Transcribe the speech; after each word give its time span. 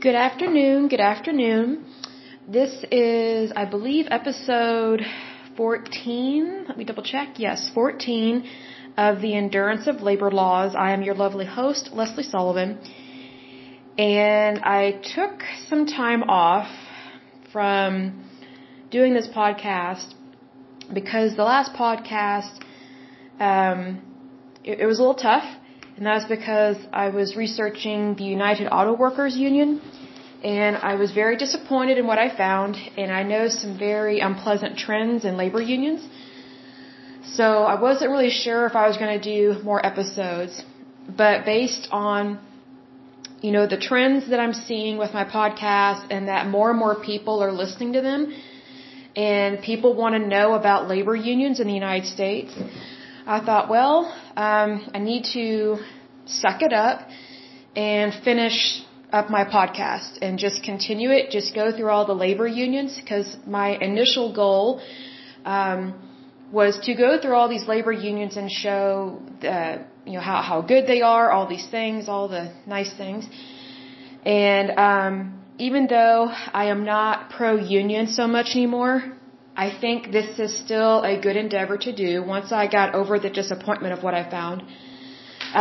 Good 0.00 0.14
afternoon. 0.14 0.88
Good 0.88 1.00
afternoon. 1.00 1.84
This 2.48 2.72
is, 2.90 3.52
I 3.54 3.66
believe, 3.66 4.06
episode 4.10 5.02
14. 5.58 6.64
Let 6.68 6.78
me 6.78 6.84
double 6.84 7.02
check. 7.02 7.38
Yes, 7.38 7.70
14 7.74 8.48
of 8.96 9.20
the 9.20 9.34
Endurance 9.36 9.86
of 9.86 10.00
Labor 10.00 10.30
Laws. 10.30 10.74
I 10.74 10.92
am 10.92 11.02
your 11.02 11.14
lovely 11.14 11.44
host, 11.44 11.90
Lesley 11.92 12.22
Sullivan. 12.22 12.78
And 13.98 14.60
I 14.60 15.02
took 15.14 15.42
some 15.68 15.84
time 15.84 16.22
off 16.22 16.70
from 17.52 18.24
doing 18.90 19.12
this 19.12 19.28
podcast 19.28 20.14
because 20.94 21.36
the 21.36 21.44
last 21.44 21.74
podcast, 21.74 22.58
um, 23.38 24.00
it, 24.64 24.80
it 24.80 24.86
was 24.86 24.98
a 24.98 25.02
little 25.02 25.22
tough. 25.30 25.59
And 26.00 26.06
that's 26.06 26.24
because 26.24 26.78
I 26.94 27.10
was 27.10 27.36
researching 27.36 28.14
the 28.14 28.24
United 28.24 28.68
Auto 28.76 28.94
Workers 28.94 29.36
Union 29.36 29.82
and 30.42 30.74
I 30.90 30.94
was 30.94 31.10
very 31.12 31.36
disappointed 31.36 31.98
in 31.98 32.06
what 32.06 32.18
I 32.18 32.34
found 32.34 32.78
and 32.96 33.12
I 33.12 33.22
know 33.22 33.48
some 33.48 33.76
very 33.78 34.20
unpleasant 34.20 34.78
trends 34.78 35.26
in 35.26 35.36
labor 35.36 35.60
unions. 35.60 36.00
So 37.34 37.64
I 37.72 37.78
wasn't 37.78 38.12
really 38.12 38.30
sure 38.30 38.64
if 38.64 38.76
I 38.76 38.88
was 38.88 38.96
going 38.96 39.20
to 39.20 39.24
do 39.34 39.62
more 39.62 39.84
episodes, 39.84 40.64
but 41.22 41.44
based 41.44 41.88
on 41.90 42.40
you 43.42 43.52
know 43.52 43.66
the 43.66 43.80
trends 43.88 44.30
that 44.30 44.40
I'm 44.40 44.54
seeing 44.54 44.96
with 44.96 45.12
my 45.12 45.26
podcast 45.26 46.06
and 46.08 46.28
that 46.28 46.46
more 46.46 46.70
and 46.70 46.78
more 46.78 46.94
people 47.10 47.42
are 47.42 47.52
listening 47.52 47.92
to 47.92 48.00
them 48.00 48.32
and 49.16 49.60
people 49.60 49.92
want 49.92 50.14
to 50.14 50.22
know 50.34 50.54
about 50.54 50.88
labor 50.88 51.14
unions 51.14 51.60
in 51.60 51.66
the 51.66 51.74
United 51.74 52.06
States, 52.06 52.54
I 53.30 53.38
thought, 53.46 53.68
well, 53.68 54.12
um, 54.36 54.90
I 54.92 54.98
need 54.98 55.24
to 55.34 55.76
suck 56.26 56.62
it 56.62 56.72
up 56.72 57.08
and 57.76 58.12
finish 58.24 58.82
up 59.12 59.30
my 59.30 59.44
podcast 59.44 60.18
and 60.20 60.36
just 60.36 60.64
continue 60.64 61.10
it. 61.12 61.30
Just 61.30 61.54
go 61.54 61.70
through 61.70 61.90
all 61.90 62.06
the 62.06 62.18
labor 62.26 62.48
unions 62.48 62.98
because 63.00 63.36
my 63.46 63.68
initial 63.90 64.32
goal 64.34 64.82
um, 65.44 65.80
was 66.50 66.80
to 66.86 66.94
go 66.96 67.20
through 67.20 67.36
all 67.36 67.48
these 67.48 67.68
labor 67.68 67.92
unions 67.92 68.36
and 68.36 68.50
show 68.50 69.22
the, 69.40 69.84
you 70.06 70.14
know 70.14 70.24
how 70.30 70.42
how 70.42 70.60
good 70.60 70.88
they 70.88 71.00
are, 71.00 71.30
all 71.30 71.46
these 71.46 71.68
things, 71.68 72.08
all 72.08 72.26
the 72.26 72.52
nice 72.66 72.92
things. 72.94 73.28
And 74.26 74.72
um, 74.88 75.44
even 75.58 75.86
though 75.86 76.28
I 76.62 76.64
am 76.74 76.84
not 76.84 77.30
pro 77.30 77.54
union 77.54 78.08
so 78.08 78.26
much 78.26 78.48
anymore, 78.56 79.19
I 79.64 79.68
think 79.82 80.10
this 80.18 80.38
is 80.44 80.52
still 80.64 80.94
a 81.12 81.14
good 81.24 81.36
endeavor 81.44 81.76
to 81.86 81.92
do 82.04 82.12
once 82.34 82.48
I 82.60 82.64
got 82.78 82.94
over 83.00 83.14
the 83.26 83.32
disappointment 83.40 83.92
of 83.96 84.00
what 84.06 84.14
I 84.20 84.22
found. 84.36 84.62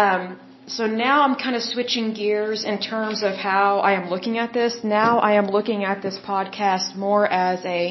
Um, 0.01 0.39
so 0.77 0.83
now 0.87 1.15
I'm 1.23 1.35
kind 1.45 1.55
of 1.59 1.63
switching 1.73 2.07
gears 2.19 2.63
in 2.71 2.77
terms 2.79 3.23
of 3.29 3.33
how 3.49 3.79
I 3.89 3.91
am 3.99 4.05
looking 4.13 4.37
at 4.43 4.53
this. 4.59 4.73
Now 4.99 5.19
I 5.29 5.31
am 5.41 5.47
looking 5.57 5.83
at 5.91 6.01
this 6.05 6.17
podcast 6.31 6.95
more 6.95 7.25
as 7.47 7.59
a 7.65 7.81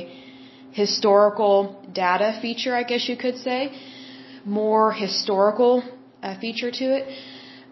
historical 0.83 1.57
data 1.93 2.31
feature, 2.41 2.75
I 2.83 2.85
guess 2.91 3.09
you 3.11 3.17
could 3.25 3.39
say, 3.49 3.61
more 4.61 4.87
historical 4.93 5.73
uh, 6.23 6.39
feature 6.45 6.71
to 6.81 6.87
it, 6.97 7.05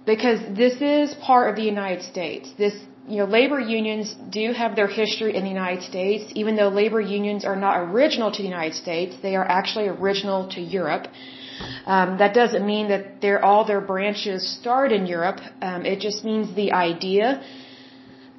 because 0.05 0.41
this 0.63 0.77
is 0.97 1.15
part 1.31 1.49
of 1.51 1.57
the 1.57 1.67
United 1.75 2.03
States. 2.13 2.53
This, 2.59 2.77
you 3.09 3.19
know, 3.19 3.25
labor 3.25 3.61
unions 3.61 4.15
do 4.31 4.53
have 4.53 4.75
their 4.75 4.89
history 4.89 5.35
in 5.37 5.45
the 5.45 5.51
United 5.51 5.83
States, 5.85 6.33
even 6.35 6.57
though 6.57 6.69
labor 6.69 7.01
unions 7.01 7.45
are 7.45 7.57
not 7.57 7.79
original 7.79 8.31
to 8.33 8.43
the 8.43 8.49
United 8.49 8.75
States. 8.75 9.17
They 9.23 9.37
are 9.37 9.45
actually 9.45 9.89
original 9.89 10.49
to 10.51 10.61
Europe. 10.61 11.07
Um, 11.87 12.19
that 12.19 12.35
doesn't 12.35 12.67
mean 12.67 12.89
that 12.89 13.21
they're, 13.21 13.43
all 13.45 13.65
their 13.65 13.81
branches 13.81 14.47
start 14.61 14.93
in 14.93 15.07
Europe. 15.07 15.41
Um, 15.63 15.87
it 15.87 16.01
just 16.01 16.25
means 16.25 16.55
the 16.55 16.73
idea 16.73 17.43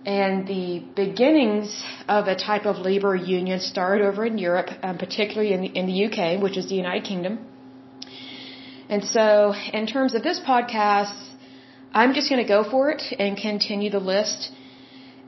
and 0.05 0.47
the 0.47 0.83
beginnings 0.95 1.83
of 2.07 2.27
a 2.27 2.35
type 2.35 2.65
of 2.65 2.77
labor 2.77 3.15
union 3.15 3.59
start 3.59 4.02
over 4.02 4.25
in 4.25 4.37
Europe, 4.37 4.69
um, 4.83 4.97
particularly 4.97 5.53
in 5.53 5.61
the, 5.61 5.67
in 5.67 5.85
the 5.85 6.05
UK, 6.05 6.41
which 6.41 6.57
is 6.57 6.69
the 6.69 6.75
United 6.75 7.03
Kingdom. 7.03 7.39
And 8.89 9.03
so, 9.03 9.53
in 9.73 9.86
terms 9.86 10.15
of 10.15 10.23
this 10.23 10.39
podcast, 10.39 11.17
I'm 11.93 12.13
just 12.13 12.30
going 12.30 12.42
to 12.42 12.47
go 12.47 12.63
for 12.69 12.89
it 12.92 13.03
and 13.19 13.37
continue 13.37 13.89
the 13.89 13.99
list 13.99 14.52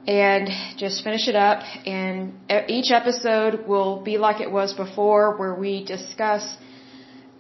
and 0.08 0.50
just 0.78 1.04
finish 1.04 1.28
it 1.28 1.36
up. 1.36 1.62
And 1.86 2.34
each 2.68 2.92
episode 2.92 3.68
will 3.68 4.02
be 4.02 4.18
like 4.18 4.42
it 4.42 4.52
was 4.52 4.74
before, 4.74 5.38
where 5.38 5.56
we 5.56 5.84
discuss 5.84 6.44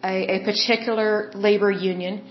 a, 0.04 0.36
a 0.36 0.44
particular 0.44 1.32
labor 1.34 1.72
union. 1.72 2.24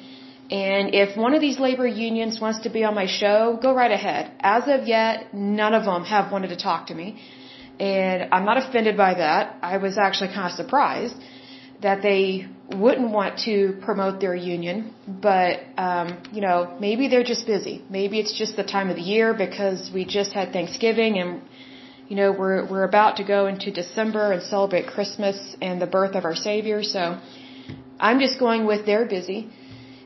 And 0.50 0.94
if 0.94 1.16
one 1.16 1.34
of 1.34 1.40
these 1.40 1.58
labor 1.58 1.86
unions 1.86 2.40
wants 2.40 2.60
to 2.60 2.70
be 2.70 2.82
on 2.84 2.94
my 2.94 3.06
show, 3.06 3.58
go 3.60 3.74
right 3.74 3.90
ahead. 3.90 4.32
As 4.40 4.62
of 4.66 4.88
yet, 4.88 5.34
none 5.34 5.74
of 5.74 5.84
them 5.84 6.04
have 6.04 6.32
wanted 6.32 6.48
to 6.48 6.56
talk 6.56 6.86
to 6.86 6.94
me. 6.94 7.20
And 7.78 8.32
I'm 8.32 8.44
not 8.44 8.56
offended 8.56 8.96
by 8.96 9.14
that. 9.14 9.56
I 9.62 9.76
was 9.76 9.98
actually 9.98 10.28
kind 10.28 10.46
of 10.50 10.52
surprised 10.52 11.14
that 11.82 12.02
they 12.02 12.48
wouldn't 12.68 13.10
want 13.10 13.40
to 13.46 13.78
promote 13.82 14.20
their 14.20 14.34
union. 14.34 14.94
But, 15.06 15.60
um, 15.78 16.22
you 16.32 16.40
know, 16.40 16.76
maybe 16.80 17.08
they're 17.08 17.24
just 17.24 17.46
busy. 17.46 17.82
Maybe 17.88 18.20
it's 18.20 18.36
just 18.36 18.56
the 18.56 18.64
time 18.64 18.90
of 18.90 18.96
the 18.96 19.02
year 19.02 19.34
because 19.34 19.90
we 19.92 20.04
just 20.04 20.32
had 20.32 20.52
Thanksgiving 20.52 21.18
and, 21.18 21.42
you 22.08 22.16
know, 22.16 22.30
we're, 22.32 22.68
we're 22.70 22.84
about 22.84 23.16
to 23.16 23.24
go 23.24 23.46
into 23.46 23.70
December 23.70 24.32
and 24.32 24.42
celebrate 24.42 24.86
Christmas 24.86 25.56
and 25.62 25.80
the 25.80 25.86
birth 25.86 26.14
of 26.14 26.24
our 26.24 26.34
Savior. 26.34 26.82
So, 26.82 27.18
I'm 28.00 28.20
just 28.20 28.38
going 28.38 28.66
with 28.66 28.86
they're 28.86 29.06
busy 29.06 29.50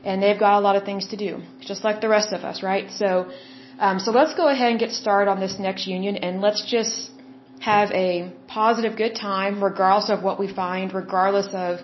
and 0.03 0.21
they've 0.21 0.39
got 0.39 0.57
a 0.59 0.61
lot 0.61 0.75
of 0.75 0.83
things 0.83 1.07
to 1.09 1.17
do, 1.17 1.41
just 1.61 1.83
like 1.83 2.01
the 2.01 2.09
rest 2.09 2.33
of 2.33 2.41
us, 2.43 2.63
right? 2.63 2.91
So, 2.91 3.31
um, 3.79 3.99
so 3.99 4.11
let's 4.11 4.33
go 4.33 4.47
ahead 4.47 4.71
and 4.71 4.79
get 4.79 4.91
started 4.91 5.29
on 5.29 5.39
this 5.39 5.57
next 5.59 5.87
union 5.87 6.17
and 6.17 6.41
let's 6.41 6.63
just 6.69 7.11
have 7.59 7.91
a 7.91 8.31
positive, 8.47 8.97
good 8.97 9.15
time, 9.15 9.63
regardless 9.63 10.09
of 10.09 10.23
what 10.23 10.39
we 10.39 10.53
find, 10.53 10.93
regardless 10.93 11.47
of 11.53 11.79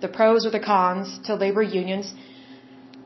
the 0.00 0.08
pros 0.08 0.46
or 0.46 0.50
the 0.50 0.60
cons 0.60 1.18
to 1.26 1.34
labor 1.34 1.62
unions. 1.62 2.12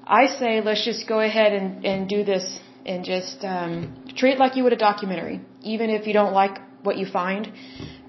I 0.06 0.26
say 0.26 0.60
let's 0.60 0.84
just 0.84 1.06
go 1.06 1.20
ahead 1.20 1.52
and, 1.52 1.84
and 1.84 2.08
do 2.08 2.24
this 2.24 2.60
and 2.84 3.04
just 3.04 3.44
um, 3.44 3.74
treat 4.16 4.32
it 4.34 4.38
like 4.38 4.56
you 4.56 4.64
would 4.64 4.72
a 4.72 4.82
documentary, 4.90 5.40
even 5.62 5.90
if 5.90 6.06
you 6.06 6.12
don't 6.12 6.32
like 6.32 6.58
what 6.82 6.96
you 6.98 7.06
find. 7.06 7.52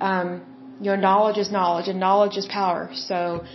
Um, 0.02 0.42
your 0.82 0.98
knowledge 0.98 1.38
is 1.38 1.52
knowledge, 1.52 1.88
and 1.88 2.00
knowledge 2.00 2.36
is 2.36 2.48
power. 2.48 2.90
So 2.94 3.46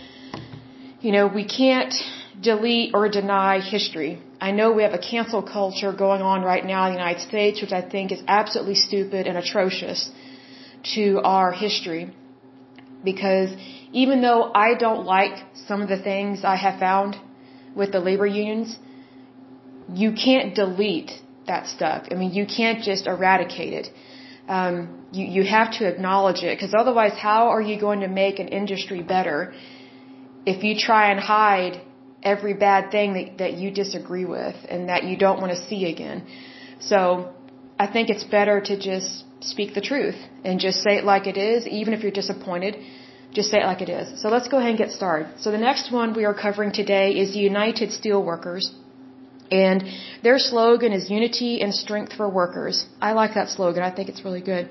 you 1.01 1.11
know, 1.11 1.27
we 1.27 1.45
can't 1.45 1.93
delete 2.41 2.93
or 2.93 3.07
deny 3.09 3.59
history. 3.59 4.21
I 4.41 4.51
know 4.51 4.71
we 4.71 4.83
have 4.83 4.93
a 4.93 5.03
cancel 5.11 5.41
culture 5.41 5.91
going 5.93 6.21
on 6.21 6.41
right 6.41 6.65
now 6.65 6.87
in 6.87 6.93
the 6.93 6.99
United 6.99 7.21
States, 7.21 7.61
which 7.61 7.71
I 7.71 7.81
think 7.81 8.11
is 8.11 8.21
absolutely 8.27 8.75
stupid 8.75 9.27
and 9.27 9.37
atrocious 9.37 10.09
to 10.95 11.21
our 11.23 11.51
history. 11.51 12.13
Because 13.03 13.49
even 13.91 14.21
though 14.21 14.51
I 14.53 14.75
don't 14.75 15.05
like 15.05 15.43
some 15.67 15.81
of 15.81 15.89
the 15.89 16.01
things 16.01 16.43
I 16.43 16.55
have 16.55 16.79
found 16.79 17.17
with 17.75 17.91
the 17.91 17.99
labor 17.99 18.25
unions, 18.27 18.77
you 19.93 20.13
can't 20.13 20.53
delete 20.55 21.11
that 21.47 21.67
stuff. 21.67 22.07
I 22.11 22.15
mean, 22.15 22.31
you 22.31 22.45
can't 22.45 22.83
just 22.83 23.07
eradicate 23.07 23.73
it. 23.73 23.89
Um, 24.47 25.05
you, 25.11 25.25
you 25.25 25.43
have 25.43 25.71
to 25.79 25.87
acknowledge 25.87 26.43
it, 26.43 26.55
because 26.55 26.73
otherwise, 26.73 27.13
how 27.13 27.49
are 27.49 27.61
you 27.61 27.79
going 27.79 28.01
to 28.01 28.07
make 28.07 28.39
an 28.39 28.47
industry 28.47 29.01
better 29.01 29.53
if 30.45 30.63
you 30.63 30.77
try 30.77 31.11
and 31.11 31.19
hide 31.19 31.81
every 32.23 32.53
bad 32.53 32.91
thing 32.91 33.13
that, 33.13 33.37
that 33.37 33.53
you 33.53 33.71
disagree 33.71 34.25
with 34.25 34.55
and 34.67 34.89
that 34.89 35.03
you 35.03 35.17
don't 35.17 35.39
want 35.41 35.51
to 35.53 35.65
see 35.67 35.85
again. 35.85 36.25
So 36.79 37.33
I 37.79 37.87
think 37.87 38.09
it's 38.09 38.23
better 38.23 38.59
to 38.61 38.77
just 38.77 39.23
speak 39.41 39.73
the 39.73 39.81
truth 39.81 40.19
and 40.43 40.59
just 40.59 40.83
say 40.83 40.97
it 40.97 41.03
like 41.03 41.27
it 41.27 41.37
is, 41.37 41.67
even 41.67 41.93
if 41.93 42.01
you're 42.03 42.11
disappointed. 42.11 42.77
Just 43.33 43.51
say 43.51 43.59
it 43.61 43.65
like 43.65 43.81
it 43.81 43.89
is. 43.89 44.21
So 44.21 44.29
let's 44.29 44.47
go 44.47 44.57
ahead 44.57 44.71
and 44.71 44.77
get 44.77 44.91
started. 44.91 45.39
So 45.39 45.51
the 45.51 45.63
next 45.69 45.91
one 45.91 46.13
we 46.13 46.25
are 46.25 46.33
covering 46.33 46.71
today 46.71 47.11
is 47.11 47.33
the 47.33 47.39
United 47.39 47.89
Steelworkers. 47.89 48.65
And 49.51 49.83
their 50.23 50.39
slogan 50.39 50.93
is 50.93 51.09
unity 51.09 51.61
and 51.61 51.73
strength 51.73 52.13
for 52.13 52.29
workers. 52.29 52.85
I 53.01 53.13
like 53.13 53.33
that 53.35 53.49
slogan. 53.49 53.83
I 53.83 53.91
think 53.91 54.09
it's 54.09 54.23
really 54.23 54.41
good. 54.41 54.69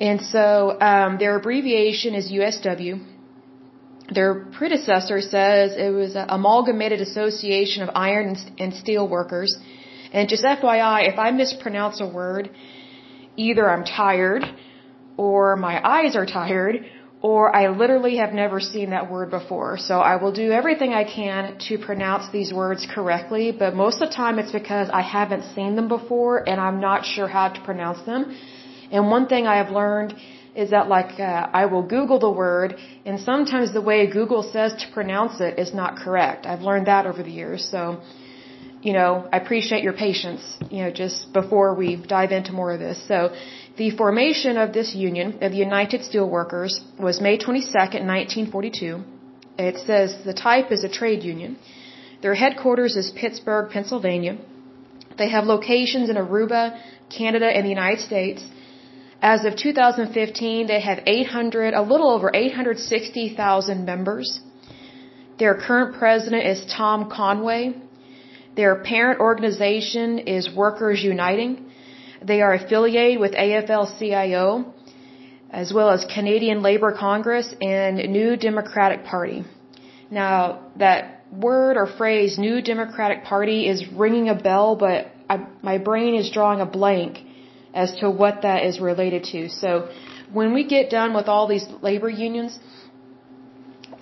And 0.00 0.20
so 0.20 0.78
um, 0.80 1.18
their 1.18 1.36
abbreviation 1.36 2.14
is 2.14 2.30
USW, 2.30 3.00
their 4.12 4.34
predecessor 4.58 5.20
says 5.20 5.74
it 5.76 5.90
was 5.90 6.14
an 6.14 6.26
amalgamated 6.28 7.00
association 7.00 7.82
of 7.82 7.90
iron 7.94 8.36
and 8.58 8.74
steel 8.74 9.08
workers. 9.08 9.56
And 10.12 10.28
just 10.28 10.44
FYI, 10.44 11.08
if 11.12 11.18
I 11.18 11.30
mispronounce 11.30 12.00
a 12.00 12.06
word, 12.06 12.50
either 13.36 13.68
I'm 13.68 13.84
tired, 13.84 14.44
or 15.16 15.56
my 15.56 15.80
eyes 15.82 16.16
are 16.16 16.26
tired, 16.26 16.84
or 17.24 17.56
I 17.56 17.68
literally 17.68 18.16
have 18.18 18.34
never 18.34 18.60
seen 18.60 18.90
that 18.90 19.10
word 19.10 19.30
before. 19.30 19.78
So 19.78 19.94
I 20.12 20.16
will 20.16 20.34
do 20.42 20.48
everything 20.52 20.92
I 20.92 21.04
can 21.04 21.56
to 21.68 21.78
pronounce 21.78 22.24
these 22.30 22.52
words 22.52 22.86
correctly, 22.94 23.46
but 23.50 23.74
most 23.74 24.02
of 24.02 24.10
the 24.10 24.14
time 24.14 24.38
it's 24.38 24.52
because 24.52 24.90
I 24.92 25.00
haven't 25.00 25.44
seen 25.54 25.74
them 25.74 25.88
before 25.88 26.46
and 26.46 26.60
I'm 26.60 26.80
not 26.80 27.06
sure 27.06 27.26
how 27.26 27.48
to 27.48 27.60
pronounce 27.62 28.02
them. 28.04 28.36
And 28.92 29.08
one 29.16 29.26
thing 29.26 29.46
I 29.46 29.56
have 29.62 29.70
learned 29.70 30.12
is 30.54 30.68
that 30.74 30.90
like 30.96 31.18
uh, 31.18 31.60
I 31.60 31.64
will 31.64 31.86
Google 31.96 32.18
the 32.18 32.34
word, 32.44 32.76
and 33.06 33.18
sometimes 33.18 33.72
the 33.72 33.80
way 33.90 34.06
Google 34.06 34.42
says 34.42 34.74
to 34.82 34.86
pronounce 34.92 35.40
it 35.40 35.58
is 35.58 35.72
not 35.72 35.96
correct. 35.96 36.44
I've 36.44 36.60
learned 36.60 36.86
that 36.88 37.06
over 37.06 37.22
the 37.22 37.34
years. 37.42 37.66
So 37.74 38.02
you 38.84 38.92
know, 38.92 39.26
I 39.32 39.38
appreciate 39.38 39.82
your 39.82 39.94
patience, 39.94 40.42
you 40.70 40.82
know, 40.84 40.90
just 40.90 41.32
before 41.32 41.74
we 41.74 41.96
dive 41.96 42.32
into 42.32 42.52
more 42.52 42.70
of 42.74 42.80
this. 42.80 42.98
So, 43.08 43.34
the 43.76 43.90
formation 43.90 44.56
of 44.56 44.72
this 44.72 44.94
union 44.94 45.38
of 45.42 45.50
the 45.50 45.58
United 45.58 46.02
Steelworkers 46.02 46.74
was 46.98 47.20
May 47.20 47.36
22, 47.38 47.72
1942. 47.72 49.02
It 49.58 49.78
says 49.86 50.16
the 50.24 50.34
type 50.34 50.70
is 50.70 50.84
a 50.84 50.88
trade 50.88 51.24
union. 51.24 51.58
Their 52.22 52.34
headquarters 52.34 52.96
is 52.96 53.10
Pittsburgh, 53.10 53.70
Pennsylvania. 53.70 54.38
They 55.18 55.28
have 55.28 55.44
locations 55.44 56.08
in 56.08 56.16
Aruba, 56.16 56.78
Canada, 57.16 57.46
and 57.46 57.64
the 57.64 57.68
United 57.68 58.00
States. 58.00 58.44
As 59.20 59.44
of 59.44 59.56
2015, 59.56 60.66
they 60.66 60.80
have 60.80 61.00
800, 61.06 61.74
a 61.74 61.82
little 61.82 62.10
over 62.10 62.30
860,000 62.32 63.84
members. 63.84 64.40
Their 65.38 65.54
current 65.54 65.96
president 65.98 66.46
is 66.46 66.64
Tom 66.66 67.10
Conway. 67.10 67.74
Their 68.54 68.76
parent 68.76 69.18
organization 69.18 70.20
is 70.20 70.54
Workers 70.54 71.02
Uniting. 71.02 71.70
They 72.24 72.40
are 72.40 72.54
affiliated 72.54 73.20
with 73.20 73.32
AFL-CIO, 73.32 74.72
as 75.50 75.72
well 75.72 75.90
as 75.90 76.06
Canadian 76.06 76.62
Labour 76.62 76.92
Congress 76.92 77.54
and 77.60 77.96
New 78.18 78.36
Democratic 78.36 79.04
Party. 79.04 79.44
Now, 80.10 80.60
that 80.76 81.26
word 81.30 81.76
or 81.76 81.86
phrase, 81.86 82.38
New 82.38 82.62
Democratic 82.62 83.24
Party, 83.24 83.68
is 83.68 83.86
ringing 83.88 84.30
a 84.30 84.34
bell, 84.34 84.74
but 84.74 85.12
I, 85.28 85.46
my 85.62 85.76
brain 85.78 86.14
is 86.14 86.30
drawing 86.30 86.60
a 86.60 86.66
blank 86.66 87.18
as 87.74 87.94
to 88.00 88.10
what 88.10 88.42
that 88.42 88.64
is 88.64 88.80
related 88.80 89.24
to. 89.32 89.48
So, 89.48 89.88
when 90.32 90.54
we 90.54 90.64
get 90.64 90.90
done 90.90 91.14
with 91.14 91.28
all 91.28 91.46
these 91.46 91.66
labor 91.82 92.08
unions, 92.08 92.58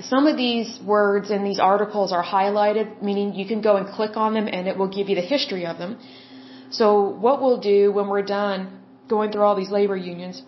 some 0.00 0.26
of 0.26 0.36
these 0.36 0.80
words 0.84 1.30
in 1.30 1.42
these 1.44 1.58
articles 1.58 2.12
are 2.12 2.24
highlighted, 2.24 3.02
meaning 3.02 3.34
you 3.34 3.46
can 3.46 3.60
go 3.60 3.76
and 3.76 3.86
click 3.88 4.16
on 4.16 4.34
them 4.34 4.46
and 4.46 4.68
it 4.68 4.76
will 4.78 4.92
give 4.98 5.08
you 5.08 5.16
the 5.16 5.28
history 5.34 5.66
of 5.66 5.78
them. 5.78 5.98
So 6.80 6.86
what 7.24 7.42
we'll 7.42 7.62
do 7.74 7.92
when 7.92 8.08
we're 8.08 8.28
done 8.40 8.60
going 9.08 9.30
through 9.30 9.42
all 9.42 9.56
these 9.62 9.70
labor 9.78 9.96
unions 9.96 10.42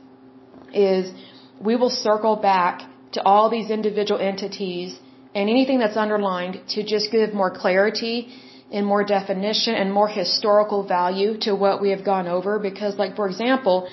is 0.73 1.13
we 1.61 1.77
will 1.77 1.91
circle 1.91 2.37
back 2.37 2.83
to 3.13 3.23
all 3.23 3.51
these 3.57 3.71
individual 3.71 4.21
entities 4.21 4.99
and 5.35 5.51
anything 5.57 5.79
that's 5.79 5.97
underlined 6.05 6.61
to 6.75 6.83
just 6.83 7.13
give 7.13 7.35
more 7.43 7.51
clarity 7.51 8.17
and 8.73 8.87
more 8.87 9.05
definition 9.05 9.75
and 9.75 9.93
more 9.93 10.09
historical 10.09 10.83
value 10.97 11.37
to 11.47 11.55
what 11.55 11.81
we 11.83 11.91
have 11.91 12.05
gone 12.05 12.27
over. 12.27 12.59
Because 12.59 12.97
like 12.97 13.15
for 13.17 13.27
example, 13.29 13.89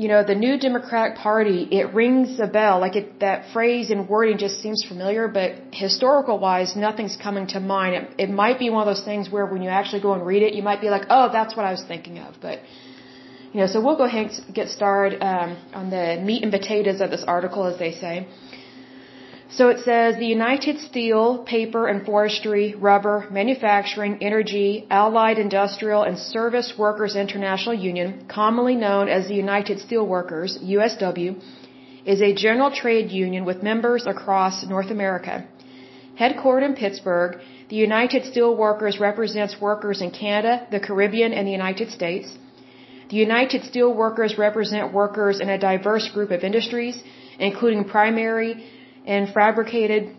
you 0.00 0.08
know, 0.08 0.24
the 0.24 0.34
new 0.34 0.58
Democratic 0.58 1.18
Party, 1.18 1.68
it 1.70 1.92
rings 1.92 2.40
a 2.40 2.46
bell. 2.46 2.80
Like 2.80 2.96
it, 2.96 3.20
that 3.20 3.52
phrase 3.52 3.90
and 3.90 4.08
wording 4.08 4.38
just 4.38 4.56
seems 4.62 4.82
familiar, 4.92 5.28
but 5.28 5.50
historical 5.74 6.38
wise, 6.38 6.74
nothing's 6.74 7.16
coming 7.26 7.46
to 7.48 7.60
mind. 7.60 7.92
It, 7.98 8.04
it 8.24 8.30
might 8.30 8.58
be 8.58 8.70
one 8.70 8.80
of 8.86 8.90
those 8.92 9.04
things 9.04 9.28
where 9.28 9.44
when 9.44 9.60
you 9.60 9.68
actually 9.68 10.00
go 10.00 10.14
and 10.14 10.24
read 10.24 10.42
it, 10.42 10.54
you 10.54 10.62
might 10.62 10.80
be 10.80 10.88
like, 10.88 11.04
oh, 11.10 11.28
that's 11.30 11.54
what 11.54 11.66
I 11.66 11.72
was 11.72 11.84
thinking 11.92 12.18
of. 12.18 12.30
But, 12.40 12.60
you 13.52 13.60
know, 13.60 13.66
so 13.66 13.82
we'll 13.84 13.98
go 13.98 14.04
ahead 14.04 14.30
and 14.30 14.54
get 14.54 14.68
started 14.70 15.20
um, 15.22 15.58
on 15.74 15.90
the 15.90 16.18
meat 16.28 16.42
and 16.44 16.50
potatoes 16.50 17.02
of 17.02 17.10
this 17.10 17.24
article, 17.36 17.66
as 17.66 17.78
they 17.78 17.92
say. 17.92 18.26
So 19.52 19.68
it 19.68 19.80
says 19.84 20.16
the 20.16 20.26
United 20.26 20.78
Steel, 20.78 21.38
Paper 21.38 21.88
and 21.88 22.06
Forestry, 22.06 22.76
Rubber, 22.76 23.26
Manufacturing, 23.30 24.22
Energy, 24.22 24.86
Allied 24.90 25.40
Industrial 25.40 26.04
and 26.04 26.16
Service 26.16 26.74
Workers 26.78 27.16
International 27.16 27.74
Union, 27.74 28.26
commonly 28.28 28.76
known 28.76 29.08
as 29.08 29.26
the 29.26 29.34
United 29.34 29.78
Steelworkers, 29.78 30.62
USW, 30.62 31.42
is 32.04 32.22
a 32.22 32.32
general 32.32 32.70
trade 32.70 33.10
union 33.10 33.44
with 33.44 33.60
members 33.60 34.06
across 34.06 34.64
North 34.64 34.90
America. 34.92 35.44
Headquartered 36.18 36.66
in 36.66 36.74
Pittsburgh, 36.76 37.40
the 37.70 37.76
United 37.76 38.22
Steelworkers 38.30 39.00
represents 39.00 39.60
workers 39.60 40.00
in 40.00 40.12
Canada, 40.12 40.66
the 40.70 40.78
Caribbean, 40.78 41.32
and 41.32 41.46
the 41.48 41.56
United 41.60 41.90
States. 41.90 42.28
The 43.10 43.16
United 43.16 43.62
Steelworkers 43.62 44.38
represent 44.38 44.92
workers 44.92 45.40
in 45.40 45.48
a 45.48 45.58
diverse 45.58 46.08
group 46.10 46.30
of 46.30 46.44
industries, 46.44 47.02
including 47.40 47.84
primary, 47.84 48.64
and 49.06 49.32
fabricated 49.32 50.16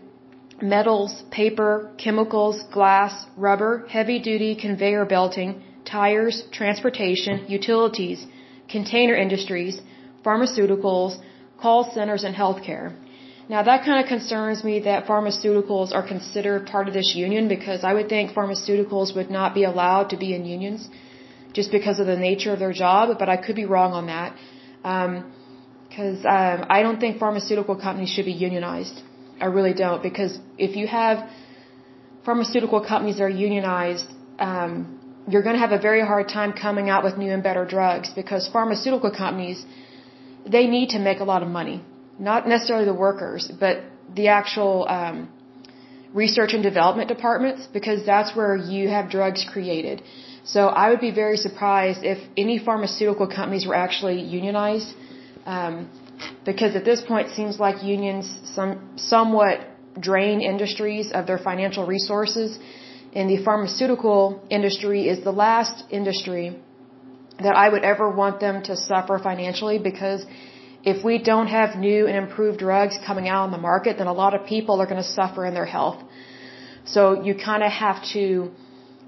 metals, 0.60 1.22
paper, 1.30 1.90
chemicals, 1.98 2.62
glass, 2.72 3.26
rubber, 3.36 3.84
heavy 3.88 4.18
duty 4.18 4.54
conveyor 4.54 5.04
belting, 5.04 5.62
tires, 5.84 6.44
transportation, 6.52 7.44
utilities, 7.48 8.26
container 8.68 9.14
industries, 9.14 9.80
pharmaceuticals, 10.24 11.16
call 11.60 11.90
centers, 11.92 12.24
and 12.24 12.34
healthcare. 12.34 12.94
Now 13.48 13.62
that 13.64 13.84
kind 13.84 14.02
of 14.02 14.08
concerns 14.08 14.62
me 14.62 14.80
that 14.80 15.06
pharmaceuticals 15.06 15.92
are 15.92 16.06
considered 16.06 16.66
part 16.66 16.86
of 16.88 16.94
this 16.94 17.14
union 17.14 17.48
because 17.48 17.82
I 17.82 17.92
would 17.92 18.08
think 18.08 18.32
pharmaceuticals 18.32 19.14
would 19.16 19.30
not 19.30 19.54
be 19.54 19.64
allowed 19.64 20.10
to 20.10 20.16
be 20.16 20.34
in 20.34 20.44
unions 20.44 20.88
just 21.52 21.70
because 21.70 21.98
of 21.98 22.06
the 22.06 22.16
nature 22.16 22.52
of 22.52 22.60
their 22.60 22.72
job, 22.72 23.18
but 23.18 23.28
I 23.28 23.36
could 23.36 23.56
be 23.56 23.66
wrong 23.66 23.92
on 23.92 24.06
that. 24.06 24.36
Um, 24.84 25.32
because 25.92 26.24
um, 26.24 26.58
I 26.76 26.80
don't 26.84 26.98
think 26.98 27.18
pharmaceutical 27.18 27.76
companies 27.76 28.10
should 28.14 28.24
be 28.24 28.38
unionized. 28.48 28.98
I 29.44 29.46
really 29.56 29.74
don't 29.74 30.02
because 30.02 30.38
if 30.66 30.74
you 30.80 30.86
have 30.86 31.16
pharmaceutical 32.24 32.80
companies 32.92 33.16
that 33.18 33.24
are 33.24 33.36
unionized, 33.48 34.06
um, 34.38 34.72
you're 35.28 35.42
going 35.42 35.56
to 35.58 35.64
have 35.66 35.74
a 35.80 35.82
very 35.88 36.00
hard 36.12 36.28
time 36.28 36.54
coming 36.54 36.88
out 36.88 37.04
with 37.04 37.18
new 37.18 37.30
and 37.36 37.42
better 37.42 37.64
drugs 37.66 38.08
because 38.20 38.48
pharmaceutical 38.56 39.10
companies 39.10 39.66
they 40.54 40.66
need 40.66 40.88
to 40.96 40.98
make 40.98 41.20
a 41.20 41.28
lot 41.32 41.42
of 41.42 41.48
money, 41.60 41.84
not 42.18 42.48
necessarily 42.48 42.86
the 42.86 42.98
workers, 43.08 43.50
but 43.60 43.84
the 44.16 44.28
actual 44.28 44.88
um, 44.88 45.28
research 46.14 46.54
and 46.54 46.62
development 46.62 47.08
departments 47.16 47.68
because 47.78 48.04
that's 48.06 48.34
where 48.34 48.56
you 48.56 48.88
have 48.88 49.10
drugs 49.10 49.44
created. 49.52 50.02
So 50.44 50.60
I 50.68 50.88
would 50.90 51.00
be 51.00 51.12
very 51.12 51.36
surprised 51.36 52.02
if 52.02 52.18
any 52.36 52.58
pharmaceutical 52.58 53.28
companies 53.28 53.66
were 53.66 53.78
actually 53.86 54.20
unionized 54.22 54.92
um, 55.46 55.88
because 56.44 56.76
at 56.76 56.84
this 56.84 57.00
point 57.00 57.28
it 57.28 57.34
seems 57.34 57.58
like 57.58 57.82
unions 57.82 58.26
some, 58.54 58.90
somewhat 58.96 59.60
drain 60.00 60.40
industries 60.40 61.10
of 61.12 61.26
their 61.26 61.38
financial 61.38 61.86
resources. 61.86 62.58
And 63.14 63.28
the 63.28 63.44
pharmaceutical 63.44 64.42
industry 64.48 65.08
is 65.08 65.22
the 65.22 65.32
last 65.32 65.84
industry 65.90 66.58
that 67.40 67.54
I 67.54 67.68
would 67.68 67.84
ever 67.84 68.10
want 68.10 68.40
them 68.40 68.62
to 68.64 68.76
suffer 68.76 69.18
financially 69.18 69.78
because 69.78 70.24
if 70.84 71.04
we 71.04 71.18
don't 71.18 71.46
have 71.46 71.76
new 71.76 72.06
and 72.06 72.16
improved 72.16 72.58
drugs 72.58 72.98
coming 73.06 73.28
out 73.28 73.44
on 73.44 73.52
the 73.52 73.58
market, 73.58 73.98
then 73.98 74.06
a 74.06 74.12
lot 74.12 74.34
of 74.34 74.46
people 74.46 74.80
are 74.80 74.86
going 74.86 75.02
to 75.02 75.12
suffer 75.20 75.44
in 75.44 75.54
their 75.54 75.66
health. 75.66 76.02
So 76.84 77.22
you 77.22 77.34
kind 77.34 77.62
of 77.62 77.70
have 77.70 78.02
to 78.14 78.50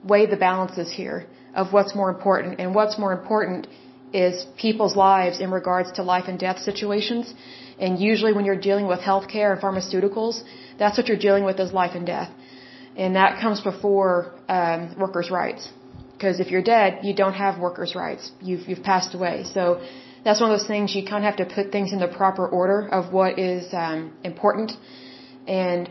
weigh 0.04 0.26
the 0.26 0.36
balances 0.36 0.90
here 0.90 1.26
of 1.54 1.72
what's 1.72 1.94
more 1.94 2.10
important. 2.10 2.60
And 2.60 2.74
what's 2.74 2.98
more 2.98 3.12
important 3.12 3.66
is 4.12 4.46
people's 4.56 4.96
lives 4.96 5.40
in 5.40 5.50
regards 5.50 5.92
to 5.92 6.02
life 6.02 6.26
and 6.28 6.38
death 6.38 6.58
situations. 6.60 7.34
And 7.78 7.98
usually 7.98 8.32
when 8.32 8.44
you're 8.44 8.64
dealing 8.70 8.86
with 8.86 9.00
healthcare 9.00 9.52
and 9.52 9.60
pharmaceuticals, 9.60 10.42
that's 10.78 10.96
what 10.96 11.08
you're 11.08 11.24
dealing 11.28 11.44
with 11.44 11.58
is 11.58 11.72
life 11.72 11.94
and 11.94 12.06
death. 12.06 12.30
And 12.96 13.16
that 13.16 13.40
comes 13.40 13.60
before 13.60 14.32
um, 14.48 14.94
workers' 14.98 15.30
rights. 15.30 15.68
Because 16.12 16.38
if 16.38 16.50
you're 16.52 16.62
dead, 16.62 17.00
you 17.02 17.14
don't 17.14 17.34
have 17.34 17.58
workers' 17.58 17.94
rights. 17.96 18.30
You've, 18.40 18.68
you've 18.68 18.84
passed 18.84 19.14
away. 19.14 19.44
So 19.52 19.82
that's 20.24 20.40
one 20.40 20.50
of 20.50 20.58
those 20.58 20.68
things 20.68 20.94
you 20.94 21.04
kind 21.04 21.24
of 21.24 21.34
have 21.34 21.48
to 21.48 21.54
put 21.54 21.72
things 21.72 21.92
in 21.92 21.98
the 21.98 22.08
proper 22.08 22.46
order 22.46 22.88
of 22.88 23.12
what 23.12 23.38
is 23.38 23.72
um, 23.72 24.12
important 24.22 24.72
and 25.46 25.90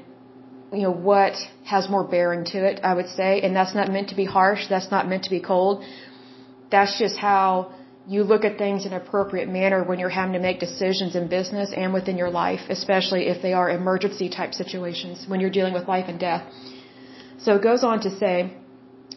you 0.72 0.82
know 0.82 0.92
what 0.92 1.36
has 1.66 1.88
more 1.88 2.04
bearing 2.04 2.46
to 2.46 2.66
it. 2.66 2.80
I 2.84 2.94
would 2.96 3.10
say, 3.10 3.42
and 3.42 3.56
that's 3.56 3.76
not 3.76 3.92
meant 3.92 4.10
to 4.10 4.16
be 4.16 4.26
harsh. 4.26 4.68
That's 4.70 4.90
not 4.90 5.08
meant 5.08 5.26
to 5.26 5.30
be 5.30 5.40
cold. 5.40 5.84
That's 6.72 6.98
just 6.98 7.16
how 7.18 7.74
you 8.08 8.24
look 8.24 8.44
at 8.44 8.58
things 8.58 8.86
in 8.86 8.94
an 8.94 9.02
appropriate 9.02 9.48
manner 9.48 9.84
when 9.84 9.98
you're 10.00 10.10
having 10.10 10.34
to 10.34 10.40
make 10.40 10.60
decisions 10.60 11.16
in 11.16 11.28
business 11.28 11.72
and 11.76 11.94
within 11.94 12.18
your 12.18 12.30
life, 12.30 12.62
especially 12.70 13.28
if 13.28 13.42
they 13.42 13.54
are 13.54 13.70
emergency 13.70 14.30
type 14.30 14.54
situations 14.54 15.26
when 15.28 15.40
you're 15.40 15.56
dealing 15.58 15.74
with 15.74 15.88
life 15.88 16.06
and 16.08 16.20
death. 16.20 16.44
So 17.40 17.56
it 17.56 17.64
goes 17.64 17.84
on 17.84 18.02
to 18.02 18.10
say, 18.18 18.54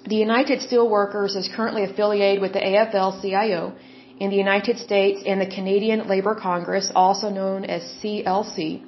the 0.05 0.17
United 0.17 0.61
Steelworkers 0.61 1.35
is 1.37 1.49
currently 1.57 1.83
affiliated 1.83 2.41
with 2.41 2.53
the 2.53 2.61
AFL-CIO 2.61 3.75
in 4.21 4.31
the 4.31 4.37
United 4.37 4.79
States 4.79 5.23
and 5.27 5.41
the 5.41 5.47
Canadian 5.47 6.07
Labour 6.09 6.35
Congress, 6.35 6.91
also 6.95 7.29
known 7.29 7.65
as 7.65 7.83
CLC, 8.01 8.83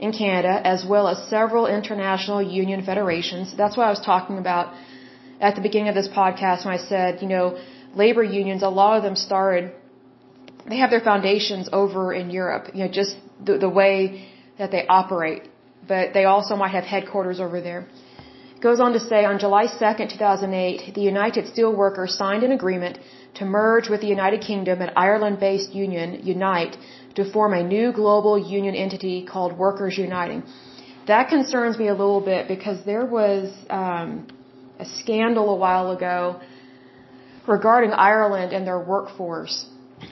in 0.00 0.12
Canada, 0.12 0.60
as 0.64 0.84
well 0.84 1.08
as 1.08 1.28
several 1.28 1.66
international 1.66 2.40
union 2.42 2.84
federations. 2.84 3.54
That's 3.56 3.76
what 3.76 3.86
I 3.86 3.90
was 3.90 4.00
talking 4.00 4.38
about 4.38 4.74
at 5.40 5.54
the 5.54 5.60
beginning 5.60 5.88
of 5.88 5.94
this 5.94 6.08
podcast 6.08 6.64
when 6.64 6.74
I 6.74 6.82
said, 6.92 7.22
you 7.22 7.28
know, 7.28 7.58
labor 7.94 8.22
unions, 8.22 8.62
a 8.62 8.68
lot 8.68 8.96
of 8.96 9.02
them 9.02 9.16
started, 9.16 9.72
they 10.68 10.78
have 10.78 10.90
their 10.90 11.00
foundations 11.00 11.68
over 11.72 12.12
in 12.12 12.30
Europe, 12.30 12.70
you 12.74 12.84
know, 12.84 12.90
just 12.90 13.16
the, 13.44 13.58
the 13.58 13.68
way 13.68 14.28
that 14.58 14.70
they 14.70 14.86
operate. 14.86 15.42
But 15.86 16.12
they 16.12 16.24
also 16.24 16.56
might 16.56 16.72
have 16.72 16.84
headquarters 16.84 17.40
over 17.40 17.60
there. 17.60 17.86
It 18.56 18.60
goes 18.60 18.80
on 18.80 18.92
to 18.92 19.00
say 19.00 19.24
on 19.24 19.38
July 19.38 19.66
2nd, 19.66 20.10
2008, 20.10 20.94
the 20.94 21.00
United 21.00 21.46
Steelworkers 21.46 22.10
signed 22.10 22.42
an 22.42 22.52
agreement 22.52 22.98
to 23.34 23.44
merge 23.44 23.88
with 23.88 24.00
the 24.00 24.08
United 24.08 24.40
Kingdom 24.40 24.82
and 24.82 24.90
Ireland-based 24.96 25.72
union, 25.72 26.20
Unite, 26.24 26.76
to 27.14 27.30
form 27.32 27.52
a 27.54 27.62
new 27.62 27.92
global 27.92 28.36
union 28.36 28.74
entity 28.74 29.24
called 29.24 29.56
Workers 29.56 29.96
Uniting. 29.96 30.42
That 31.06 31.28
concerns 31.28 31.78
me 31.78 31.88
a 31.88 31.94
little 31.94 32.20
bit 32.20 32.48
because 32.48 32.84
there 32.84 33.06
was 33.06 33.50
um, 33.70 34.26
a 34.78 34.84
scandal 34.84 35.50
a 35.50 35.56
while 35.56 35.92
ago 35.92 36.40
regarding 37.48 37.92
Ireland 37.92 38.52
and 38.52 38.66
their 38.66 38.78
workforce. 38.78 39.66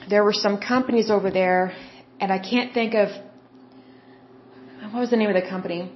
There 0.09 0.23
were 0.23 0.33
some 0.33 0.57
companies 0.59 1.09
over 1.09 1.29
there, 1.31 1.73
and 2.19 2.31
I 2.31 2.39
can't 2.39 2.73
think 2.73 2.93
of 2.93 3.09
what 4.91 5.01
was 5.01 5.09
the 5.11 5.17
name 5.17 5.29
of 5.29 5.41
the 5.41 5.47
company. 5.47 5.91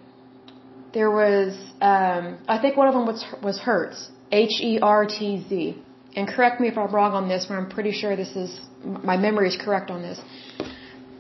There 0.94 1.10
was, 1.10 1.58
um, 1.82 2.40
I 2.48 2.58
think 2.62 2.78
one 2.78 2.88
of 2.88 2.94
them 2.94 3.06
was 3.06 3.26
was 3.42 3.60
Hertz, 3.60 4.10
H 4.32 4.56
E 4.62 4.80
R 4.82 5.06
T 5.06 5.46
Z. 5.50 5.84
And 6.16 6.28
correct 6.28 6.60
me 6.60 6.68
if 6.68 6.78
I'm 6.78 6.94
wrong 6.94 7.14
on 7.14 7.30
this, 7.30 7.46
but 7.48 7.56
I'm 7.56 7.70
pretty 7.70 7.94
sure 7.94 8.16
this 8.16 8.36
is 8.36 8.60
my 8.84 9.18
memory 9.18 9.48
is 9.48 9.58
correct 9.66 9.90
on 9.90 10.02
this. 10.02 10.20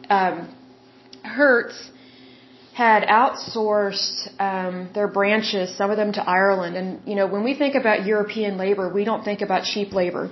Um, 0.09 0.53
Hertz 1.23 1.91
had 2.73 3.03
outsourced 3.03 4.29
um, 4.39 4.89
their 4.93 5.07
branches, 5.07 5.75
some 5.75 5.91
of 5.91 5.97
them 5.97 6.13
to 6.13 6.23
Ireland. 6.27 6.75
And 6.77 7.01
you 7.05 7.15
know, 7.15 7.27
when 7.27 7.43
we 7.43 7.53
think 7.53 7.75
about 7.75 8.05
European 8.05 8.57
labor, 8.57 8.87
we 8.89 9.03
don't 9.03 9.23
think 9.23 9.41
about 9.41 9.63
cheap 9.63 9.93
labor. 9.93 10.29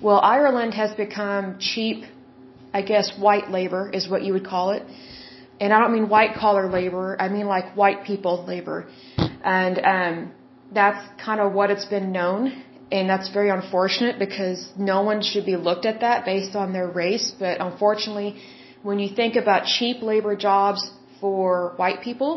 Well, 0.00 0.18
Ireland 0.18 0.74
has 0.74 0.90
become 0.92 1.58
cheap, 1.60 2.04
I 2.74 2.82
guess, 2.82 3.16
white 3.16 3.50
labor 3.50 3.88
is 3.92 4.08
what 4.08 4.22
you 4.24 4.32
would 4.32 4.44
call 4.44 4.72
it. 4.72 4.82
And 5.60 5.72
I 5.72 5.78
don't 5.78 5.92
mean 5.92 6.08
white 6.08 6.34
collar 6.34 6.68
labor. 6.68 7.16
I 7.20 7.28
mean 7.28 7.46
like 7.46 7.76
white 7.76 8.02
people 8.04 8.44
labor. 8.44 8.88
And 9.44 9.78
um, 9.94 10.32
that's 10.72 11.06
kind 11.24 11.40
of 11.40 11.52
what 11.52 11.70
it's 11.70 11.84
been 11.84 12.10
known. 12.10 12.64
And 12.90 13.08
that's 13.08 13.28
very 13.32 13.50
unfortunate 13.50 14.18
because 14.18 14.68
no 14.76 15.02
one 15.02 15.22
should 15.22 15.46
be 15.46 15.56
looked 15.56 15.86
at 15.86 16.00
that 16.00 16.24
based 16.24 16.56
on 16.56 16.72
their 16.72 16.88
race. 16.88 17.32
But 17.38 17.60
unfortunately, 17.60 18.42
when 18.82 18.98
you 18.98 19.14
think 19.14 19.36
about 19.36 19.66
cheap 19.66 20.02
labor 20.02 20.34
jobs 20.34 20.90
for 21.22 21.74
white 21.82 22.00
people, 22.08 22.32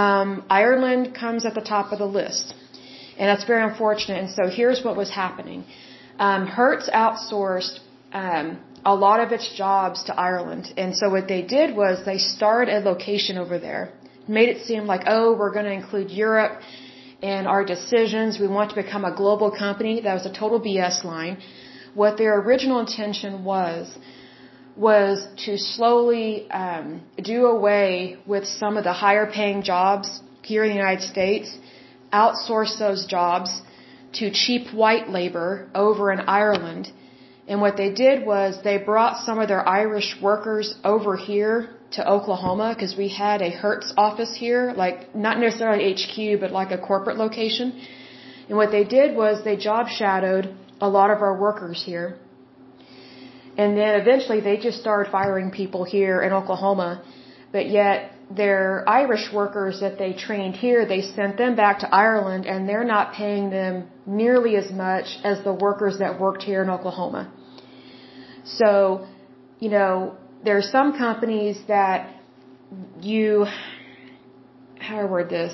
um, 0.00 0.28
Ireland 0.62 1.14
comes 1.22 1.44
at 1.48 1.54
the 1.60 1.66
top 1.74 1.86
of 1.92 1.98
the 2.04 2.10
list. 2.20 2.46
And 3.18 3.28
that's 3.30 3.46
very 3.52 3.62
unfortunate. 3.70 4.18
And 4.24 4.30
so 4.38 4.44
here's 4.58 4.80
what 4.86 4.96
was 5.02 5.10
happening. 5.22 5.60
Um, 6.26 6.42
Hertz 6.58 6.88
outsourced 7.04 7.78
um, 8.12 8.46
a 8.84 8.94
lot 9.06 9.18
of 9.24 9.32
its 9.36 9.46
jobs 9.62 10.04
to 10.08 10.12
Ireland. 10.30 10.72
And 10.82 10.96
so 11.00 11.10
what 11.16 11.26
they 11.28 11.42
did 11.42 11.76
was 11.82 12.04
they 12.04 12.18
started 12.18 12.74
a 12.74 12.80
location 12.92 13.36
over 13.44 13.58
there. 13.58 13.92
Made 14.38 14.48
it 14.54 14.60
seem 14.68 14.86
like, 14.92 15.02
oh, 15.06 15.26
we're 15.38 15.54
going 15.58 15.68
to 15.72 15.76
include 15.82 16.10
Europe 16.10 16.54
in 17.20 17.46
our 17.46 17.64
decisions. 17.64 18.38
We 18.38 18.48
want 18.48 18.70
to 18.70 18.76
become 18.84 19.04
a 19.04 19.14
global 19.22 19.50
company. 19.64 20.00
That 20.00 20.14
was 20.14 20.26
a 20.26 20.34
total 20.42 20.60
BS 20.60 21.04
line. 21.04 21.38
What 21.94 22.16
their 22.16 22.38
original 22.40 22.78
intention 22.86 23.44
was 23.44 23.82
was 24.76 25.26
to 25.44 25.58
slowly 25.58 26.50
um, 26.50 27.02
do 27.22 27.46
away 27.46 28.16
with 28.26 28.46
some 28.46 28.76
of 28.76 28.84
the 28.84 28.92
higher 28.92 29.30
paying 29.30 29.62
jobs 29.62 30.20
here 30.42 30.64
in 30.64 30.70
the 30.70 30.76
United 30.76 31.02
States, 31.02 31.56
outsource 32.12 32.78
those 32.78 33.06
jobs 33.06 33.50
to 34.14 34.30
cheap 34.30 34.72
white 34.74 35.08
labor 35.08 35.68
over 35.74 36.12
in 36.12 36.20
Ireland. 36.20 36.90
And 37.46 37.60
what 37.60 37.76
they 37.76 37.92
did 37.92 38.26
was 38.26 38.58
they 38.62 38.78
brought 38.78 39.24
some 39.26 39.38
of 39.38 39.48
their 39.48 39.68
Irish 39.68 40.16
workers 40.22 40.74
over 40.84 41.16
here 41.16 41.70
to 41.92 42.08
Oklahoma 42.08 42.72
because 42.74 42.96
we 42.96 43.08
had 43.08 43.42
a 43.42 43.50
Hertz 43.50 43.92
office 43.96 44.34
here, 44.34 44.72
like 44.76 45.14
not 45.14 45.38
necessarily 45.38 45.92
HQ, 45.92 46.40
but 46.40 46.52
like 46.52 46.70
a 46.70 46.78
corporate 46.78 47.16
location. 47.16 47.80
And 48.48 48.56
what 48.56 48.70
they 48.70 48.84
did 48.84 49.16
was 49.16 49.44
they 49.44 49.56
job 49.56 49.88
shadowed 49.88 50.54
a 50.80 50.88
lot 50.88 51.10
of 51.10 51.22
our 51.22 51.36
workers 51.36 51.82
here 51.84 52.16
and 53.60 53.76
then 53.76 53.92
eventually 54.02 54.40
they 54.40 54.56
just 54.56 54.78
started 54.84 55.06
firing 55.12 55.50
people 55.50 55.82
here 55.84 56.16
in 56.26 56.32
Oklahoma. 56.40 56.90
But 57.52 57.68
yet 57.68 57.96
their 58.42 58.88
Irish 58.88 59.24
workers 59.40 59.80
that 59.84 59.98
they 59.98 60.12
trained 60.26 60.56
here, 60.56 60.86
they 60.86 61.02
sent 61.02 61.36
them 61.36 61.56
back 61.56 61.80
to 61.80 61.88
Ireland 62.06 62.46
and 62.46 62.68
they're 62.68 62.90
not 62.96 63.12
paying 63.12 63.50
them 63.50 63.74
nearly 64.06 64.56
as 64.62 64.68
much 64.70 65.08
as 65.30 65.44
the 65.48 65.52
workers 65.52 65.98
that 65.98 66.18
worked 66.18 66.42
here 66.50 66.62
in 66.62 66.70
Oklahoma. 66.70 67.22
So, 68.60 69.06
you 69.58 69.70
know, 69.76 70.16
there 70.44 70.56
are 70.56 70.68
some 70.78 70.96
companies 71.06 71.56
that 71.68 71.98
you, 73.02 73.44
how 74.78 74.94
do 74.94 75.00
I 75.02 75.04
word 75.04 75.28
this? 75.28 75.52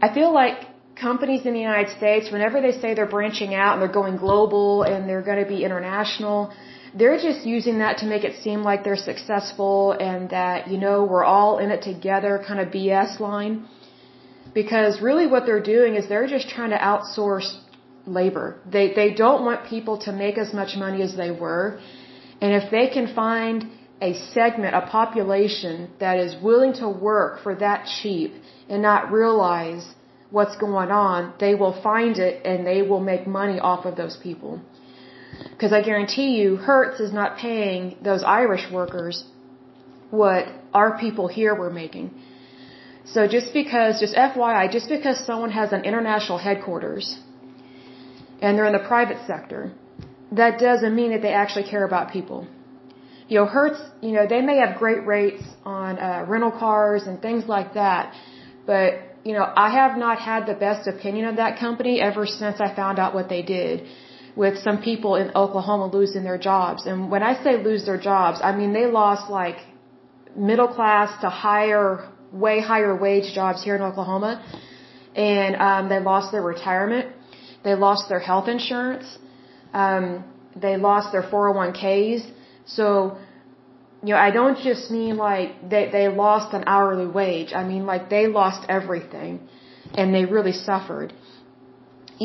I 0.00 0.12
feel 0.12 0.32
like 0.32 0.58
companies 1.00 1.46
in 1.46 1.52
the 1.58 1.60
United 1.60 1.96
States, 1.96 2.30
whenever 2.32 2.60
they 2.60 2.72
say 2.80 2.94
they're 2.94 3.14
branching 3.18 3.54
out 3.54 3.72
and 3.74 3.82
they're 3.82 4.00
going 4.02 4.16
global 4.16 4.82
and 4.82 5.08
they're 5.08 5.26
going 5.30 5.42
to 5.44 5.50
be 5.56 5.64
international, 5.64 6.52
they're 6.94 7.18
just 7.18 7.46
using 7.46 7.78
that 7.78 7.98
to 7.98 8.06
make 8.06 8.24
it 8.24 8.42
seem 8.42 8.62
like 8.62 8.84
they're 8.84 9.04
successful 9.12 9.92
and 9.92 10.30
that, 10.30 10.68
you 10.68 10.78
know, 10.78 11.04
we're 11.04 11.24
all 11.24 11.58
in 11.58 11.70
it 11.70 11.82
together 11.82 12.42
kind 12.46 12.60
of 12.60 12.68
BS 12.68 13.18
line. 13.18 13.66
Because 14.54 15.00
really 15.00 15.26
what 15.26 15.46
they're 15.46 15.62
doing 15.62 15.94
is 15.94 16.08
they're 16.08 16.26
just 16.26 16.48
trying 16.48 16.70
to 16.70 16.76
outsource 16.76 17.50
labor. 18.06 18.56
They, 18.70 18.92
they 18.92 19.14
don't 19.14 19.44
want 19.44 19.68
people 19.68 19.98
to 19.98 20.12
make 20.12 20.36
as 20.36 20.52
much 20.52 20.76
money 20.76 21.02
as 21.02 21.16
they 21.16 21.30
were. 21.30 21.80
And 22.42 22.52
if 22.52 22.70
they 22.70 22.88
can 22.88 23.14
find 23.14 23.70
a 24.02 24.12
segment, 24.34 24.74
a 24.74 24.82
population 24.82 25.90
that 26.00 26.18
is 26.18 26.34
willing 26.42 26.74
to 26.74 26.88
work 26.88 27.42
for 27.42 27.54
that 27.54 27.86
cheap 27.86 28.34
and 28.68 28.82
not 28.82 29.12
realize 29.12 29.94
what's 30.30 30.56
going 30.56 30.90
on, 30.90 31.32
they 31.38 31.54
will 31.54 31.80
find 31.82 32.18
it 32.18 32.44
and 32.44 32.66
they 32.66 32.82
will 32.82 33.00
make 33.00 33.26
money 33.26 33.58
off 33.60 33.86
of 33.86 33.96
those 33.96 34.16
people. 34.16 34.60
Because 35.50 35.72
I 35.72 35.82
guarantee 35.82 36.30
you, 36.40 36.56
Hertz 36.56 37.00
is 37.00 37.12
not 37.12 37.36
paying 37.38 37.96
those 38.02 38.22
Irish 38.22 38.70
workers 38.70 39.24
what 40.10 40.46
our 40.74 40.98
people 40.98 41.26
here 41.28 41.54
were 41.54 41.70
making. 41.70 42.10
So 43.04 43.26
just 43.26 43.52
because, 43.52 44.00
just 44.00 44.14
FYI, 44.14 44.70
just 44.70 44.88
because 44.88 45.24
someone 45.26 45.50
has 45.50 45.72
an 45.72 45.84
international 45.84 46.38
headquarters 46.38 47.18
and 48.40 48.56
they're 48.56 48.66
in 48.66 48.72
the 48.72 48.86
private 48.94 49.18
sector, 49.26 49.72
that 50.32 50.58
doesn't 50.58 50.94
mean 50.94 51.10
that 51.12 51.22
they 51.22 51.32
actually 51.32 51.68
care 51.68 51.84
about 51.84 52.12
people. 52.12 52.46
You 53.28 53.38
know, 53.38 53.46
Hertz, 53.46 53.80
you 54.00 54.12
know, 54.12 54.26
they 54.26 54.42
may 54.42 54.56
have 54.58 54.78
great 54.78 55.06
rates 55.06 55.42
on 55.64 55.98
uh, 55.98 56.24
rental 56.28 56.50
cars 56.50 57.04
and 57.06 57.20
things 57.20 57.46
like 57.46 57.74
that, 57.74 58.14
but 58.66 58.94
you 59.24 59.32
know, 59.32 59.46
I 59.56 59.70
have 59.70 59.96
not 59.96 60.18
had 60.18 60.46
the 60.46 60.54
best 60.54 60.88
opinion 60.88 61.26
of 61.26 61.36
that 61.36 61.58
company 61.58 62.00
ever 62.00 62.26
since 62.26 62.60
I 62.60 62.74
found 62.74 62.98
out 62.98 63.14
what 63.14 63.28
they 63.28 63.42
did 63.42 63.86
with 64.36 64.58
some 64.58 64.82
people 64.82 65.16
in 65.16 65.30
Oklahoma 65.36 65.86
losing 65.86 66.24
their 66.24 66.38
jobs. 66.38 66.86
And 66.86 67.10
when 67.10 67.22
I 67.22 67.42
say 67.42 67.62
lose 67.62 67.84
their 67.84 67.98
jobs, 67.98 68.40
I 68.42 68.54
mean 68.56 68.72
they 68.72 68.86
lost 68.86 69.30
like 69.30 69.56
middle 70.36 70.68
class 70.68 71.20
to 71.20 71.28
higher, 71.28 72.08
way 72.32 72.60
higher 72.60 72.96
wage 72.96 73.34
jobs 73.34 73.62
here 73.62 73.76
in 73.76 73.82
Oklahoma. 73.82 74.42
And 75.14 75.56
um, 75.56 75.88
they 75.88 76.00
lost 76.00 76.32
their 76.32 76.42
retirement. 76.42 77.14
They 77.62 77.74
lost 77.74 78.08
their 78.08 78.20
health 78.20 78.48
insurance. 78.48 79.18
Um, 79.74 80.24
they 80.56 80.76
lost 80.76 81.12
their 81.12 81.22
401ks. 81.22 82.30
So 82.66 83.18
you 84.02 84.14
know, 84.14 84.16
I 84.16 84.30
don't 84.30 84.58
just 84.58 84.90
mean 84.90 85.16
like 85.16 85.68
they, 85.68 85.88
they 85.90 86.08
lost 86.08 86.54
an 86.54 86.64
hourly 86.66 87.06
wage. 87.06 87.52
I 87.52 87.62
mean 87.64 87.86
like 87.86 88.10
they 88.10 88.26
lost 88.26 88.66
everything 88.68 89.48
and 89.94 90.14
they 90.14 90.24
really 90.24 90.52
suffered. 90.52 91.12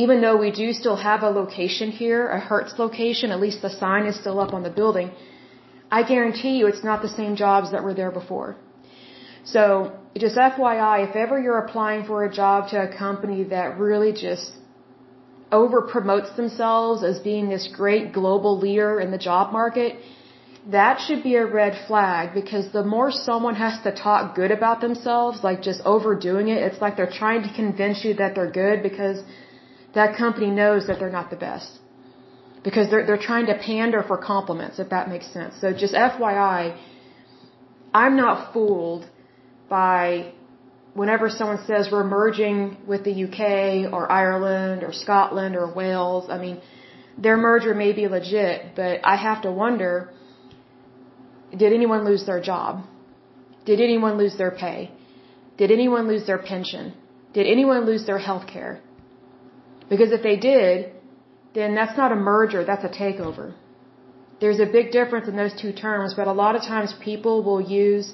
Even 0.03 0.21
though 0.23 0.37
we 0.45 0.51
do 0.61 0.67
still 0.81 0.97
have 1.09 1.21
a 1.23 1.31
location 1.41 1.89
here, 2.01 2.21
a 2.37 2.39
Hertz 2.47 2.73
location, 2.83 3.31
at 3.35 3.39
least 3.45 3.61
the 3.67 3.73
sign 3.81 4.03
is 4.11 4.15
still 4.23 4.39
up 4.43 4.51
on 4.57 4.63
the 4.67 4.73
building, 4.79 5.09
I 5.97 6.03
guarantee 6.11 6.53
you 6.57 6.67
it's 6.71 6.83
not 6.89 7.01
the 7.07 7.13
same 7.19 7.33
jobs 7.45 7.71
that 7.71 7.83
were 7.87 7.95
there 8.01 8.11
before. 8.11 8.49
So, 9.53 9.63
just 10.23 10.35
FYI, 10.35 10.95
if 11.07 11.15
ever 11.23 11.35
you're 11.43 11.61
applying 11.65 12.03
for 12.09 12.17
a 12.25 12.31
job 12.41 12.69
to 12.71 12.77
a 12.87 12.89
company 13.05 13.39
that 13.55 13.79
really 13.85 14.11
just 14.27 14.51
over 15.61 15.81
promotes 15.95 16.31
themselves 16.41 17.03
as 17.09 17.17
being 17.31 17.47
this 17.55 17.65
great 17.81 18.05
global 18.19 18.53
leader 18.65 18.99
in 18.99 19.09
the 19.15 19.21
job 19.29 19.53
market, 19.53 19.91
that 20.77 20.95
should 21.05 21.23
be 21.23 21.35
a 21.35 21.45
red 21.45 21.73
flag 21.87 22.33
because 22.33 22.65
the 22.77 22.83
more 22.83 23.09
someone 23.09 23.55
has 23.55 23.75
to 23.87 23.91
talk 24.05 24.35
good 24.35 24.51
about 24.59 24.81
themselves, 24.87 25.43
like 25.49 25.61
just 25.69 25.81
overdoing 25.95 26.49
it, 26.49 26.57
it's 26.67 26.81
like 26.85 26.97
they're 26.97 27.17
trying 27.23 27.43
to 27.47 27.51
convince 27.61 28.03
you 28.05 28.13
that 28.21 28.35
they're 28.35 28.55
good 28.63 28.83
because 28.83 29.19
that 29.93 30.17
company 30.17 30.49
knows 30.51 30.87
that 30.87 30.99
they're 30.99 31.17
not 31.21 31.29
the 31.29 31.35
best. 31.35 31.79
Because 32.63 32.89
they're, 32.89 33.05
they're 33.05 33.25
trying 33.31 33.45
to 33.47 33.57
pander 33.57 34.03
for 34.03 34.17
compliments, 34.17 34.79
if 34.79 34.89
that 34.89 35.07
makes 35.09 35.27
sense. 35.31 35.53
So 35.61 35.71
just 35.71 35.93
FYI, 35.93 36.77
I'm 37.93 38.15
not 38.17 38.53
fooled 38.53 39.07
by 39.69 40.33
whenever 40.93 41.29
someone 41.29 41.59
says 41.65 41.89
we're 41.91 42.03
merging 42.03 42.77
with 42.85 43.03
the 43.03 43.15
UK 43.25 43.93
or 43.93 44.11
Ireland 44.11 44.83
or 44.83 44.91
Scotland 44.91 45.55
or 45.55 45.71
Wales. 45.73 46.25
I 46.29 46.37
mean, 46.37 46.59
their 47.17 47.37
merger 47.37 47.73
may 47.73 47.91
be 47.93 48.07
legit, 48.07 48.75
but 48.75 49.01
I 49.03 49.15
have 49.15 49.41
to 49.43 49.51
wonder, 49.51 50.11
did 51.55 51.71
anyone 51.73 52.03
lose 52.05 52.25
their 52.25 52.41
job? 52.41 52.83
Did 53.65 53.79
anyone 53.79 54.17
lose 54.17 54.37
their 54.37 54.51
pay? 54.51 54.91
Did 55.57 55.71
anyone 55.71 56.07
lose 56.07 56.25
their 56.25 56.37
pension? 56.37 56.93
Did 57.33 57.47
anyone 57.47 57.85
lose 57.85 58.05
their 58.05 58.19
health 58.19 58.47
care? 58.47 58.81
Because 59.89 60.11
if 60.11 60.21
they 60.21 60.37
did, 60.37 60.91
then 61.53 61.75
that's 61.75 61.97
not 61.97 62.11
a 62.11 62.15
merger, 62.15 62.63
that's 62.63 62.83
a 62.83 62.89
takeover. 62.89 63.53
There's 64.39 64.59
a 64.59 64.65
big 64.65 64.91
difference 64.91 65.27
in 65.27 65.35
those 65.35 65.55
two 65.59 65.73
terms, 65.73 66.13
but 66.13 66.27
a 66.27 66.33
lot 66.33 66.55
of 66.55 66.61
times 66.61 66.93
people 67.03 67.43
will 67.43 67.61
use 67.61 68.13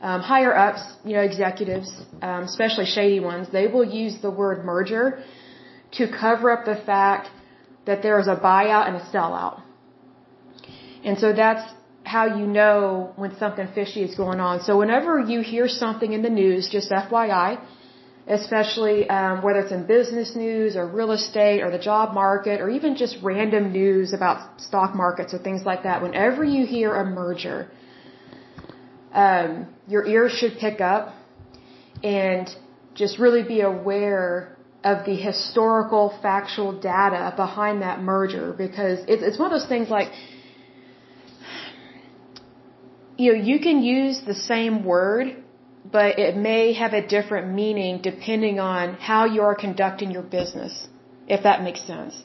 um, 0.00 0.20
higher 0.20 0.54
ups, 0.54 0.82
you 1.04 1.14
know, 1.16 1.22
executives, 1.22 1.90
um, 2.22 2.44
especially 2.44 2.86
shady 2.86 3.20
ones, 3.20 3.48
they 3.50 3.66
will 3.66 3.84
use 3.84 4.20
the 4.20 4.30
word 4.30 4.64
merger 4.64 5.24
to 5.92 6.06
cover 6.08 6.50
up 6.50 6.64
the 6.64 6.76
fact 6.76 7.30
that 7.86 8.02
there 8.02 8.18
is 8.18 8.28
a 8.28 8.36
buyout 8.36 8.88
and 8.88 8.96
a 8.96 9.04
sellout. 9.12 9.62
And 11.04 11.18
so 11.18 11.32
that's 11.32 11.72
how 12.04 12.26
you 12.38 12.46
know 12.46 13.12
when 13.16 13.36
something 13.36 13.66
fishy 13.74 14.02
is 14.02 14.14
going 14.14 14.40
on. 14.40 14.62
So 14.62 14.78
whenever 14.78 15.18
you 15.18 15.40
hear 15.40 15.66
something 15.68 16.12
in 16.12 16.22
the 16.22 16.30
news, 16.30 16.68
just 16.70 16.90
FYI, 16.90 17.60
especially 18.28 19.08
um, 19.08 19.42
whether 19.42 19.60
it's 19.60 19.72
in 19.72 19.86
business 19.86 20.34
news 20.34 20.76
or 20.76 20.86
real 20.86 21.12
estate 21.12 21.62
or 21.62 21.70
the 21.70 21.78
job 21.78 22.12
market 22.12 22.60
or 22.60 22.68
even 22.68 22.96
just 22.96 23.16
random 23.22 23.72
news 23.72 24.12
about 24.12 24.60
stock 24.60 24.94
markets 24.94 25.32
or 25.32 25.38
things 25.38 25.64
like 25.64 25.84
that, 25.84 26.02
whenever 26.02 26.42
you 26.42 26.66
hear 26.66 26.94
a 26.94 27.04
merger, 27.04 27.70
um, 29.12 29.68
your 29.86 30.04
ears 30.04 30.32
should 30.32 30.58
pick 30.58 30.80
up 30.80 31.14
and 32.02 32.48
just 32.94 33.18
really 33.18 33.42
be 33.42 33.60
aware 33.60 34.56
of 34.82 35.04
the 35.04 35.14
historical 35.14 36.16
factual 36.20 36.72
data 36.72 37.32
behind 37.36 37.82
that 37.82 38.00
merger 38.00 38.52
because 38.52 38.98
it's, 39.08 39.22
it's 39.22 39.38
one 39.38 39.52
of 39.52 39.58
those 39.58 39.68
things 39.68 39.88
like 39.88 40.08
you 43.16 43.32
know 43.32 43.38
you 43.38 43.58
can 43.58 43.82
use 43.82 44.20
the 44.26 44.34
same 44.34 44.84
word 44.84 45.42
but 45.92 46.18
it 46.18 46.36
may 46.36 46.72
have 46.72 46.92
a 46.92 47.06
different 47.06 47.52
meaning 47.54 48.00
depending 48.02 48.58
on 48.60 48.94
how 48.94 49.24
you 49.24 49.42
are 49.42 49.54
conducting 49.54 50.10
your 50.10 50.22
business, 50.22 50.88
if 51.28 51.42
that 51.42 51.62
makes 51.62 51.82
sense. 51.86 52.22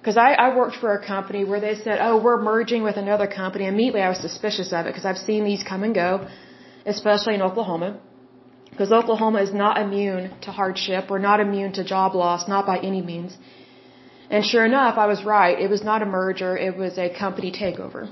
Because 0.00 0.16
I, 0.16 0.32
I 0.32 0.56
worked 0.56 0.76
for 0.76 0.94
a 0.94 1.06
company 1.06 1.44
where 1.44 1.60
they 1.60 1.74
said, 1.74 1.98
oh, 2.00 2.22
we're 2.22 2.40
merging 2.42 2.82
with 2.82 2.96
another 2.96 3.26
company. 3.26 3.66
Immediately 3.66 4.00
I 4.00 4.08
was 4.08 4.18
suspicious 4.18 4.72
of 4.72 4.86
it 4.86 4.90
because 4.90 5.04
I've 5.04 5.18
seen 5.18 5.44
these 5.44 5.62
come 5.62 5.82
and 5.82 5.94
go, 5.94 6.26
especially 6.86 7.34
in 7.34 7.42
Oklahoma. 7.42 8.00
Because 8.70 8.92
Oklahoma 8.92 9.42
is 9.42 9.52
not 9.52 9.78
immune 9.78 10.30
to 10.42 10.52
hardship. 10.52 11.10
We're 11.10 11.18
not 11.18 11.38
immune 11.40 11.72
to 11.72 11.84
job 11.84 12.14
loss, 12.14 12.48
not 12.48 12.64
by 12.66 12.78
any 12.78 13.02
means. 13.02 13.36
And 14.30 14.44
sure 14.44 14.64
enough, 14.64 14.96
I 14.96 15.06
was 15.06 15.22
right. 15.24 15.58
It 15.58 15.68
was 15.68 15.82
not 15.82 16.02
a 16.02 16.06
merger. 16.06 16.56
It 16.56 16.76
was 16.76 16.96
a 16.96 17.10
company 17.10 17.50
takeover. 17.52 18.02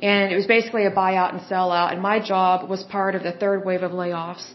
And 0.00 0.32
it 0.32 0.36
was 0.36 0.46
basically 0.46 0.84
a 0.86 0.90
buyout 0.90 1.32
and 1.32 1.40
sellout. 1.42 1.92
And 1.92 2.02
my 2.02 2.18
job 2.20 2.68
was 2.68 2.82
part 2.84 3.14
of 3.14 3.22
the 3.22 3.32
third 3.32 3.64
wave 3.64 3.82
of 3.82 3.92
layoffs. 3.92 4.46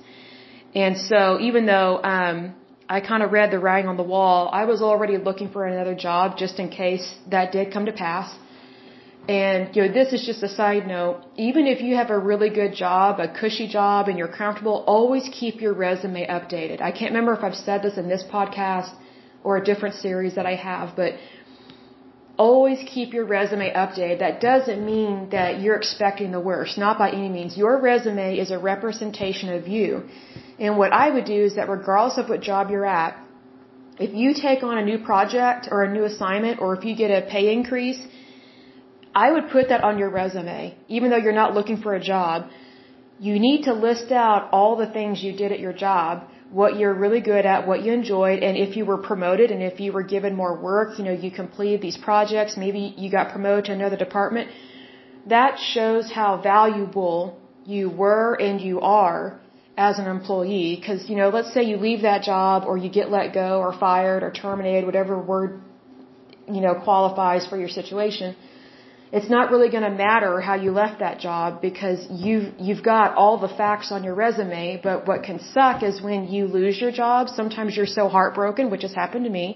And 0.76 0.98
so 0.98 1.40
even 1.40 1.66
though 1.66 2.02
um, 2.04 2.56
I 2.88 3.02
kind 3.02 3.24
of 3.24 3.32
read 3.32 3.52
the 3.52 3.60
writing 3.60 3.90
on 3.90 3.98
the 3.98 4.04
wall, 4.04 4.50
I 4.52 4.66
was 4.66 4.82
already 4.82 5.18
looking 5.18 5.50
for 5.50 5.66
another 5.66 5.96
job 5.96 6.38
just 6.38 6.60
in 6.60 6.70
case 6.70 7.08
that 7.30 7.52
did 7.52 7.74
come 7.74 7.86
to 7.86 7.92
pass. 7.92 8.36
And 9.28 9.76
you 9.76 9.84
know, 9.84 9.92
this 9.94 10.12
is 10.12 10.26
just 10.26 10.42
a 10.42 10.50
side 10.50 10.88
note. 10.88 11.24
Even 11.38 11.68
if 11.68 11.82
you 11.82 11.96
have 11.96 12.10
a 12.10 12.18
really 12.18 12.50
good 12.50 12.74
job, 12.74 13.20
a 13.20 13.28
cushy 13.28 13.68
job, 13.68 14.08
and 14.08 14.18
you're 14.18 14.36
comfortable, 14.44 14.84
always 14.88 15.30
keep 15.32 15.62
your 15.62 15.74
resume 15.74 16.26
updated. 16.28 16.82
I 16.82 16.92
can't 16.92 17.12
remember 17.12 17.34
if 17.36 17.44
I've 17.44 17.62
said 17.68 17.84
this 17.84 17.98
in 17.98 18.08
this 18.10 18.24
podcast 18.24 18.92
or 19.44 19.58
a 19.58 19.64
different 19.64 19.96
series 19.96 20.34
that 20.36 20.48
I 20.48 20.56
have, 20.56 20.96
but 20.96 21.14
always 22.48 22.80
keep 22.94 23.14
your 23.18 23.26
resume 23.38 23.70
updated. 23.84 24.20
That 24.26 24.36
doesn't 24.50 24.82
mean 24.92 25.30
that 25.38 25.60
you're 25.62 25.80
expecting 25.84 26.32
the 26.32 26.44
worst, 26.50 26.78
not 26.86 26.98
by 26.98 27.10
any 27.20 27.30
means. 27.38 27.58
Your 27.64 27.74
resume 27.90 28.30
is 28.44 28.52
a 28.58 28.60
representation 28.72 29.50
of 29.58 29.68
you. 29.76 29.90
And 30.58 30.78
what 30.82 30.94
I 30.94 31.10
would 31.16 31.26
do 31.26 31.42
is 31.50 31.56
that 31.58 31.68
regardless 31.78 32.18
of 32.22 32.30
what 32.30 32.42
job 32.52 32.72
you're 32.72 32.92
at, 33.02 33.12
if 34.08 34.14
you 34.22 34.30
take 34.34 34.64
on 34.64 34.78
a 34.78 34.86
new 34.92 35.00
project 35.10 35.68
or 35.70 35.84
a 35.84 35.92
new 35.98 36.06
assignment 36.12 36.62
or 36.62 36.70
if 36.78 36.86
you 36.86 36.96
get 36.96 37.12
a 37.20 37.22
pay 37.36 37.46
increase, 37.58 38.02
I 39.14 39.32
would 39.34 39.50
put 39.50 39.68
that 39.70 39.84
on 39.84 40.00
your 40.00 40.10
resume. 40.10 40.78
Even 40.88 41.10
though 41.10 41.22
you're 41.26 41.40
not 41.44 41.54
looking 41.54 41.82
for 41.86 41.94
a 41.96 42.04
job, 42.14 42.50
you 43.20 43.38
need 43.48 43.64
to 43.64 43.74
list 43.74 44.12
out 44.14 44.50
all 44.54 44.78
the 44.78 44.90
things 44.98 45.22
you 45.22 45.34
did 45.42 45.52
at 45.52 45.60
your 45.60 45.74
job 45.74 46.24
what 46.52 46.78
you're 46.78 46.94
really 46.94 47.22
good 47.22 47.46
at, 47.46 47.68
what 47.68 47.84
you 47.84 47.94
enjoyed, 47.94 48.42
and 48.42 48.58
if 48.58 48.76
you 48.76 48.86
were 48.86 48.98
promoted 48.98 49.52
and 49.52 49.62
if 49.62 49.80
you 49.80 49.92
were 49.92 50.04
given 50.04 50.36
more 50.36 50.56
work, 50.60 50.98
you 50.98 51.06
know, 51.06 51.12
you 51.12 51.30
completed 51.30 51.82
these 51.82 51.98
projects, 51.98 52.58
maybe 52.58 52.94
you 52.98 53.12
got 53.12 53.32
promoted 53.32 53.66
to 53.66 53.74
another 53.74 53.98
department, 53.98 54.50
that 55.28 55.60
shows 55.60 56.12
how 56.12 56.42
valuable 56.42 57.40
you 57.66 57.90
were 57.90 58.34
and 58.34 58.60
you 58.60 58.82
are 58.82 59.40
as 59.78 60.00
an 60.00 60.08
employee. 60.08 60.76
Because, 60.76 61.08
you 61.08 61.16
know, 61.16 61.30
let's 61.30 61.54
say 61.54 61.64
you 61.64 61.78
leave 61.78 62.02
that 62.02 62.24
job 62.24 62.64
or 62.66 62.78
you 62.78 62.90
get 62.90 63.12
let 63.12 63.34
go 63.34 63.60
or 63.60 63.72
fired 63.78 64.24
or 64.24 64.32
terminated, 64.32 64.86
whatever 64.86 65.20
word, 65.20 65.62
you 66.48 66.62
know, 66.62 66.74
qualifies 66.74 67.46
for 67.46 67.58
your 67.58 67.70
situation 67.70 68.36
it's 69.12 69.30
not 69.30 69.50
really 69.50 69.70
going 69.72 69.84
to 69.84 69.90
matter 69.90 70.40
how 70.40 70.56
you 70.56 70.72
left 70.72 71.00
that 71.00 71.20
job 71.20 71.62
because 71.62 72.00
you've 72.12 72.54
you've 72.60 72.84
got 72.84 73.16
all 73.16 73.40
the 73.40 73.48
facts 73.62 73.92
on 73.92 74.04
your 74.04 74.14
resume. 74.14 74.80
But 74.84 75.08
what 75.08 75.24
can 75.24 75.40
suck 75.54 75.82
is 75.82 76.02
when 76.02 76.28
you 76.28 76.46
lose 76.46 76.80
your 76.80 76.92
job. 76.92 77.30
Sometimes 77.30 77.76
you're 77.76 77.94
so 78.00 78.08
heartbroken, 78.08 78.70
which 78.70 78.84
has 78.84 78.94
happened 78.94 79.26
to 79.26 79.32
me, 79.32 79.48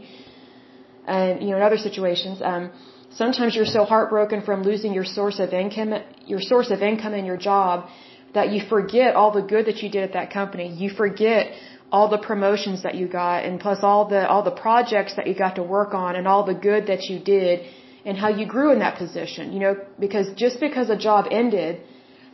and 1.06 1.44
you 1.44 1.50
know 1.52 1.58
in 1.58 1.63
other 1.63 1.78
situations. 1.78 2.42
Um, 2.42 2.72
sometimes 3.12 3.56
you're 3.56 3.74
so 3.78 3.86
heartbroken 3.86 4.42
from 4.42 4.63
losing 4.63 4.92
your 4.92 5.06
source 5.06 5.39
of 5.39 5.54
income, 5.54 5.94
your 6.26 6.42
source 6.42 6.72
of 6.72 6.82
income 6.82 7.13
in 7.13 7.26
your 7.26 7.38
job, 7.38 7.88
that 8.34 8.52
you 8.52 8.62
forget 8.68 9.16
all 9.16 9.32
the 9.32 9.44
good 9.54 9.68
that 9.68 9.84
you 9.84 9.89
did 9.89 10.04
at 10.04 10.13
that 10.13 10.34
company. 10.34 10.74
You 10.74 10.89
forget 10.89 11.52
all 11.92 12.10
the 12.10 12.18
promotions 12.18 12.82
that 12.82 12.96
you 12.96 13.08
got, 13.08 13.46
and 13.46 13.60
plus 13.60 13.80
all 13.84 14.10
the 14.10 14.28
all 14.28 14.42
the 14.42 14.58
projects 14.66 15.16
that 15.18 15.28
you 15.28 15.36
got 15.36 15.56
to 15.62 15.63
work 15.78 15.94
on, 15.94 16.16
and 16.16 16.28
all 16.28 16.44
the 16.44 16.56
good 16.56 16.88
that 16.88 17.04
you 17.04 17.20
did 17.20 17.68
and 18.06 18.18
how 18.18 18.30
you 18.30 18.46
grew 18.46 18.72
in 18.72 18.80
that 18.80 18.98
position. 18.98 19.54
You 19.54 19.60
know, 19.60 19.76
because 20.00 20.28
just 20.36 20.60
because 20.60 20.89
a 20.89 20.98
job 20.98 21.26
ended, 21.32 21.82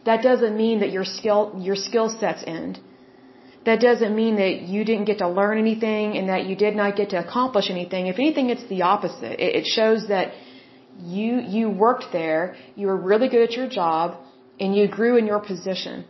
that 0.05 0.21
doesn't 0.21 0.55
mean 0.57 0.79
that 0.81 0.91
your 0.91 1.05
skill 1.05 1.41
your 1.69 1.75
skill 1.75 2.09
sets 2.09 2.43
end. 2.45 2.79
That 3.65 3.79
doesn't 3.81 4.15
mean 4.15 4.37
that 4.37 4.61
you 4.73 4.85
didn't 4.89 5.05
get 5.05 5.17
to 5.19 5.27
learn 5.27 5.57
anything 5.57 6.17
and 6.17 6.29
that 6.29 6.45
you 6.45 6.55
did 6.55 6.75
not 6.75 6.95
get 6.95 7.09
to 7.09 7.17
accomplish 7.25 7.69
anything. 7.69 8.07
If 8.07 8.17
anything, 8.17 8.49
it's 8.49 8.67
the 8.69 8.81
opposite. 8.93 9.37
It, 9.45 9.51
it 9.59 9.65
shows 9.65 10.07
that 10.07 10.31
you 11.17 11.39
you 11.55 11.69
worked 11.69 12.07
there, 12.11 12.55
you 12.75 12.87
were 12.87 12.97
really 12.97 13.29
good 13.29 13.43
at 13.49 13.53
your 13.59 13.67
job, 13.67 14.17
and 14.59 14.75
you 14.75 14.87
grew 14.87 15.17
in 15.17 15.25
your 15.25 15.39
position. 15.39 16.05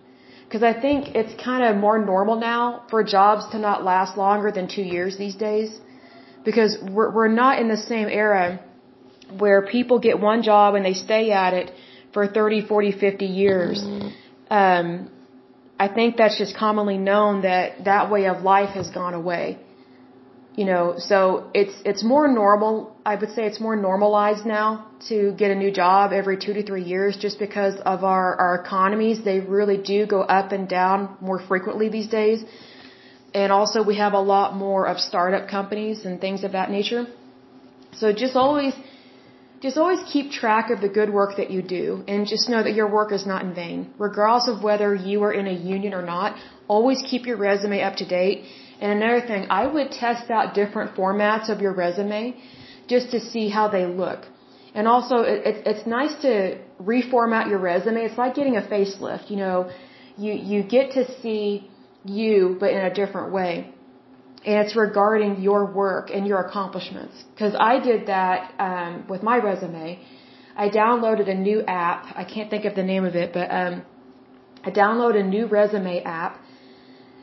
Because 0.46 0.64
I 0.64 0.74
think 0.86 1.16
it's 1.20 1.34
kind 1.44 1.64
of 1.64 1.78
more 1.78 2.00
normal 2.04 2.40
now 2.40 2.84
for 2.90 3.04
jobs 3.04 3.44
to 3.52 3.60
not 3.60 3.84
last 3.84 4.18
longer 4.18 4.52
than 4.52 4.68
two 4.68 4.82
years 4.82 5.16
these 5.18 5.36
days. 5.36 5.80
Because 6.44 6.78
we're, 6.82 7.12
we're 7.12 7.28
not 7.44 7.60
in 7.60 7.68
the 7.68 7.78
same 7.78 8.08
era 8.08 8.60
where 9.38 9.62
people 9.66 10.00
get 10.00 10.20
one 10.20 10.42
job 10.44 10.76
and 10.76 10.86
they 10.86 10.94
stay 10.94 11.32
at 11.32 11.54
it 11.54 11.72
for 12.14 12.28
30, 12.28 12.68
40, 12.68 12.92
50 12.92 13.26
years. 13.26 13.84
Um, 14.50 15.10
I 15.80 15.88
think 15.88 16.18
that's 16.18 16.38
just 16.38 16.56
commonly 16.58 16.98
known 16.98 17.42
that 17.44 17.86
that 17.86 18.12
way 18.12 18.26
of 18.28 18.44
life 18.44 18.72
has 18.80 18.90
gone 18.90 19.14
away. 19.14 19.60
You 20.56 20.66
know, 20.66 20.96
so 20.98 21.50
it's 21.54 21.76
it's 21.86 22.04
more 22.04 22.28
normal. 22.28 22.94
I 23.06 23.16
would 23.16 23.32
say 23.36 23.46
it's 23.46 23.62
more 23.62 23.78
normalized 23.78 24.46
now 24.46 24.88
to 25.08 25.32
get 25.42 25.52
a 25.52 25.56
new 25.56 25.72
job 25.72 26.12
every 26.12 26.38
two 26.46 26.54
to 26.58 26.64
three 26.70 26.84
years, 26.84 27.16
just 27.16 27.40
because 27.40 27.76
of 27.94 28.04
our 28.04 28.36
our 28.36 28.56
economies. 28.64 29.24
They 29.24 29.40
really 29.40 29.78
do 29.78 30.06
go 30.06 30.22
up 30.22 30.52
and 30.52 30.68
down 30.68 31.16
more 31.22 31.40
frequently 31.40 31.88
these 31.88 32.08
days, 32.08 32.44
and 33.34 33.54
also 33.54 33.84
we 33.84 33.96
have 34.04 34.14
a 34.14 34.24
lot 34.36 34.54
more 34.66 34.86
of 34.86 35.00
startup 35.00 35.48
companies 35.48 36.04
and 36.04 36.20
things 36.20 36.44
of 36.44 36.52
that 36.52 36.70
nature. 36.72 37.08
So 37.94 38.12
just 38.12 38.36
always 38.36 38.74
just 39.62 39.78
always 39.78 40.00
keep 40.12 40.32
track 40.32 40.70
of 40.70 40.80
the 40.80 40.88
good 40.88 41.10
work 41.10 41.36
that 41.38 41.50
you 41.52 41.62
do 41.62 42.04
and 42.08 42.28
just 42.28 42.48
know 42.50 42.64
that 42.64 42.74
your 42.74 42.90
work 42.90 43.12
is 43.12 43.26
not 43.26 43.44
in 43.44 43.54
vain. 43.54 43.94
Regardless 43.98 44.48
of 44.48 44.64
whether 44.64 44.96
you 44.96 45.24
are 45.24 45.34
in 45.34 45.48
a 45.48 45.58
union 45.76 45.94
or 45.94 46.02
not, 46.02 46.38
always 46.68 47.02
keep 47.10 47.26
your 47.26 47.38
resume 47.38 47.82
up 47.82 47.96
to 47.98 48.06
date. 48.06 48.46
And 48.80 48.92
another 48.92 49.26
thing, 49.28 49.48
I 49.50 49.68
would 49.68 49.92
test 49.92 50.32
out 50.32 50.54
different 50.54 50.96
formats 50.96 51.50
of 51.50 51.60
your 51.60 51.74
resume 51.74 52.36
just 52.88 53.12
to 53.12 53.20
see 53.20 53.50
how 53.50 53.68
they 53.68 53.86
look. 53.86 54.26
And 54.74 54.88
also, 54.88 55.18
it, 55.24 55.46
it, 55.46 55.68
it's 55.68 55.86
nice 55.86 56.16
to 56.22 56.58
reformat 56.82 57.50
your 57.50 57.60
resume. 57.60 58.06
It's 58.06 58.18
like 58.18 58.36
getting 58.36 58.56
a 58.56 58.62
facelift. 58.62 59.30
You 59.30 59.38
know, 59.38 59.72
you, 60.18 60.34
you 60.34 60.64
get 60.64 60.92
to 60.92 61.04
see 61.22 61.70
you, 62.06 62.56
but 62.60 62.72
in 62.72 62.80
a 62.80 62.94
different 62.94 63.34
way 63.34 63.74
and 64.46 64.56
it's 64.66 64.76
regarding 64.76 65.42
your 65.42 65.66
work 65.66 66.10
and 66.14 66.26
your 66.26 66.40
accomplishments. 66.40 67.24
Because 67.34 67.56
I 67.60 67.80
did 67.80 68.08
that 68.08 68.54
um, 68.60 69.06
with 69.10 69.22
my 69.22 69.38
resume. 69.38 70.00
I 70.56 70.70
downloaded 70.70 71.30
a 71.30 71.34
new 71.34 71.62
app. 71.64 72.06
I 72.16 72.24
can't 72.24 72.50
think 72.50 72.66
of 72.66 72.76
the 72.76 72.84
name 72.84 73.06
of 73.06 73.16
it, 73.16 73.34
but 73.34 73.52
um, 73.52 73.84
I 74.64 74.72
downloaded 74.72 75.22
a 75.22 75.24
new 75.24 75.46
resume 75.46 76.04
app, 76.04 76.40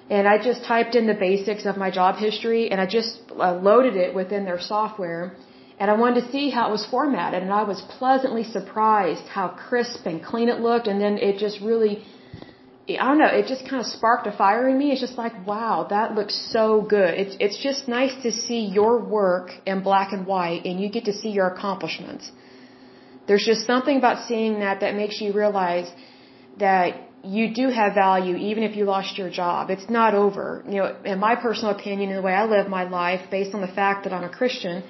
and 0.09 0.27
I 0.29 0.39
just 0.43 0.65
typed 0.65 0.95
in 0.95 1.07
the 1.07 1.15
basics 1.15 1.67
of 1.67 1.77
my 1.77 1.91
job 1.91 2.17
history, 2.17 2.71
and 2.71 2.81
I 2.81 2.87
just 2.87 3.21
uh, 3.31 3.55
loaded 3.55 3.97
it 3.97 4.15
within 4.15 4.45
their 4.45 4.61
software. 4.61 5.37
And 5.79 5.91
I 5.91 5.95
wanted 5.95 6.23
to 6.23 6.33
see 6.33 6.49
how 6.49 6.69
it 6.69 6.73
was 6.73 6.87
formatted, 6.87 7.43
and 7.43 7.53
I 7.53 7.65
was 7.65 7.83
pleasantly 7.99 8.45
surprised 8.45 9.27
how 9.37 9.49
crisp 9.49 10.07
and 10.07 10.23
clean 10.25 10.49
it 10.49 10.61
looked, 10.61 10.87
and 10.87 10.99
then 11.01 11.19
it 11.19 11.37
just 11.39 11.61
really 11.61 12.05
I 12.89 13.09
don't 13.09 13.19
know, 13.19 13.27
it 13.27 13.47
just 13.49 13.69
kind 13.69 13.81
of 13.85 13.87
sparked 13.87 14.27
a 14.29 14.33
fire 14.33 14.69
in 14.69 14.79
me. 14.79 14.93
It's 14.93 15.01
just 15.01 15.19
like, 15.19 15.35
wow, 15.45 15.87
that 15.91 16.15
looks 16.15 16.35
so 16.53 16.83
good. 16.83 17.15
It's 17.23 17.37
it's 17.41 17.59
just 17.69 17.89
nice 17.89 18.15
to 18.23 18.31
see 18.31 18.61
your 18.79 18.93
work 19.01 19.51
in 19.67 19.83
black 19.83 20.13
and 20.13 20.25
white 20.25 20.65
and 20.65 20.81
you 20.81 20.89
get 20.89 21.05
to 21.07 21.13
see 21.13 21.31
your 21.31 21.49
accomplishments. 21.49 22.31
There's 23.27 23.45
just 23.45 23.67
something 23.67 23.97
about 23.97 24.29
seeing 24.29 24.61
that 24.61 24.81
that 24.81 24.95
makes 24.95 25.21
you 25.21 25.33
realize 25.33 25.91
that 26.59 26.95
you 27.25 27.53
do 27.53 27.71
have 27.71 27.95
value 27.95 28.37
even 28.37 28.63
if 28.63 28.77
you 28.77 28.85
lost 28.85 29.19
your 29.19 29.31
job. 29.31 29.71
It's 29.71 29.91
not 29.91 30.15
over. 30.15 30.63
You 30.69 30.79
know, 30.81 30.97
in 31.05 31.19
my 31.19 31.35
personal 31.35 31.75
opinion, 31.75 32.11
in 32.11 32.17
the 32.17 32.23
way 32.23 32.35
I 32.35 32.45
live 32.45 32.69
my 32.69 32.85
life, 32.85 33.23
based 33.31 33.53
on 33.55 33.63
the 33.63 33.75
fact 33.81 34.05
that 34.05 34.13
I'm 34.13 34.25
a 34.25 34.35
Christian, 34.41 34.85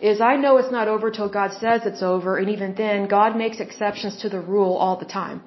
is 0.00 0.20
I 0.20 0.36
know 0.36 0.58
it's 0.58 0.70
not 0.70 0.88
over 0.88 1.10
till 1.10 1.28
God 1.28 1.52
says 1.52 1.82
it's 1.84 2.02
over, 2.02 2.36
and 2.36 2.48
even 2.50 2.74
then, 2.74 3.08
God 3.08 3.36
makes 3.36 3.60
exceptions 3.60 4.20
to 4.22 4.28
the 4.28 4.40
rule 4.40 4.74
all 4.74 4.96
the 4.98 5.10
time. 5.20 5.42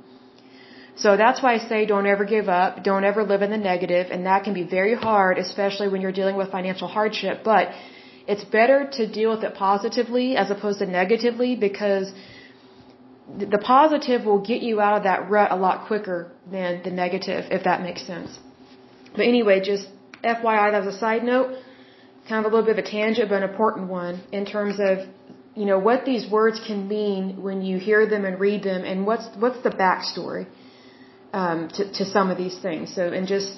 So 0.95 1.17
that's 1.17 1.41
why 1.41 1.55
I 1.55 1.57
say 1.57 1.85
don't 1.85 2.05
ever 2.05 2.23
give 2.23 2.49
up, 2.49 2.83
don't 2.83 3.03
ever 3.03 3.23
live 3.23 3.41
in 3.41 3.49
the 3.49 3.57
negative, 3.57 4.07
and 4.11 4.25
that 4.27 4.43
can 4.43 4.53
be 4.53 4.63
very 4.63 4.95
hard, 4.95 5.37
especially 5.37 5.87
when 5.87 6.01
you're 6.01 6.11
dealing 6.11 6.35
with 6.35 6.51
financial 6.51 6.87
hardship, 6.87 7.43
but 7.43 7.69
it's 8.27 8.43
better 8.43 8.89
to 8.93 9.07
deal 9.07 9.31
with 9.31 9.43
it 9.43 9.55
positively 9.55 10.37
as 10.37 10.51
opposed 10.51 10.79
to 10.79 10.85
negatively 10.85 11.55
because 11.55 12.13
the 13.39 13.57
positive 13.57 14.25
will 14.25 14.39
get 14.39 14.61
you 14.61 14.79
out 14.79 14.97
of 14.97 15.03
that 15.03 15.29
rut 15.29 15.51
a 15.51 15.55
lot 15.55 15.87
quicker 15.87 16.31
than 16.51 16.81
the 16.83 16.91
negative, 16.91 17.45
if 17.49 17.63
that 17.63 17.81
makes 17.81 18.05
sense. 18.05 18.37
But 19.15 19.25
anyway, 19.25 19.61
just 19.61 19.87
FYI, 20.23 20.71
that 20.71 20.85
was 20.85 20.95
a 20.95 20.99
side 20.99 21.23
note, 21.23 21.57
kind 22.29 22.45
of 22.45 22.51
a 22.51 22.55
little 22.55 22.65
bit 22.65 22.77
of 22.77 22.85
a 22.85 22.89
tangent, 22.89 23.29
but 23.29 23.41
an 23.41 23.49
important 23.49 23.89
one 23.89 24.21
in 24.31 24.45
terms 24.45 24.75
of, 24.79 25.07
you 25.55 25.65
know, 25.65 25.79
what 25.79 26.05
these 26.05 26.29
words 26.29 26.59
can 26.65 26.87
mean 26.87 27.41
when 27.41 27.61
you 27.61 27.77
hear 27.77 28.05
them 28.07 28.25
and 28.25 28.39
read 28.39 28.63
them, 28.63 28.83
and 28.83 29.05
what's 29.07 29.27
what's 29.37 29.61
the 29.63 29.69
backstory 29.69 30.45
um, 31.33 31.67
to 31.75 31.91
to 31.97 32.05
some 32.05 32.29
of 32.29 32.37
these 32.37 32.57
things. 32.59 32.93
So, 32.93 33.11
and 33.17 33.27
just, 33.27 33.49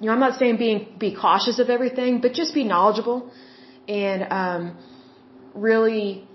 you 0.00 0.06
know, 0.06 0.12
I'm 0.12 0.20
not 0.20 0.38
saying 0.38 0.56
being 0.56 0.80
be 0.98 1.14
cautious 1.14 1.58
of 1.58 1.70
everything, 1.70 2.20
but 2.20 2.32
just 2.32 2.52
be 2.54 2.64
knowledgeable 2.64 3.30
and 3.88 4.20
um, 4.30 4.62
really, 5.54 6.28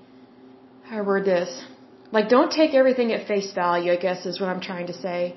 how 0.83 1.03
word 1.03 1.25
this 1.25 1.63
like, 2.15 2.29
don't 2.29 2.51
take 2.51 2.73
everything 2.73 3.11
at 3.11 3.27
face 3.27 3.51
value, 3.53 3.91
I 3.91 3.97
guess 3.97 4.25
is 4.25 4.39
what 4.39 4.49
I'm 4.49 4.61
trying 4.61 4.87
to 4.87 4.97
say. 5.05 5.35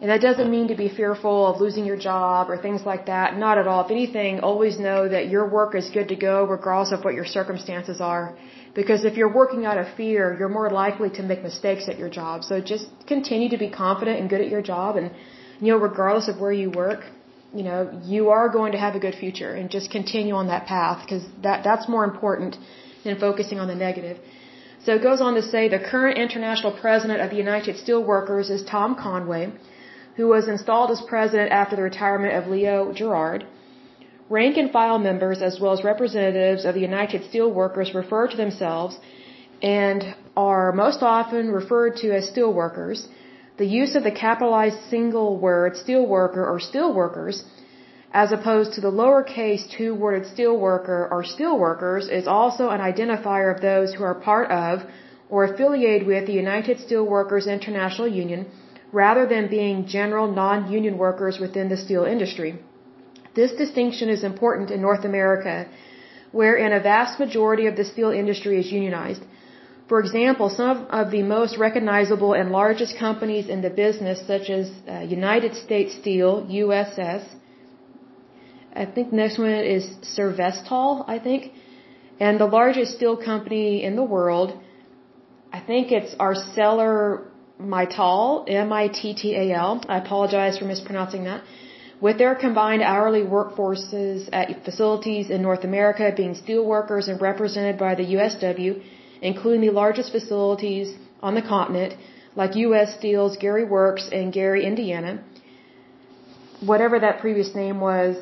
And 0.00 0.10
that 0.10 0.20
doesn't 0.20 0.50
mean 0.50 0.66
to 0.68 0.76
be 0.76 0.88
fearful 0.88 1.38
of 1.48 1.60
losing 1.60 1.84
your 1.84 1.96
job 1.96 2.50
or 2.50 2.56
things 2.56 2.82
like 2.90 3.06
that. 3.06 3.36
Not 3.36 3.58
at 3.58 3.66
all. 3.66 3.84
If 3.84 3.90
anything, 3.90 4.40
always 4.40 4.78
know 4.78 5.08
that 5.08 5.28
your 5.28 5.48
work 5.58 5.74
is 5.74 5.90
good 5.90 6.08
to 6.08 6.16
go 6.16 6.44
regardless 6.44 6.92
of 6.96 7.04
what 7.04 7.14
your 7.14 7.24
circumstances 7.24 8.00
are. 8.00 8.38
Because 8.74 9.04
if 9.04 9.16
you're 9.16 9.32
working 9.32 9.64
out 9.64 9.78
of 9.78 9.86
fear, 9.96 10.36
you're 10.38 10.48
more 10.48 10.70
likely 10.70 11.10
to 11.10 11.22
make 11.22 11.42
mistakes 11.42 11.88
at 11.88 11.98
your 11.98 12.08
job. 12.08 12.44
So 12.44 12.60
just 12.60 12.86
continue 13.06 13.48
to 13.50 13.58
be 13.58 13.70
confident 13.70 14.20
and 14.20 14.28
good 14.28 14.40
at 14.40 14.48
your 14.48 14.62
job 14.62 14.96
and, 14.96 15.10
you 15.60 15.72
know, 15.72 15.78
regardless 15.78 16.28
of 16.28 16.40
where 16.40 16.52
you 16.52 16.70
work, 16.70 17.00
you 17.54 17.62
know, 17.62 18.00
you 18.04 18.28
are 18.30 18.48
going 18.48 18.72
to 18.72 18.78
have 18.78 18.94
a 18.94 18.98
good 18.98 19.14
future 19.14 19.54
and 19.54 19.70
just 19.70 19.90
continue 19.90 20.34
on 20.34 20.48
that 20.48 20.66
path 20.66 21.02
because 21.04 21.24
that, 21.42 21.64
that's 21.64 21.88
more 21.88 22.04
important 22.04 22.56
than 23.04 23.18
focusing 23.18 23.58
on 23.58 23.68
the 23.68 23.74
negative. 23.74 24.18
So 24.84 24.94
it 24.94 25.02
goes 25.02 25.20
on 25.20 25.34
to 25.34 25.42
say 25.42 25.68
the 25.68 25.78
current 25.78 26.18
international 26.18 26.72
president 26.72 27.20
of 27.20 27.30
the 27.30 27.36
United 27.36 27.76
Steelworkers 27.76 28.50
is 28.50 28.62
Tom 28.64 28.94
Conway, 28.94 29.52
who 30.16 30.28
was 30.28 30.46
installed 30.48 30.90
as 30.90 31.00
president 31.00 31.50
after 31.52 31.74
the 31.76 31.82
retirement 31.82 32.34
of 32.34 32.50
Leo 32.50 32.92
Gerard. 32.92 33.46
Rank 34.30 34.58
and 34.58 34.70
file 34.70 34.98
members, 34.98 35.40
as 35.40 35.58
well 35.58 35.72
as 35.72 35.82
representatives 35.82 36.64
of 36.66 36.74
the 36.74 36.80
United 36.80 37.22
Steelworkers, 37.30 37.94
refer 37.94 38.28
to 38.28 38.36
themselves 38.36 38.98
and 39.62 40.14
are 40.36 40.70
most 40.72 41.02
often 41.02 41.50
referred 41.50 41.96
to 41.96 42.14
as 42.14 42.30
steelworkers. 42.30 43.06
The 43.56 43.66
use 43.66 43.94
of 43.96 44.04
the 44.04 44.10
capitalized 44.10 44.80
single 44.90 45.38
word 45.38 45.72
steelworker 45.74 46.44
or 46.52 46.60
steelworkers 46.60 47.42
as 48.12 48.32
opposed 48.32 48.72
to 48.74 48.80
the 48.80 48.90
lowercase 48.90 49.64
two-worded 49.76 50.24
steelworker 50.32 51.10
or 51.10 51.24
steelworkers 51.24 52.08
is 52.10 52.26
also 52.26 52.68
an 52.68 52.80
identifier 52.80 53.54
of 53.54 53.60
those 53.60 53.92
who 53.94 54.04
are 54.04 54.14
part 54.14 54.50
of 54.50 54.82
or 55.28 55.44
affiliated 55.44 56.06
with 56.06 56.26
the 56.26 56.32
United 56.32 56.78
Steelworkers 56.78 57.46
International 57.46 58.08
Union 58.08 58.46
rather 58.92 59.26
than 59.26 59.48
being 59.48 59.86
general 59.86 60.30
non-union 60.30 60.96
workers 60.96 61.38
within 61.38 61.68
the 61.68 61.76
steel 61.76 62.04
industry. 62.04 62.58
This 63.40 63.52
distinction 63.64 64.08
is 64.16 64.22
important 64.32 64.70
in 64.74 64.80
North 64.88 65.04
America, 65.10 65.54
wherein 66.40 66.72
a 66.72 66.80
vast 66.92 67.20
majority 67.24 67.66
of 67.70 67.74
the 67.80 67.84
steel 67.92 68.10
industry 68.22 68.54
is 68.62 68.70
unionized. 68.78 69.22
For 69.90 69.98
example, 70.04 70.48
some 70.62 70.78
of 71.00 71.12
the 71.16 71.22
most 71.36 71.52
recognizable 71.66 72.32
and 72.38 72.50
largest 72.62 72.98
companies 73.06 73.46
in 73.54 73.60
the 73.66 73.70
business, 73.84 74.18
such 74.32 74.50
as 74.58 74.64
uh, 74.70 74.98
United 75.18 75.54
States 75.64 75.94
Steel, 76.00 76.30
USS, 76.62 77.22
I 78.82 78.84
think 78.94 79.12
next 79.12 79.38
one 79.44 79.54
is 79.76 79.84
Servestol, 80.16 80.90
I 81.14 81.18
think. 81.26 81.52
And 82.20 82.40
the 82.44 82.50
largest 82.60 82.90
steel 82.98 83.16
company 83.30 83.84
in 83.88 83.94
the 84.00 84.08
world, 84.16 84.48
I 85.58 85.60
think 85.68 85.92
it's 85.98 86.12
Arcelor 86.28 86.98
Mittal, 87.60 88.44
M-I-T-T-A-L. 88.64 89.72
I 89.88 89.96
apologize 90.04 90.58
for 90.58 90.66
mispronouncing 90.74 91.24
that. 91.30 91.42
With 92.00 92.18
their 92.18 92.34
combined 92.36 92.82
hourly 92.82 93.22
workforces 93.22 94.28
at 94.32 94.64
facilities 94.64 95.30
in 95.30 95.42
North 95.42 95.64
America 95.64 96.12
being 96.16 96.34
steel 96.34 96.64
workers 96.64 97.08
and 97.08 97.20
represented 97.20 97.76
by 97.76 97.96
the 97.96 98.06
USW, 98.16 98.80
including 99.20 99.62
the 99.62 99.70
largest 99.70 100.12
facilities 100.12 100.94
on 101.20 101.34
the 101.34 101.42
continent, 101.42 101.94
like 102.36 102.54
US 102.54 102.94
Steel's 102.96 103.36
Gary 103.36 103.64
Works 103.64 104.08
in 104.12 104.30
Gary, 104.30 104.64
Indiana. 104.64 105.18
Whatever 106.60 107.00
that 107.00 107.18
previous 107.18 107.52
name 107.54 107.80
was, 107.80 108.16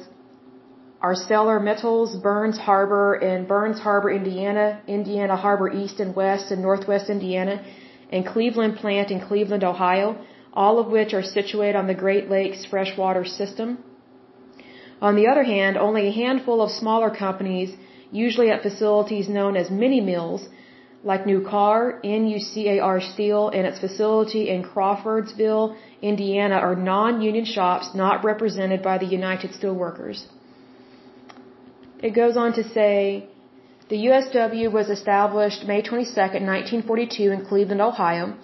ArcelorMittal's 1.02 2.16
Burns 2.16 2.58
Harbor 2.58 3.16
in 3.16 3.44
Burns 3.44 3.78
Harbor, 3.78 4.10
Indiana, 4.10 4.80
Indiana 4.86 5.36
Harbor 5.36 5.70
East 5.70 6.00
and 6.00 6.16
West 6.16 6.50
and 6.50 6.62
Northwest 6.62 7.10
Indiana, 7.10 7.62
and 8.10 8.26
Cleveland 8.26 8.76
Plant 8.76 9.10
in 9.10 9.20
Cleveland, 9.20 9.64
Ohio, 9.64 10.16
all 10.64 10.78
of 10.82 10.86
which 10.96 11.12
are 11.18 11.22
situated 11.22 11.76
on 11.76 11.86
the 11.86 12.00
Great 12.04 12.30
Lakes 12.36 12.64
freshwater 12.72 13.24
system. 13.40 13.78
On 15.08 15.14
the 15.14 15.26
other 15.32 15.44
hand, 15.54 15.76
only 15.86 16.08
a 16.08 16.18
handful 16.24 16.62
of 16.62 16.70
smaller 16.82 17.10
companies, 17.24 17.76
usually 18.10 18.50
at 18.50 18.62
facilities 18.68 19.28
known 19.28 19.56
as 19.62 19.70
mini 19.82 20.00
mills, 20.00 20.48
like 21.10 21.24
Nucar, 21.24 21.80
NUCAR 22.02 23.00
Steel, 23.12 23.42
and 23.56 23.66
its 23.66 23.78
facility 23.78 24.48
in 24.48 24.62
Crawfordsville, 24.70 25.76
Indiana, 26.00 26.56
are 26.66 26.74
non-union 26.74 27.44
shops 27.44 27.94
not 27.94 28.24
represented 28.24 28.82
by 28.82 28.96
the 28.98 29.06
United 29.20 29.50
Steelworkers. 29.52 30.24
It 32.02 32.14
goes 32.20 32.36
on 32.36 32.54
to 32.54 32.64
say, 32.76 33.28
the 33.88 33.98
USW 34.08 34.72
was 34.72 34.88
established 34.88 35.64
May 35.66 35.80
22, 35.82 36.10
1942 36.16 37.30
in 37.30 37.44
Cleveland, 37.46 37.80
Ohio, 37.80 38.34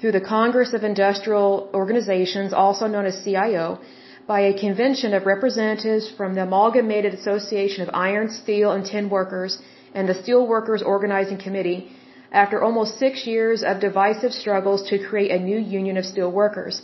through 0.00 0.12
the 0.12 0.28
Congress 0.36 0.72
of 0.72 0.82
Industrial 0.82 1.68
Organizations, 1.74 2.52
also 2.52 2.86
known 2.86 3.04
as 3.04 3.22
CIO, 3.22 3.78
by 4.26 4.40
a 4.40 4.58
convention 4.58 5.12
of 5.12 5.26
representatives 5.26 6.10
from 6.18 6.34
the 6.34 6.42
Amalgamated 6.42 7.12
Association 7.14 7.82
of 7.82 7.90
Iron, 7.92 8.30
Steel, 8.30 8.72
and 8.72 8.84
Tin 8.86 9.10
Workers 9.10 9.58
and 9.94 10.08
the 10.08 10.14
Steel 10.22 10.46
Workers 10.46 10.82
Organizing 10.82 11.38
Committee 11.46 11.90
after 12.32 12.62
almost 12.62 12.98
six 12.98 13.26
years 13.26 13.62
of 13.62 13.80
divisive 13.80 14.32
struggles 14.32 14.88
to 14.88 15.04
create 15.08 15.32
a 15.32 15.44
new 15.50 15.58
union 15.58 15.96
of 15.96 16.06
steel 16.06 16.30
workers. 16.30 16.82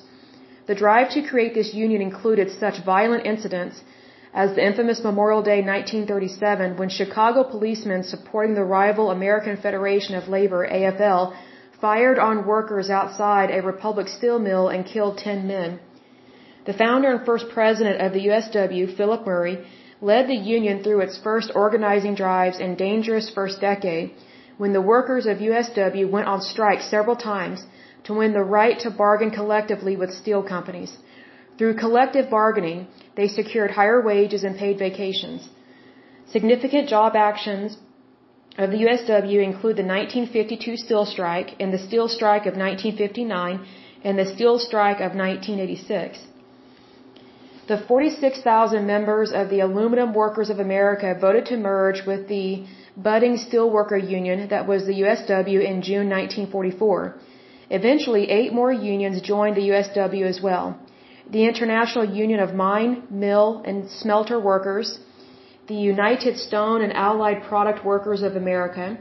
The 0.66 0.74
drive 0.74 1.10
to 1.10 1.22
create 1.22 1.54
this 1.54 1.72
union 1.72 2.02
included 2.02 2.50
such 2.50 2.84
violent 2.84 3.24
incidents 3.24 3.82
as 4.34 4.54
the 4.54 4.66
infamous 4.68 5.02
Memorial 5.04 5.42
Day 5.42 5.60
1937 5.62 6.76
when 6.76 6.88
Chicago 6.88 7.44
policemen 7.44 8.02
supporting 8.02 8.54
the 8.56 8.70
rival 8.78 9.12
American 9.12 9.56
Federation 9.56 10.16
of 10.16 10.28
Labor, 10.28 10.66
AFL, 10.68 11.22
fired 11.80 12.18
on 12.18 12.46
workers 12.46 12.88
outside 12.90 13.50
a 13.50 13.62
Republic 13.62 14.08
steel 14.08 14.38
mill 14.38 14.68
and 14.68 14.86
killed 14.86 15.18
10 15.18 15.46
men. 15.46 15.78
The 16.66 16.72
founder 16.72 17.10
and 17.12 17.24
first 17.24 17.48
president 17.48 18.00
of 18.00 18.12
the 18.12 18.26
USW, 18.28 18.96
Philip 18.96 19.26
Murray, 19.26 19.58
led 20.00 20.26
the 20.28 20.42
union 20.56 20.82
through 20.82 21.00
its 21.00 21.18
first 21.18 21.52
organizing 21.54 22.14
drives 22.14 22.58
and 22.58 22.76
dangerous 22.76 23.30
first 23.30 23.60
decade 23.60 24.10
when 24.58 24.72
the 24.72 24.86
workers 24.94 25.26
of 25.26 25.38
USW 25.38 26.10
went 26.10 26.26
on 26.26 26.40
strike 26.40 26.80
several 26.80 27.16
times 27.16 27.64
to 28.04 28.14
win 28.14 28.32
the 28.32 28.48
right 28.58 28.78
to 28.80 28.90
bargain 28.90 29.30
collectively 29.30 29.96
with 29.96 30.12
steel 30.22 30.42
companies. 30.42 30.96
Through 31.58 31.76
collective 31.84 32.28
bargaining, 32.30 32.86
they 33.16 33.28
secured 33.28 33.70
higher 33.70 34.00
wages 34.00 34.44
and 34.44 34.56
paid 34.56 34.78
vacations. 34.78 35.48
Significant 36.26 36.88
job 36.88 37.16
actions 37.16 37.78
of 38.58 38.70
the 38.70 38.78
USW 38.86 39.40
include 39.42 39.76
the 39.76 39.88
1952 39.94 40.76
steel 40.76 41.04
strike 41.04 41.54
and 41.60 41.72
the 41.72 41.78
steel 41.78 42.08
strike 42.08 42.46
of 42.46 42.54
1959 42.56 43.66
and 44.04 44.18
the 44.18 44.26
steel 44.34 44.58
strike 44.58 45.00
of 45.06 45.14
1986. 45.14 46.18
The 47.68 47.78
46,000 47.78 48.86
members 48.86 49.32
of 49.32 49.50
the 49.50 49.60
Aluminum 49.60 50.14
Workers 50.14 50.50
of 50.50 50.60
America 50.60 51.16
voted 51.20 51.46
to 51.46 51.56
merge 51.56 52.06
with 52.06 52.28
the 52.28 52.64
budding 52.96 53.36
steelworker 53.36 54.00
union 54.18 54.48
that 54.48 54.66
was 54.66 54.86
the 54.86 55.00
USW 55.04 55.60
in 55.70 55.82
June 55.82 56.08
1944. 56.08 57.14
Eventually, 57.70 58.30
eight 58.30 58.52
more 58.52 58.72
unions 58.72 59.20
joined 59.20 59.56
the 59.56 59.68
USW 59.70 60.24
as 60.24 60.40
well 60.40 60.78
the 61.28 61.44
International 61.44 62.04
Union 62.04 62.38
of 62.38 62.54
Mine, 62.54 63.02
Mill, 63.10 63.62
and 63.66 63.90
Smelter 63.90 64.38
Workers, 64.38 65.00
the 65.68 65.74
United 65.74 66.38
Stone 66.38 66.82
and 66.82 66.92
Allied 66.92 67.42
Product 67.42 67.84
Workers 67.84 68.22
of 68.22 68.36
America, 68.36 68.98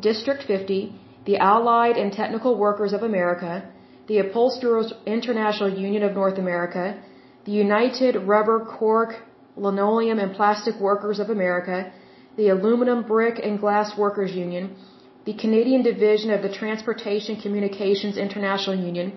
District 0.00 0.42
50, 0.42 0.94
the 1.26 1.36
Allied 1.38 1.96
and 1.96 2.12
Technical 2.12 2.56
Workers 2.56 2.92
of 2.92 3.02
America, 3.02 3.68
the 4.08 4.18
Upholsterers 4.18 4.92
International 5.06 5.68
Union 5.68 6.02
of 6.02 6.14
North 6.14 6.38
America, 6.38 7.00
the 7.44 7.52
United 7.52 8.16
Rubber 8.16 8.64
Cork 8.64 9.10
Linoleum 9.56 10.18
and 10.18 10.34
Plastic 10.34 10.76
Workers 10.80 11.18
of 11.18 11.30
America, 11.30 11.92
the 12.36 12.48
Aluminum 12.48 13.02
Brick 13.02 13.38
and 13.42 13.58
Glass 13.60 13.96
Workers 13.98 14.32
Union, 14.34 14.74
the 15.24 15.34
Canadian 15.34 15.82
Division 15.82 16.30
of 16.30 16.42
the 16.42 16.52
Transportation 16.60 17.40
Communications 17.40 18.16
International 18.16 18.76
Union, 18.76 19.12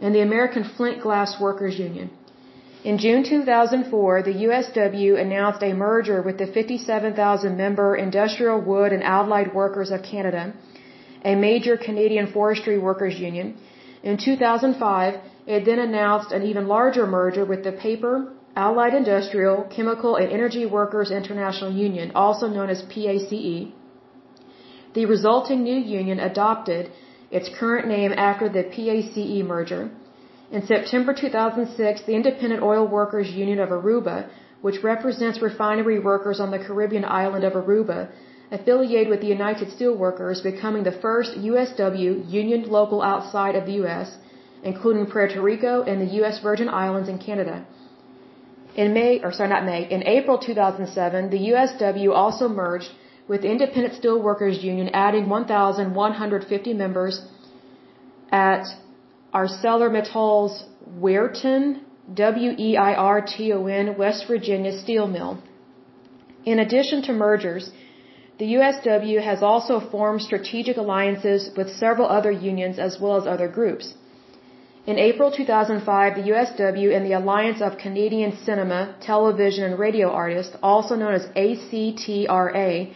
and 0.00 0.14
the 0.14 0.22
American 0.22 0.64
Flint 0.76 1.02
Glass 1.02 1.40
Workers 1.40 1.78
Union. 1.78 2.10
In 2.84 2.98
June 2.98 3.22
2004, 3.22 4.22
the 4.22 4.34
USW 4.46 5.16
announced 5.24 5.62
a 5.62 5.72
merger 5.72 6.20
with 6.20 6.36
the 6.38 6.48
57,000 6.48 7.56
member 7.56 7.94
Industrial 7.94 8.60
Wood 8.60 8.92
and 8.92 9.04
Allied 9.04 9.54
Workers 9.54 9.92
of 9.92 10.02
Canada, 10.02 10.52
a 11.24 11.36
major 11.36 11.76
Canadian 11.76 12.32
forestry 12.32 12.78
workers 12.78 13.20
union. 13.20 13.54
In 14.02 14.16
2005, 14.16 15.20
it 15.46 15.64
then 15.64 15.78
announced 15.78 16.32
an 16.32 16.42
even 16.42 16.66
larger 16.66 17.06
merger 17.06 17.44
with 17.44 17.62
the 17.62 17.70
Paper, 17.70 18.32
Allied 18.56 18.94
Industrial, 18.94 19.62
Chemical, 19.70 20.16
and 20.16 20.32
Energy 20.32 20.66
Workers 20.66 21.12
International 21.12 21.70
Union, 21.70 22.10
also 22.16 22.48
known 22.48 22.68
as 22.68 22.82
PACE. 22.82 23.68
The 24.94 25.06
resulting 25.06 25.62
new 25.62 25.78
union 25.78 26.18
adopted 26.18 26.90
its 27.30 27.48
current 27.48 27.86
name 27.86 28.12
after 28.12 28.48
the 28.48 28.64
PACE 28.64 29.44
merger. 29.44 29.88
In 30.52 30.66
September 30.66 31.14
2006, 31.14 32.02
the 32.02 32.14
Independent 32.14 32.62
Oil 32.62 32.86
Workers 32.86 33.30
Union 33.30 33.58
of 33.58 33.70
Aruba, 33.70 34.28
which 34.60 34.82
represents 34.82 35.40
refinery 35.40 35.98
workers 35.98 36.40
on 36.40 36.50
the 36.50 36.58
Caribbean 36.58 37.06
island 37.06 37.42
of 37.42 37.54
Aruba, 37.54 38.08
affiliated 38.50 39.08
with 39.08 39.22
the 39.22 39.34
United 39.38 39.68
Steelworkers, 39.68 40.42
becoming 40.42 40.82
the 40.84 40.98
first 41.04 41.30
USW 41.38 42.30
union 42.30 42.68
local 42.68 43.00
outside 43.00 43.56
of 43.56 43.64
the 43.64 43.76
U.S., 43.84 44.18
including 44.62 45.06
Puerto 45.06 45.40
Rico 45.40 45.82
and 45.84 46.02
the 46.02 46.12
U.S. 46.20 46.40
Virgin 46.42 46.68
Islands 46.68 47.08
and 47.08 47.18
Canada. 47.18 47.64
In 48.76 48.92
May, 48.92 49.20
or 49.24 49.32
sorry, 49.32 49.48
not 49.48 49.64
May, 49.64 49.88
in 49.90 50.06
April 50.06 50.36
2007, 50.36 51.30
the 51.30 51.42
USW 51.52 52.10
also 52.12 52.46
merged 52.46 52.90
with 53.26 53.40
the 53.40 53.50
Independent 53.50 53.94
Steelworkers 53.94 54.62
Union, 54.62 54.90
adding 54.92 55.30
1,150 55.30 56.74
members 56.74 57.22
at 58.30 58.66
ArcelorMittal's 59.34 60.64
Weirton, 61.00 61.80
W-E-I-R-T-O-N, 62.14 63.96
West 63.96 64.26
Virginia 64.26 64.72
steel 64.78 65.06
mill. 65.06 65.38
In 66.44 66.58
addition 66.58 67.02
to 67.02 67.12
mergers, 67.12 67.70
the 68.38 68.54
USW 68.56 69.22
has 69.22 69.42
also 69.42 69.78
formed 69.78 70.20
strategic 70.20 70.76
alliances 70.76 71.50
with 71.56 71.70
several 71.70 72.08
other 72.08 72.32
unions 72.32 72.78
as 72.78 72.98
well 73.00 73.16
as 73.16 73.26
other 73.26 73.48
groups. 73.48 73.94
In 74.84 74.98
April 74.98 75.30
2005, 75.30 76.16
the 76.16 76.28
USW 76.32 76.94
and 76.96 77.06
the 77.06 77.12
Alliance 77.12 77.60
of 77.62 77.78
Canadian 77.78 78.36
Cinema, 78.44 78.96
Television, 79.00 79.64
and 79.64 79.78
Radio 79.78 80.10
Artists, 80.10 80.56
also 80.60 80.96
known 80.96 81.14
as 81.14 81.26
ACTRA, 81.36 82.88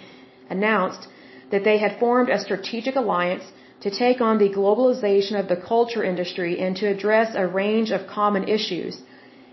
announced 0.50 1.06
that 1.52 1.62
they 1.62 1.78
had 1.78 2.00
formed 2.00 2.28
a 2.28 2.40
strategic 2.40 2.96
alliance 2.96 3.44
to 3.86 3.98
take 4.04 4.20
on 4.28 4.38
the 4.38 4.54
globalization 4.58 5.34
of 5.40 5.46
the 5.50 5.60
culture 5.72 6.02
industry 6.12 6.52
and 6.64 6.72
to 6.76 6.86
address 6.94 7.28
a 7.42 7.46
range 7.62 7.90
of 7.96 8.08
common 8.18 8.44
issues. 8.56 8.94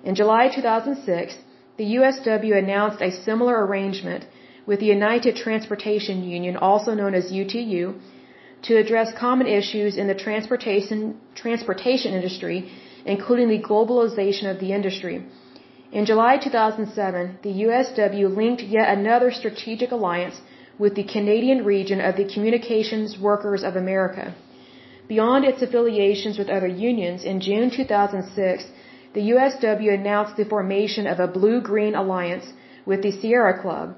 In 0.04 0.16
July 0.22 0.44
2006, 0.56 1.38
the 1.80 1.90
USW 1.98 2.56
announced 2.64 3.00
a 3.02 3.12
similar 3.28 3.56
arrangement 3.66 4.26
with 4.66 4.80
the 4.80 4.92
United 4.98 5.36
Transportation 5.36 6.18
Union, 6.38 6.58
also 6.70 6.96
known 7.00 7.14
as 7.20 7.32
UTU, 7.42 7.84
to 8.68 8.74
address 8.84 9.14
common 9.26 9.48
issues 9.60 9.98
in 10.02 10.08
the 10.08 10.20
transportation, 10.26 11.00
transportation 11.36 12.14
industry, 12.20 12.58
including 13.06 13.50
the 13.50 13.64
globalization 13.70 14.50
of 14.50 14.60
the 14.60 14.72
industry. 14.80 15.16
In 15.92 16.06
July 16.12 16.38
2007, 16.38 17.38
the 17.44 17.54
USW 17.66 18.36
linked 18.42 18.64
yet 18.64 18.98
another 18.98 19.30
strategic 19.32 19.92
alliance 19.92 20.42
with 20.80 20.96
the 20.96 21.04
Canadian 21.04 21.64
region 21.64 22.00
of 22.02 22.16
the 22.16 22.26
Communications 22.34 23.18
Workers 23.20 23.64
of 23.64 23.76
America. 23.76 24.34
Beyond 25.08 25.46
its 25.46 25.62
affiliations 25.62 26.38
with 26.38 26.50
other 26.50 26.68
unions, 26.68 27.24
in 27.24 27.40
June 27.40 27.70
2006, 27.70 28.66
the 29.14 29.30
USW 29.34 29.94
announced 29.94 30.38
the 30.38 30.46
formation 30.46 31.06
of 31.08 31.20
a 31.20 31.28
blue-green 31.28 31.94
alliance 31.94 32.46
with 32.86 33.04
the 33.04 33.12
Sierra 33.12 33.62
Club. 33.62 33.96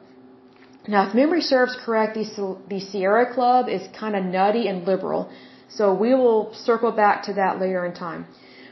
Now, 0.88 1.08
if 1.08 1.16
memory 1.16 1.42
serves 1.42 1.76
correct, 1.84 2.16
the, 2.16 2.58
the 2.70 2.80
Sierra 2.80 3.34
Club 3.34 3.70
is 3.70 3.88
kind 4.00 4.16
of 4.16 4.26
nutty 4.26 4.68
and 4.68 4.86
liberal, 4.86 5.30
so 5.70 5.94
we 5.94 6.14
will 6.14 6.54
circle 6.54 6.92
back 6.92 7.24
to 7.24 7.34
that 7.34 7.60
later 7.60 7.86
in 7.86 7.94
time, 7.94 8.28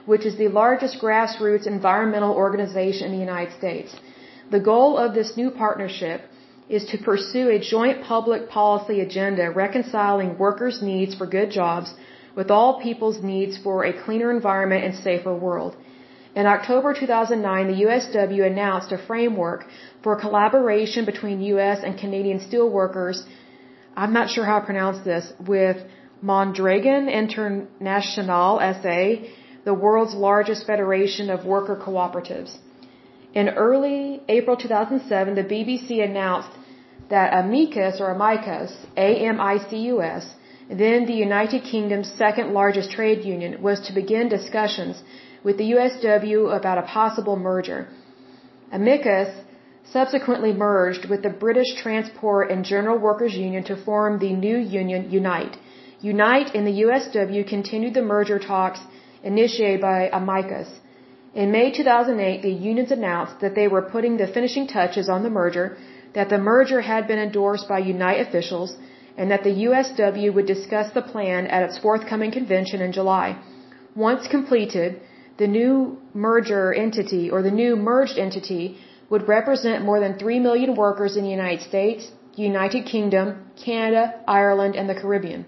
which 0.05 0.25
is 0.25 0.35
the 0.37 0.49
largest 0.49 0.99
grassroots 1.01 1.65
environmental 1.65 2.33
organization 2.33 3.07
in 3.07 3.13
the 3.13 3.25
United 3.29 3.53
States. 3.57 3.95
The 4.51 4.59
goal 4.59 4.97
of 4.97 5.15
this 5.15 5.35
new 5.37 5.49
partnership 5.49 6.21
is 6.69 6.86
to 6.86 6.97
pursue 6.97 7.49
a 7.49 7.60
joint 7.60 8.04
public 8.04 8.49
policy 8.49 9.02
agenda 9.02 9.52
reconciling 9.52 10.38
workers' 10.38 10.82
needs 10.82 11.13
for 11.15 11.26
good 11.26 11.52
jobs 11.52 11.93
with 12.36 12.49
all 12.49 12.82
people's 12.82 13.21
needs 13.21 13.58
for 13.58 13.84
a 13.86 13.93
cleaner 14.04 14.32
environment 14.32 14.84
and 14.84 14.95
safer 14.95 15.34
world. 15.34 15.76
In 16.36 16.47
October 16.47 16.93
2009, 16.93 17.67
the 17.67 17.84
USW 17.86 18.43
announced 18.47 18.91
a 18.91 18.97
framework 18.97 19.65
for 20.02 20.19
collaboration 20.19 21.06
between 21.06 21.41
U.S. 21.54 21.80
and 21.84 21.97
Canadian 21.97 22.39
steelworkers. 22.39 23.23
I'm 23.95 24.13
not 24.13 24.32
sure 24.32 24.45
how 24.45 24.60
to 24.60 24.65
pronounce 24.65 25.04
this, 25.06 25.32
with 25.45 25.78
Mondragon 26.21 27.08
International 27.08 28.60
SA, 28.82 28.99
the 29.65 29.73
world's 29.73 30.15
largest 30.15 30.65
federation 30.65 31.30
of 31.30 31.45
worker 31.45 31.76
cooperatives. 31.76 32.58
In 33.34 33.50
early 33.50 34.22
April 34.30 34.56
2007, 34.56 35.34
the 35.36 35.43
BBC 35.43 36.04
announced 36.04 36.54
that 37.10 37.34
Amicus 37.34 38.00
or 38.00 38.12
Amicus, 38.12 38.72
A-M-I-C-U-S, 38.96 40.26
then 40.69 41.06
the 41.06 41.13
United 41.13 41.63
Kingdom's 41.63 42.12
second 42.24 42.54
largest 42.54 42.91
trade 42.91 43.26
union, 43.26 43.62
was 43.62 43.80
to 43.88 43.93
begin 43.93 44.30
discussions 44.30 45.02
with 45.43 45.58
the 45.58 45.72
USW 45.72 46.56
about 46.56 46.78
a 46.78 46.84
possible 46.84 47.36
merger. 47.36 47.88
Amicus 48.72 49.30
subsequently 49.91 50.54
merged 50.54 51.10
with 51.10 51.22
the 51.24 51.30
British 51.30 51.76
Transport 51.82 52.52
and 52.52 52.63
General 52.63 52.98
Workers 52.98 53.34
Union 53.34 53.63
to 53.65 53.76
form 53.76 54.19
the 54.19 54.32
new 54.32 54.58
union 54.58 55.12
Unite. 55.12 55.58
Unite 56.02 56.54
and 56.56 56.65
the 56.67 56.78
USW 56.84 57.48
continued 57.48 57.93
the 57.93 58.02
merger 58.02 58.39
talks 58.39 58.80
initiated 59.24 59.82
by 59.82 60.10
Amicus. 60.13 60.69
In 61.36 61.52
May 61.52 61.72
2008, 61.72 62.43
the 62.43 62.52
unions 62.52 62.91
announced 62.91 63.39
that 63.39 63.56
they 63.56 63.67
were 63.67 63.82
putting 63.82 64.17
the 64.17 64.28
finishing 64.28 64.67
touches 64.67 65.10
on 65.10 65.24
the 65.24 65.32
merger, 65.32 65.78
that 66.13 66.30
the 66.30 66.38
merger 66.38 66.82
had 66.82 67.08
been 67.08 67.17
endorsed 67.17 67.67
by 67.67 67.80
Unite 67.80 68.22
officials, 68.22 68.76
and 69.17 69.32
that 69.32 69.43
the 69.43 69.56
USW 69.67 70.32
would 70.34 70.46
discuss 70.46 70.91
the 70.93 71.02
plan 71.02 71.48
at 71.48 71.63
its 71.63 71.80
forthcoming 71.80 72.32
convention 72.32 72.82
in 72.82 72.91
July. 72.91 73.36
Once 73.96 74.28
completed, 74.28 75.02
the 75.38 75.48
new 75.48 75.98
merger 76.13 76.72
entity 76.74 77.32
or 77.32 77.41
the 77.41 77.58
new 77.63 77.76
merged 77.76 78.19
entity 78.19 78.78
would 79.10 79.28
represent 79.28 79.84
more 79.84 80.00
than 80.00 80.19
3 80.19 80.39
million 80.39 80.76
workers 80.76 81.17
in 81.17 81.24
the 81.24 81.30
United 81.30 81.62
States, 81.62 82.12
United 82.36 82.86
Kingdom, 82.86 83.28
Canada, 83.56 84.22
Ireland, 84.28 84.76
and 84.76 84.88
the 84.88 84.96
Caribbean. 84.96 85.46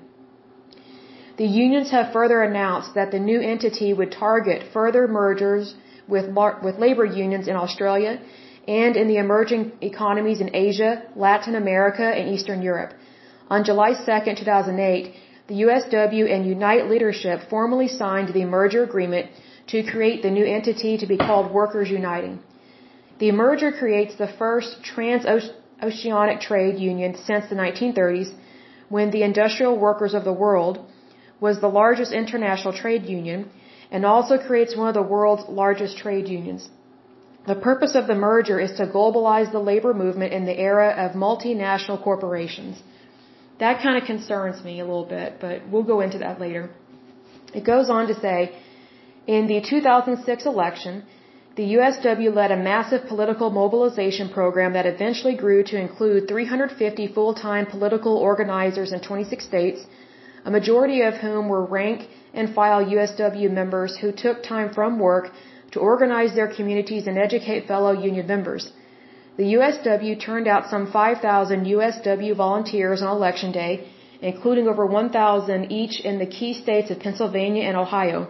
The 1.37 1.45
unions 1.45 1.91
have 1.91 2.13
further 2.13 2.41
announced 2.43 2.93
that 2.95 3.11
the 3.11 3.19
new 3.19 3.39
entity 3.41 3.93
would 3.93 4.11
target 4.11 4.63
further 4.71 5.07
mergers 5.07 5.75
with, 6.07 6.27
with 6.63 6.79
labor 6.79 7.05
unions 7.05 7.47
in 7.47 7.55
Australia 7.55 8.19
and 8.67 8.95
in 8.95 9.07
the 9.07 9.17
emerging 9.17 9.73
economies 9.81 10.39
in 10.39 10.55
Asia, 10.55 11.03
Latin 11.15 11.55
America, 11.55 12.03
and 12.03 12.33
Eastern 12.33 12.61
Europe. 12.61 12.93
On 13.49 13.63
July 13.63 13.91
2, 13.93 14.35
2008, 14.35 15.13
the 15.47 15.61
USW 15.65 16.25
and 16.33 16.47
Unite 16.47 16.89
leadership 16.89 17.41
formally 17.49 17.87
signed 17.87 18.29
the 18.33 18.45
merger 18.45 18.83
agreement 18.83 19.29
to 19.67 19.83
create 19.83 20.23
the 20.23 20.31
new 20.31 20.45
entity 20.45 20.97
to 20.97 21.05
be 21.05 21.17
called 21.17 21.51
Workers 21.51 21.89
Uniting. 21.89 22.39
The 23.19 23.31
merger 23.31 23.71
creates 23.71 24.15
the 24.15 24.27
first 24.27 24.83
transoceanic 24.83 26.39
trade 26.39 26.79
union 26.79 27.15
since 27.15 27.47
the 27.49 27.55
1930s 27.55 28.33
when 28.89 29.11
the 29.11 29.23
industrial 29.23 29.77
workers 29.77 30.13
of 30.13 30.23
the 30.23 30.33
world 30.33 30.79
was 31.39 31.59
the 31.59 31.67
largest 31.67 32.11
international 32.11 32.73
trade 32.73 33.05
union 33.05 33.49
and 33.91 34.05
also 34.05 34.37
creates 34.37 34.75
one 34.75 34.87
of 34.87 34.93
the 34.93 35.01
world's 35.01 35.47
largest 35.47 35.97
trade 35.97 36.27
unions. 36.27 36.69
The 37.47 37.55
purpose 37.55 37.93
of 37.93 38.07
the 38.07 38.15
merger 38.15 38.59
is 38.59 38.73
to 38.77 38.87
globalize 38.87 39.51
the 39.51 39.59
labor 39.59 39.93
movement 39.93 40.33
in 40.33 40.45
the 40.45 40.57
era 40.57 40.89
of 41.03 41.11
multinational 41.15 42.01
corporations. 42.01 42.81
That 43.59 43.81
kind 43.81 43.97
of 43.97 44.05
concerns 44.05 44.63
me 44.63 44.79
a 44.79 44.85
little 44.85 45.05
bit, 45.05 45.37
but 45.39 45.67
we'll 45.69 45.83
go 45.83 46.01
into 46.01 46.17
that 46.19 46.39
later. 46.39 46.69
It 47.53 47.63
goes 47.63 47.89
on 47.89 48.07
to 48.07 48.15
say, 48.19 48.55
in 49.27 49.47
the 49.47 49.61
2006 49.61 50.45
election, 50.45 51.03
the 51.55 51.75
USW 51.75 52.33
led 52.33 52.51
a 52.51 52.57
massive 52.57 53.07
political 53.07 53.49
mobilization 53.49 54.27
program 54.29 54.73
that 54.73 54.85
eventually 54.85 55.35
grew 55.35 55.63
to 55.63 55.79
include 55.79 56.27
350 56.27 57.07
full-time 57.13 57.65
political 57.67 58.17
organizers 58.17 58.91
in 58.91 58.99
26 58.99 59.45
states, 59.45 59.85
a 60.45 60.51
majority 60.51 61.01
of 61.01 61.15
whom 61.15 61.49
were 61.49 61.65
rank 61.65 62.07
and 62.33 62.53
file 62.53 62.83
USW 62.85 63.51
members 63.51 63.97
who 63.97 64.11
took 64.23 64.43
time 64.43 64.69
from 64.77 64.99
work 64.99 65.31
to 65.71 65.79
organize 65.79 66.33
their 66.35 66.51
communities 66.57 67.07
and 67.07 67.17
educate 67.17 67.67
fellow 67.67 67.91
union 68.09 68.27
members. 68.27 68.71
The 69.37 69.47
USW 69.57 70.13
turned 70.27 70.47
out 70.47 70.69
some 70.69 70.85
5,000 70.91 71.65
USW 71.65 72.35
volunteers 72.35 73.01
on 73.01 73.17
election 73.17 73.51
day, 73.51 73.73
including 74.21 74.67
over 74.67 74.85
1,000 74.85 75.71
each 75.71 75.99
in 76.09 76.19
the 76.19 76.31
key 76.37 76.53
states 76.53 76.89
of 76.91 76.99
Pennsylvania 76.99 77.63
and 77.63 77.75
Ohio. 77.75 78.27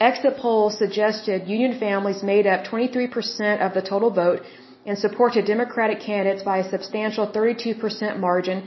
Exit 0.00 0.36
polls 0.38 0.76
suggested 0.76 1.46
union 1.46 1.78
families 1.78 2.22
made 2.22 2.46
up 2.46 2.64
23% 2.64 3.64
of 3.66 3.74
the 3.74 3.82
total 3.82 4.10
vote 4.10 4.40
and 4.86 4.98
supported 4.98 5.46
Democratic 5.46 6.00
candidates 6.00 6.42
by 6.42 6.58
a 6.58 6.70
substantial 6.70 7.26
32% 7.28 8.18
margin, 8.18 8.66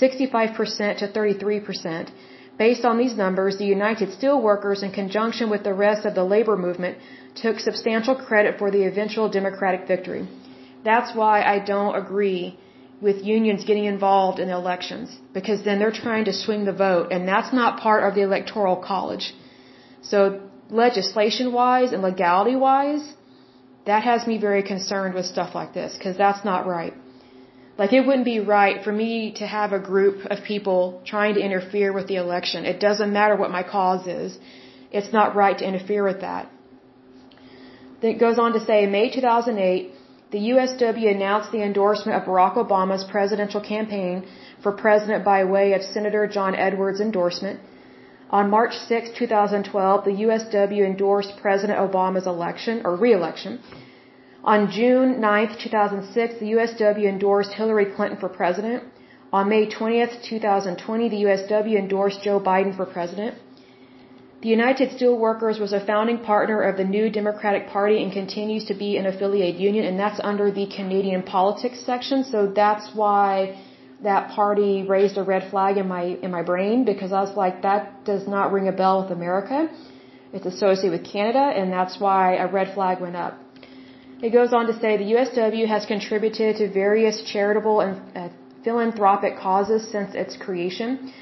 65% 0.00 0.98
to 0.98 1.08
33%. 1.08 2.10
Based 2.58 2.84
on 2.84 2.98
these 2.98 3.16
numbers, 3.16 3.56
the 3.56 3.64
United 3.64 4.08
Steelworkers, 4.10 4.82
in 4.82 4.90
conjunction 4.90 5.48
with 5.48 5.62
the 5.62 5.74
rest 5.74 6.04
of 6.04 6.14
the 6.14 6.24
labor 6.24 6.56
movement, 6.56 6.98
took 7.36 7.60
substantial 7.60 8.16
credit 8.16 8.58
for 8.58 8.70
the 8.70 8.84
eventual 8.84 9.28
Democratic 9.28 9.86
victory. 9.86 10.26
That's 10.84 11.14
why 11.14 11.42
I 11.42 11.58
don't 11.60 11.94
agree 11.94 12.58
with 13.00 13.24
unions 13.24 13.64
getting 13.64 13.84
involved 13.84 14.40
in 14.40 14.48
elections, 14.48 15.16
because 15.32 15.62
then 15.62 15.78
they're 15.78 16.00
trying 16.06 16.24
to 16.24 16.32
swing 16.32 16.64
the 16.64 16.72
vote, 16.72 17.12
and 17.12 17.28
that's 17.28 17.52
not 17.52 17.80
part 17.80 18.02
of 18.02 18.14
the 18.16 18.22
Electoral 18.22 18.76
College. 18.76 19.34
So, 20.02 20.40
legislation 20.68 21.52
wise 21.52 21.92
and 21.92 22.02
legality 22.02 22.56
wise, 22.56 23.04
that 23.86 24.02
has 24.02 24.26
me 24.26 24.38
very 24.38 24.64
concerned 24.64 25.14
with 25.14 25.26
stuff 25.26 25.54
like 25.54 25.72
this, 25.74 25.96
because 25.96 26.16
that's 26.16 26.44
not 26.44 26.66
right. 26.66 26.94
Like 27.80 27.92
it 27.92 28.04
wouldn't 28.06 28.24
be 28.24 28.40
right 28.40 28.82
for 28.84 28.92
me 28.92 29.10
to 29.40 29.46
have 29.46 29.72
a 29.72 29.78
group 29.90 30.24
of 30.32 30.38
people 30.52 31.00
trying 31.12 31.34
to 31.36 31.44
interfere 31.48 31.92
with 31.92 32.08
the 32.08 32.16
election. 32.16 32.64
It 32.72 32.80
doesn't 32.80 33.12
matter 33.12 33.36
what 33.36 33.52
my 33.58 33.62
cause 33.62 34.06
is. 34.06 34.38
It's 34.90 35.12
not 35.12 35.36
right 35.36 35.56
to 35.58 35.68
interfere 35.70 36.02
with 36.10 36.20
that. 36.22 36.50
Then 38.00 38.10
it 38.14 38.18
goes 38.18 38.38
on 38.38 38.52
to 38.54 38.60
say, 38.68 38.86
May 38.86 39.06
2008, 39.10 39.92
the 40.30 40.42
USW 40.52 41.08
announced 41.16 41.52
the 41.52 41.62
endorsement 41.62 42.16
of 42.18 42.28
Barack 42.28 42.56
Obama's 42.56 43.04
presidential 43.04 43.60
campaign 43.60 44.26
for 44.62 44.72
president 44.72 45.24
by 45.24 45.44
way 45.44 45.72
of 45.72 45.82
Senator 45.82 46.26
John 46.26 46.54
Edwards' 46.54 47.00
endorsement. 47.00 47.60
On 48.30 48.50
March 48.50 48.74
6, 48.74 49.10
2012, 49.18 50.04
the 50.04 50.16
USW 50.26 50.84
endorsed 50.84 51.32
President 51.40 51.78
Obama's 51.78 52.26
election 52.26 52.82
or 52.84 52.94
re-election. 52.96 53.60
On 54.44 54.70
June 54.70 55.20
9, 55.20 55.56
2006, 55.58 56.34
the 56.38 56.52
USW 56.52 57.04
endorsed 57.04 57.52
Hillary 57.52 57.86
Clinton 57.86 58.18
for 58.18 58.28
president. 58.28 58.84
On 59.32 59.48
May 59.48 59.68
20, 59.68 60.06
2020, 60.22 61.08
the 61.08 61.22
USW 61.24 61.76
endorsed 61.76 62.22
Joe 62.22 62.40
Biden 62.40 62.74
for 62.76 62.86
president. 62.86 63.36
The 64.40 64.48
United 64.48 64.90
Steelworkers 64.90 65.58
was 65.58 65.72
a 65.72 65.84
founding 65.84 66.18
partner 66.18 66.62
of 66.62 66.76
the 66.76 66.84
New 66.84 67.10
Democratic 67.10 67.68
Party 67.68 68.00
and 68.00 68.12
continues 68.12 68.66
to 68.66 68.74
be 68.74 68.96
an 68.96 69.06
affiliate 69.06 69.56
union, 69.56 69.84
and 69.84 69.98
that's 69.98 70.20
under 70.22 70.52
the 70.52 70.66
Canadian 70.66 71.24
politics 71.24 71.80
section. 71.84 72.22
So 72.22 72.46
that's 72.46 72.94
why 72.94 73.58
that 74.04 74.30
party 74.30 74.84
raised 74.88 75.18
a 75.18 75.24
red 75.24 75.50
flag 75.50 75.76
in 75.76 75.88
my 75.88 76.04
in 76.22 76.30
my 76.30 76.42
brain 76.42 76.84
because 76.84 77.12
I 77.12 77.20
was 77.20 77.36
like, 77.36 77.62
that 77.62 78.04
does 78.04 78.28
not 78.28 78.52
ring 78.52 78.68
a 78.68 78.72
bell 78.72 79.02
with 79.02 79.10
America. 79.10 79.68
It's 80.32 80.46
associated 80.46 80.92
with 80.92 81.04
Canada, 81.10 81.44
and 81.58 81.72
that's 81.72 81.98
why 81.98 82.36
a 82.36 82.46
red 82.46 82.74
flag 82.74 83.00
went 83.00 83.16
up. 83.16 83.34
It 84.20 84.30
goes 84.30 84.52
on 84.52 84.66
to 84.66 84.74
say 84.80 84.96
the 84.96 85.12
USW 85.16 85.66
has 85.68 85.86
contributed 85.86 86.56
to 86.56 86.68
various 86.68 87.22
charitable 87.22 87.80
and 87.80 88.16
uh, 88.16 88.28
philanthropic 88.64 89.38
causes 89.38 89.88
since 89.92 90.14
its 90.14 90.36
creation. 90.36 91.12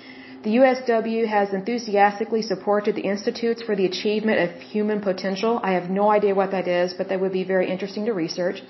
The 0.45 0.57
USW 0.61 1.27
has 1.27 1.53
enthusiastically 1.53 2.41
supported 2.41 2.95
the 2.95 3.03
Institutes 3.03 3.63
for 3.63 3.77
the 3.77 3.85
Achievement 3.85 4.39
of 4.45 4.63
Human 4.75 5.03
Potential. 5.03 5.61
I 5.63 5.73
have 5.73 5.91
no 5.91 6.11
idea 6.11 6.35
what 6.35 6.53
that 6.53 6.69
is, 6.69 6.95
but 6.95 7.09
that 7.11 7.21
would 7.21 7.33
be 7.33 7.45
very 7.45 7.71
interesting 7.71 8.07
to 8.07 8.15
research. 8.15 8.61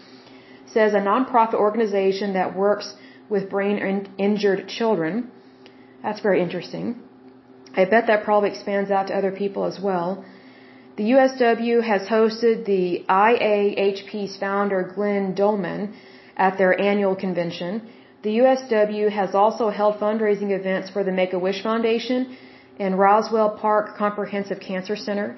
It 0.65 0.71
says 0.77 0.95
a 0.95 1.03
nonprofit 1.11 1.55
organization 1.55 2.33
that 2.33 2.57
works 2.57 2.95
with 3.29 3.49
brain 3.49 3.79
in 3.79 4.09
injured 4.19 4.69
children. 4.69 5.31
That's 6.03 6.21
very 6.21 6.43
interesting. 6.43 7.01
I 7.77 7.85
bet 7.85 8.09
that 8.09 8.25
probably 8.25 8.51
expands 8.51 8.91
out 8.91 9.07
to 9.09 9.15
other 9.15 9.31
people 9.31 9.65
as 9.67 9.79
well. 9.79 10.25
The 10.97 11.11
USW 11.17 11.83
has 11.83 12.03
hosted 12.09 12.65
the 12.65 13.05
IAHP's 13.07 14.39
founder 14.39 14.83
Glenn 14.95 15.35
Doman 15.35 15.93
at 16.39 16.57
their 16.57 16.73
annual 16.81 17.15
convention. 17.15 17.83
The 18.23 18.39
USW 18.39 19.11
has 19.11 19.35
also 19.35 19.69
held 19.69 20.01
fundraising 20.01 20.53
events 20.59 20.89
for 20.89 21.05
the 21.05 21.13
Make-A-Wish 21.13 21.63
Foundation 21.63 22.35
and 22.81 22.99
Roswell 22.99 23.51
Park 23.51 23.99
Comprehensive 23.99 24.59
Cancer 24.59 24.97
Center. 24.97 25.37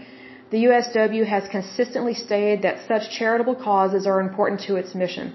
The 0.53 0.65
USW 0.69 1.27
has 1.27 1.49
consistently 1.49 2.15
stated 2.15 2.63
that 2.63 2.87
such 2.87 3.11
charitable 3.11 3.57
causes 3.57 4.07
are 4.07 4.21
important 4.21 4.61
to 4.69 4.77
its 4.77 4.95
mission. 4.95 5.35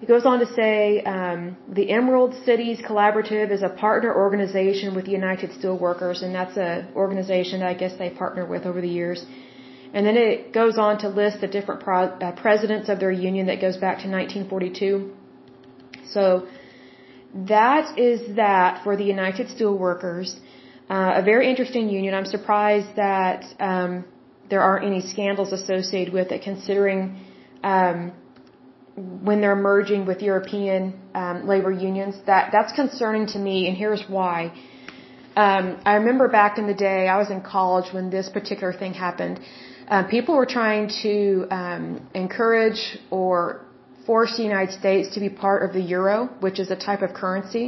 It 0.00 0.06
goes 0.06 0.24
on 0.24 0.38
to 0.38 0.46
say 0.54 1.02
um, 1.02 1.56
the 1.68 1.90
Emerald 1.90 2.32
Cities 2.44 2.78
Collaborative 2.88 3.50
is 3.50 3.62
a 3.62 3.68
partner 3.68 4.14
organization 4.14 4.94
with 4.94 5.06
the 5.06 5.10
United 5.10 5.50
Steelworkers, 5.50 6.22
and 6.22 6.32
that's 6.32 6.56
an 6.56 6.86
organization 6.94 7.60
that 7.60 7.68
I 7.68 7.74
guess 7.74 7.96
they 7.98 8.10
partner 8.10 8.46
with 8.46 8.64
over 8.64 8.80
the 8.80 8.88
years. 9.00 9.26
And 9.92 10.06
then 10.06 10.16
it 10.16 10.52
goes 10.52 10.78
on 10.78 10.98
to 10.98 11.08
list 11.08 11.40
the 11.40 11.48
different 11.48 11.80
pro- 11.82 12.14
uh, 12.26 12.32
presidents 12.40 12.88
of 12.88 13.00
their 13.00 13.10
union 13.10 13.46
that 13.46 13.60
goes 13.60 13.76
back 13.76 13.96
to 14.04 14.08
1942. 14.08 15.10
So 16.10 16.46
that 17.34 17.98
is 17.98 18.36
that 18.36 18.84
for 18.84 18.96
the 18.96 19.04
United 19.04 19.48
Steelworkers. 19.48 20.38
Uh, 20.88 21.12
a 21.16 21.22
very 21.22 21.50
interesting 21.50 21.88
union. 21.88 22.14
I'm 22.14 22.24
surprised 22.24 22.94
that 22.96 23.44
um, 23.58 24.04
there 24.48 24.62
aren't 24.62 24.84
any 24.86 25.00
scandals 25.00 25.52
associated 25.52 26.14
with 26.14 26.30
it, 26.30 26.42
considering 26.42 27.16
um, 27.64 28.12
when 28.98 29.40
they're 29.40 29.62
merging 29.70 30.06
with 30.06 30.22
European 30.22 30.80
um, 31.14 31.46
labor 31.46 31.70
unions. 31.70 32.14
That 32.26 32.50
that's 32.52 32.72
concerning 32.72 33.26
to 33.34 33.38
me, 33.38 33.68
and 33.68 33.76
here's 33.76 34.04
why. 34.08 34.52
Um, 35.36 35.80
I 35.84 35.94
remember 35.94 36.26
back 36.28 36.58
in 36.58 36.66
the 36.66 36.74
day, 36.74 37.06
I 37.06 37.16
was 37.18 37.30
in 37.30 37.40
college 37.40 37.92
when 37.92 38.10
this 38.10 38.28
particular 38.28 38.72
thing 38.72 38.94
happened. 38.94 39.40
Uh, 39.88 40.02
people 40.16 40.34
were 40.34 40.50
trying 40.58 40.88
to 41.02 41.12
um, 41.50 41.84
encourage 42.14 42.98
or 43.10 43.64
force 44.04 44.36
the 44.36 44.42
United 44.42 44.72
States 44.80 45.14
to 45.14 45.20
be 45.20 45.28
part 45.28 45.62
of 45.66 45.72
the 45.72 45.80
euro, 45.80 46.16
which 46.40 46.58
is 46.58 46.70
a 46.70 46.76
type 46.88 47.02
of 47.02 47.14
currency. 47.14 47.66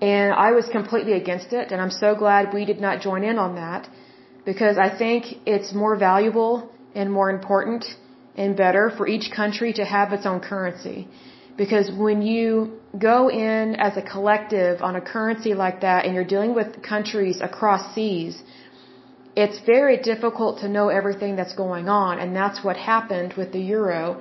And 0.00 0.32
I 0.32 0.50
was 0.52 0.66
completely 0.68 1.14
against 1.14 1.52
it, 1.52 1.72
and 1.72 1.80
I'm 1.80 1.90
so 2.04 2.14
glad 2.14 2.54
we 2.54 2.64
did 2.64 2.80
not 2.80 3.00
join 3.00 3.22
in 3.22 3.38
on 3.38 3.54
that 3.56 3.88
because 4.44 4.76
I 4.78 4.88
think 5.02 5.26
it's 5.46 5.72
more 5.72 5.96
valuable 5.96 6.70
and 6.94 7.12
more 7.12 7.30
important 7.30 7.84
and 8.36 8.56
better 8.56 8.90
for 8.96 9.06
each 9.06 9.30
country 9.30 9.72
to 9.74 9.84
have 9.84 10.12
its 10.12 10.26
own 10.26 10.40
currency. 10.40 11.08
Because 11.56 11.90
when 11.90 12.22
you 12.22 12.80
go 12.98 13.28
in 13.28 13.74
as 13.76 13.96
a 13.96 14.02
collective 14.02 14.82
on 14.82 14.96
a 14.96 15.00
currency 15.00 15.52
like 15.54 15.80
that 15.82 16.04
and 16.04 16.14
you're 16.14 16.30
dealing 16.34 16.54
with 16.54 16.82
countries 16.82 17.40
across 17.40 17.94
seas, 17.94 18.42
it's 19.36 19.58
very 19.66 19.96
difficult 19.98 20.60
to 20.60 20.68
know 20.68 20.88
everything 20.88 21.36
that's 21.36 21.54
going 21.54 21.88
on. 21.88 22.18
And 22.18 22.34
that's 22.34 22.64
what 22.64 22.76
happened 22.76 23.34
with 23.36 23.52
the 23.52 23.60
euro. 23.60 24.20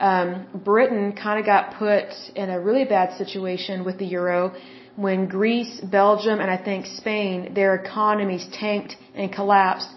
Um, 0.00 0.46
Britain 0.54 1.12
kind 1.12 1.38
of 1.38 1.46
got 1.46 1.74
put 1.74 2.08
in 2.34 2.50
a 2.50 2.58
really 2.60 2.84
bad 2.84 3.16
situation 3.16 3.84
with 3.84 3.98
the 3.98 4.06
euro 4.06 4.52
when 4.96 5.26
Greece, 5.26 5.80
Belgium, 5.80 6.40
and 6.40 6.50
I 6.50 6.56
think 6.56 6.86
Spain, 6.86 7.54
their 7.54 7.74
economies 7.76 8.46
tanked 8.52 8.96
and 9.14 9.32
collapsed 9.32 9.88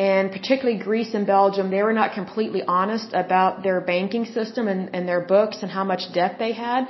and 0.00 0.32
particularly 0.32 0.78
Greece 0.88 1.12
and 1.18 1.26
Belgium, 1.26 1.66
they 1.70 1.82
were 1.82 1.96
not 2.02 2.10
completely 2.20 2.62
honest 2.76 3.08
about 3.22 3.62
their 3.66 3.80
banking 3.92 4.24
system 4.36 4.66
and, 4.72 4.82
and 4.94 5.02
their 5.10 5.22
books 5.34 5.56
and 5.62 5.70
how 5.78 5.84
much 5.92 6.02
debt 6.18 6.36
they 6.44 6.52
had. 6.52 6.82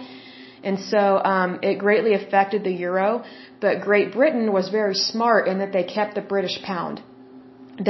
And 0.63 0.77
so 0.93 1.01
um, 1.33 1.59
it 1.69 1.77
greatly 1.87 2.15
affected 2.21 2.63
the 2.63 2.75
euro. 2.87 3.25
But 3.65 3.81
Great 3.89 4.13
Britain 4.19 4.53
was 4.59 4.69
very 4.69 4.95
smart 4.95 5.49
in 5.49 5.59
that 5.63 5.73
they 5.77 5.83
kept 5.97 6.15
the 6.15 6.27
British 6.35 6.57
pound. 6.63 7.03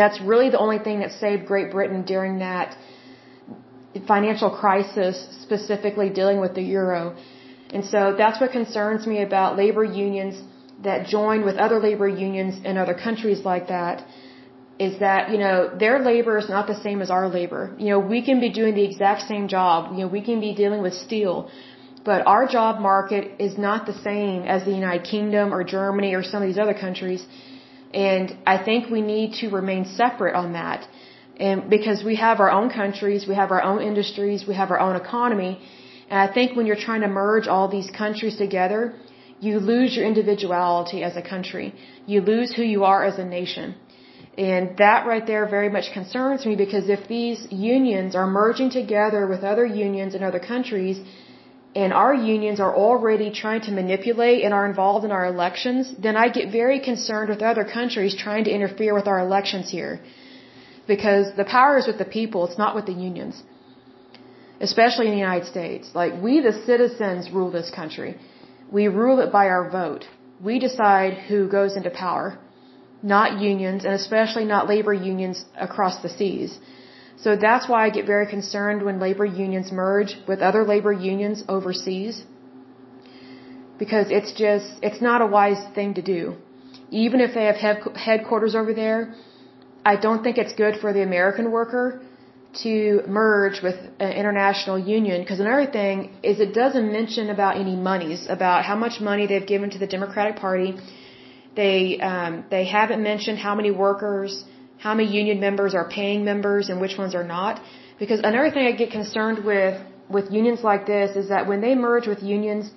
That's 0.00 0.18
really 0.30 0.48
the 0.54 0.62
only 0.66 0.78
thing 0.86 1.00
that 1.00 1.12
saved 1.24 1.44
Great 1.52 1.70
Britain 1.76 2.00
during 2.14 2.38
that 2.38 2.68
financial 4.14 4.50
crisis, 4.62 5.14
specifically 5.42 6.08
dealing 6.08 6.40
with 6.40 6.54
the 6.54 6.66
euro. 6.78 7.02
And 7.74 7.84
so 7.84 8.14
that's 8.16 8.40
what 8.40 8.52
concerns 8.52 9.06
me 9.12 9.20
about 9.28 9.58
labor 9.64 9.84
unions 9.84 10.36
that 10.88 11.06
join 11.08 11.44
with 11.44 11.56
other 11.56 11.78
labor 11.88 12.08
unions 12.08 12.54
in 12.64 12.78
other 12.78 12.94
countries 12.94 13.40
like 13.52 13.68
that 13.68 13.96
is 14.86 14.98
that, 15.06 15.30
you 15.32 15.38
know, 15.44 15.56
their 15.82 15.96
labor 16.10 16.34
is 16.42 16.48
not 16.54 16.66
the 16.72 16.78
same 16.84 16.98
as 17.04 17.10
our 17.16 17.26
labor. 17.38 17.62
You 17.82 17.90
know, 17.90 18.00
we 18.12 18.20
can 18.28 18.38
be 18.46 18.50
doing 18.60 18.74
the 18.80 18.86
exact 18.90 19.20
same 19.32 19.46
job. 19.56 19.92
You 19.92 20.00
know, 20.02 20.10
we 20.18 20.22
can 20.28 20.38
be 20.48 20.52
dealing 20.60 20.80
with 20.86 20.94
steel. 21.06 21.34
But 22.10 22.26
our 22.34 22.44
job 22.56 22.80
market 22.90 23.24
is 23.46 23.58
not 23.66 23.84
the 23.90 23.96
same 24.08 24.40
as 24.54 24.64
the 24.68 24.74
United 24.82 25.04
Kingdom 25.14 25.52
or 25.56 25.60
Germany 25.78 26.14
or 26.18 26.22
some 26.22 26.40
of 26.42 26.48
these 26.50 26.62
other 26.64 26.78
countries. 26.86 27.22
And 27.92 28.26
I 28.54 28.56
think 28.68 28.88
we 28.96 29.02
need 29.14 29.28
to 29.40 29.50
remain 29.60 29.84
separate 30.00 30.34
on 30.42 30.48
that. 30.60 30.88
And 31.48 31.68
because 31.76 31.98
we 32.10 32.16
have 32.26 32.40
our 32.44 32.52
own 32.58 32.70
countries, 32.80 33.26
we 33.32 33.36
have 33.42 33.50
our 33.56 33.62
own 33.70 33.80
industries, 33.90 34.46
we 34.52 34.54
have 34.62 34.70
our 34.74 34.80
own 34.86 34.96
economy. 35.04 35.52
And 36.10 36.18
I 36.26 36.28
think 36.36 36.56
when 36.56 36.66
you're 36.68 36.84
trying 36.88 37.02
to 37.08 37.12
merge 37.22 37.46
all 37.52 37.68
these 37.76 37.90
countries 38.02 38.36
together, 38.44 38.82
you 39.46 39.54
lose 39.72 39.94
your 39.96 40.06
individuality 40.12 41.02
as 41.08 41.14
a 41.22 41.24
country. 41.34 41.66
You 42.06 42.18
lose 42.32 42.50
who 42.56 42.62
you 42.74 42.84
are 42.92 43.00
as 43.10 43.18
a 43.18 43.26
nation. 43.38 43.74
And 44.38 44.76
that 44.78 45.06
right 45.06 45.26
there 45.26 45.46
very 45.46 45.68
much 45.68 45.92
concerns 45.92 46.46
me 46.46 46.54
because 46.56 46.88
if 46.88 47.08
these 47.08 47.46
unions 47.50 48.14
are 48.14 48.26
merging 48.26 48.70
together 48.70 49.26
with 49.26 49.42
other 49.42 49.66
unions 49.66 50.14
in 50.14 50.22
other 50.22 50.38
countries, 50.38 51.00
and 51.74 51.92
our 51.92 52.12
unions 52.14 52.58
are 52.58 52.74
already 52.74 53.30
trying 53.30 53.60
to 53.60 53.70
manipulate 53.70 54.42
and 54.44 54.52
are 54.52 54.66
involved 54.66 55.04
in 55.04 55.12
our 55.12 55.26
elections, 55.26 55.92
then 55.98 56.16
I 56.16 56.28
get 56.28 56.50
very 56.50 56.80
concerned 56.80 57.28
with 57.30 57.42
other 57.42 57.64
countries 57.64 58.16
trying 58.16 58.44
to 58.44 58.50
interfere 58.50 58.92
with 58.94 59.06
our 59.06 59.20
elections 59.20 59.70
here. 59.70 60.00
Because 60.88 61.32
the 61.36 61.44
power 61.44 61.78
is 61.78 61.86
with 61.86 61.98
the 61.98 62.04
people, 62.04 62.44
it's 62.46 62.58
not 62.58 62.74
with 62.74 62.86
the 62.86 62.92
unions. 62.92 63.40
Especially 64.60 65.06
in 65.06 65.12
the 65.12 65.24
United 65.28 65.46
States. 65.46 65.90
Like, 65.94 66.20
we 66.20 66.40
the 66.40 66.52
citizens 66.52 67.30
rule 67.30 67.50
this 67.50 67.70
country. 67.70 68.18
We 68.70 68.88
rule 68.88 69.20
it 69.20 69.30
by 69.30 69.46
our 69.46 69.70
vote. 69.70 70.06
We 70.42 70.58
decide 70.58 71.14
who 71.28 71.48
goes 71.48 71.76
into 71.76 71.90
power. 71.90 72.38
Not 73.02 73.40
unions, 73.40 73.84
and 73.84 73.94
especially 73.94 74.44
not 74.44 74.68
labor 74.68 74.92
unions 74.92 75.44
across 75.56 76.02
the 76.02 76.08
seas. 76.08 76.58
So 77.16 77.36
that's 77.36 77.68
why 77.68 77.86
I 77.86 77.90
get 77.90 78.06
very 78.06 78.26
concerned 78.26 78.82
when 78.82 78.98
labor 78.98 79.24
unions 79.24 79.70
merge 79.72 80.16
with 80.26 80.40
other 80.40 80.64
labor 80.64 80.92
unions 80.92 81.42
overseas. 81.48 82.24
Because 83.78 84.06
it's 84.10 84.32
just, 84.32 84.68
it's 84.82 85.00
not 85.00 85.22
a 85.22 85.26
wise 85.26 85.62
thing 85.74 85.94
to 85.94 86.02
do. 86.02 86.36
Even 86.90 87.20
if 87.20 87.34
they 87.34 87.44
have 87.44 87.56
headquarters 87.94 88.54
over 88.54 88.74
there, 88.74 89.14
I 89.84 89.96
don't 89.96 90.22
think 90.22 90.36
it's 90.38 90.52
good 90.54 90.76
for 90.80 90.92
the 90.92 91.02
American 91.02 91.50
worker 91.50 92.02
to 92.62 93.02
merge 93.06 93.62
with 93.62 93.76
an 94.00 94.12
international 94.12 94.78
union 94.78 95.20
because 95.22 95.40
another 95.40 95.70
thing 95.70 96.10
is 96.22 96.40
it 96.40 96.52
doesn't 96.52 96.92
mention 96.92 97.30
about 97.30 97.56
any 97.56 97.76
monies 97.76 98.26
about 98.28 98.64
how 98.64 98.76
much 98.76 99.00
money 99.00 99.26
they've 99.26 99.46
given 99.46 99.70
to 99.70 99.78
the 99.78 99.86
Democratic 99.86 100.36
Party. 100.36 100.76
They 101.56 101.98
um, 102.00 102.44
they 102.50 102.64
haven't 102.64 103.02
mentioned 103.02 103.38
how 103.38 103.54
many 103.54 103.70
workers 103.70 104.44
how 104.78 104.94
many 104.94 105.08
union 105.20 105.40
members 105.40 105.74
are 105.74 105.88
paying 105.88 106.24
members 106.24 106.70
and 106.70 106.80
which 106.80 106.96
ones 106.96 107.14
are 107.14 107.28
not. 107.36 107.60
Because 107.98 108.20
another 108.20 108.50
thing 108.50 108.66
I 108.66 108.72
get 108.72 108.90
concerned 108.90 109.44
with 109.44 109.80
with 110.08 110.30
unions 110.32 110.62
like 110.70 110.86
this 110.86 111.16
is 111.22 111.28
that 111.28 111.46
when 111.46 111.60
they 111.60 111.74
merge 111.74 112.06
with 112.06 112.22
unions 112.22 112.70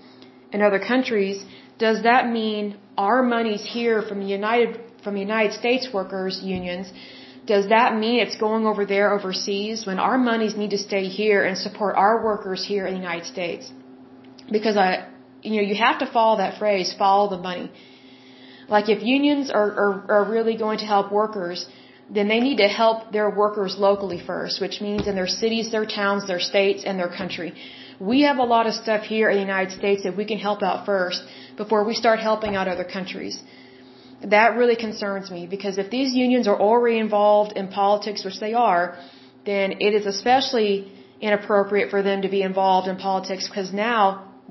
in 0.51 0.61
other 0.61 0.79
countries, 0.79 1.43
does 1.79 2.03
that 2.03 2.29
mean 2.39 2.77
our 2.97 3.23
money's 3.23 3.65
here 3.77 4.01
from 4.01 4.19
the 4.23 4.31
United 4.39 4.79
from 5.03 5.13
the 5.15 5.25
United 5.29 5.53
States 5.61 5.87
workers 5.93 6.41
unions? 6.43 6.91
Does 7.45 7.65
that 7.69 7.95
mean 8.03 8.19
it's 8.25 8.37
going 8.37 8.65
over 8.65 8.85
there 8.85 9.07
overseas 9.13 9.85
when 9.85 9.99
our 9.99 10.17
monies 10.17 10.55
need 10.55 10.71
to 10.75 10.81
stay 10.89 11.05
here 11.21 11.43
and 11.43 11.57
support 11.57 11.95
our 11.95 12.23
workers 12.23 12.65
here 12.65 12.85
in 12.87 12.93
the 12.93 13.03
United 13.07 13.25
States? 13.25 13.71
Because 14.49 14.77
I, 14.77 15.07
you 15.41 15.55
know, 15.57 15.65
you 15.71 15.75
have 15.75 15.99
to 15.99 16.05
follow 16.05 16.37
that 16.37 16.57
phrase, 16.57 16.93
follow 16.97 17.29
the 17.35 17.41
money. 17.49 17.69
Like 18.67 18.89
if 18.89 19.03
unions 19.03 19.49
are, 19.49 19.71
are, 19.83 20.11
are 20.11 20.25
really 20.25 20.55
going 20.57 20.79
to 20.79 20.85
help 20.85 21.11
workers, 21.11 21.65
then 22.09 22.27
they 22.27 22.39
need 22.39 22.57
to 22.57 22.67
help 22.67 23.11
their 23.11 23.29
workers 23.29 23.75
locally 23.77 24.21
first, 24.25 24.61
which 24.61 24.81
means 24.81 25.07
in 25.07 25.15
their 25.15 25.27
cities, 25.27 25.71
their 25.71 25.85
towns, 25.85 26.27
their 26.27 26.39
states, 26.39 26.83
and 26.85 26.99
their 26.99 27.09
country. 27.09 27.53
We 27.99 28.21
have 28.21 28.37
a 28.37 28.43
lot 28.43 28.67
of 28.67 28.73
stuff 28.73 29.03
here 29.03 29.29
in 29.29 29.35
the 29.37 29.41
United 29.41 29.71
States 29.79 30.03
that 30.03 30.15
we 30.17 30.25
can 30.25 30.37
help 30.37 30.61
out 30.63 30.85
first 30.85 31.23
before 31.57 31.83
we 31.83 31.93
start 31.93 32.19
helping 32.19 32.55
out 32.55 32.67
other 32.67 32.83
countries. 32.83 33.41
That 34.23 34.55
really 34.57 34.75
concerns 34.75 35.29
me 35.29 35.47
because 35.47 35.77
if 35.77 35.89
these 35.89 36.13
unions 36.13 36.47
are 36.47 36.59
already 36.59 36.97
involved 36.97 37.53
in 37.57 37.67
politics, 37.67 38.23
which 38.23 38.39
they 38.39 38.53
are, 38.53 38.97
then 39.45 39.73
it 39.79 39.93
is 39.93 40.05
especially 40.05 40.91
inappropriate 41.21 41.89
for 41.89 42.01
them 42.01 42.21
to 42.21 42.29
be 42.29 42.41
involved 42.41 42.87
in 42.87 42.95
politics 42.97 43.47
because 43.47 43.73
now 43.73 44.03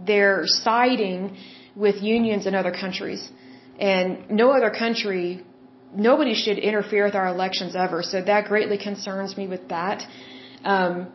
they're 0.07 0.43
siding 0.47 1.37
with 1.75 2.03
unions 2.03 2.47
in 2.47 2.55
other 2.55 2.73
countries. 2.73 3.31
And 3.79 4.31
no 4.31 4.51
other 4.51 4.71
country 4.71 5.45
nobody 5.95 6.35
should 6.35 6.59
interfere 6.59 7.05
with 7.05 7.15
our 7.15 7.29
elections 7.29 7.77
ever. 7.77 8.03
So 8.03 8.23
that 8.23 8.47
greatly 8.47 8.79
concerns 8.79 9.37
me 9.37 9.47
with 9.47 9.69
that. 9.69 10.07
Um, 10.65 11.13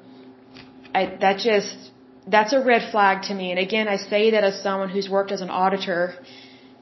I, 0.93 1.17
that 1.21 1.39
just 1.39 1.91
that's 2.27 2.53
a 2.53 2.63
red 2.63 2.91
flag 2.91 3.23
to 3.23 3.33
me. 3.33 3.51
And 3.51 3.59
again, 3.59 3.87
I 3.87 3.97
say 3.97 4.31
that 4.31 4.43
as 4.43 4.61
someone 4.61 4.89
who's 4.89 5.09
worked 5.09 5.31
as 5.31 5.41
an 5.41 5.49
auditor 5.49 6.13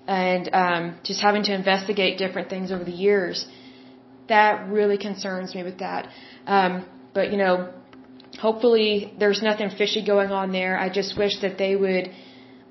and 0.07 0.49
um, 0.53 0.99
just 1.03 1.21
having 1.21 1.43
to 1.43 1.53
investigate 1.53 2.17
different 2.17 2.49
things 2.49 2.71
over 2.71 2.84
the 2.84 2.91
years. 2.91 3.45
That 4.28 4.67
really 4.69 4.97
concerns 4.97 5.53
me 5.53 5.63
with 5.63 5.80
that. 5.80 6.09
Um, 6.47 6.86
but 7.13 7.32
you 7.32 7.38
know, 7.38 7.71
hopefully 8.39 9.13
there's 9.19 9.41
nothing 9.41 9.69
fishy 9.69 10.03
going 10.05 10.32
on 10.32 10.51
there. 10.51 10.78
I 10.78 10.89
just 10.89 11.17
wish 11.17 11.39
that 11.41 11.57
they 11.57 11.76
would 11.76 12.09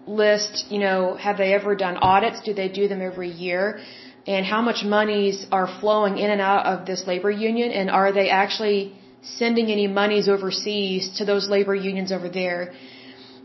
list, 0.06 0.66
you 0.70 0.78
know, 0.78 1.14
have 1.14 1.36
they 1.38 1.52
ever 1.54 1.74
done 1.74 1.96
audits? 1.96 2.40
Do 2.42 2.54
they 2.54 2.68
do 2.68 2.88
them 2.88 3.00
every 3.00 3.30
year? 3.30 3.80
and 4.26 4.46
how 4.46 4.62
much 4.62 4.84
monies 4.84 5.46
are 5.52 5.68
flowing 5.80 6.18
in 6.18 6.30
and 6.30 6.40
out 6.40 6.64
of 6.66 6.86
this 6.86 7.06
labor 7.06 7.30
union 7.30 7.70
and 7.70 7.90
are 7.90 8.12
they 8.12 8.28
actually 8.30 8.94
sending 9.22 9.70
any 9.70 9.86
monies 9.86 10.28
overseas 10.28 11.10
to 11.18 11.24
those 11.24 11.48
labor 11.48 11.74
unions 11.74 12.12
over 12.12 12.28
there 12.28 12.72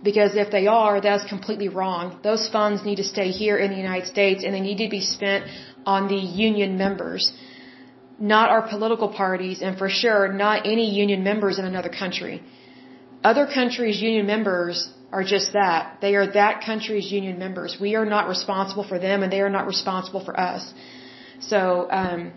because 0.03 0.36
if 0.36 0.49
they 0.51 0.68
are 0.68 1.01
that's 1.01 1.28
completely 1.28 1.70
wrong 1.70 2.20
those 2.24 2.47
funds 2.49 2.84
need 2.86 2.97
to 2.97 3.03
stay 3.03 3.30
here 3.32 3.57
in 3.57 3.72
the 3.72 3.78
United 3.78 4.07
States 4.07 4.43
and 4.43 4.53
they 4.53 4.62
need 4.62 4.78
to 4.78 4.89
be 4.89 5.01
spent 5.01 5.45
on 5.86 6.07
the 6.07 6.22
union 6.45 6.78
members 6.78 7.34
not 8.20 8.49
our 8.49 8.62
political 8.68 9.10
parties 9.10 9.62
and 9.62 9.78
for 9.78 9.89
sure 9.89 10.32
not 10.32 10.66
any 10.66 10.89
union 11.03 11.24
members 11.24 11.60
in 11.60 11.66
another 11.66 11.89
country 11.89 12.41
other 13.24 13.45
countries 13.45 14.01
union 14.01 14.26
members 14.26 14.89
are 15.12 15.24
just 15.24 15.53
that. 15.53 15.97
They 16.01 16.16
are 16.16 16.28
that 16.34 16.64
country's 16.64 17.12
union 17.12 17.39
members. 17.39 17.78
We 17.80 17.95
are 17.95 18.05
not 18.05 18.28
responsible 18.28 18.84
for 18.84 18.99
them 18.99 19.24
and 19.24 19.32
they 19.32 19.41
are 19.41 19.49
not 19.49 19.66
responsible 19.66 20.24
for 20.24 20.39
us. 20.39 20.74
So, 21.39 21.88
um, 21.89 22.32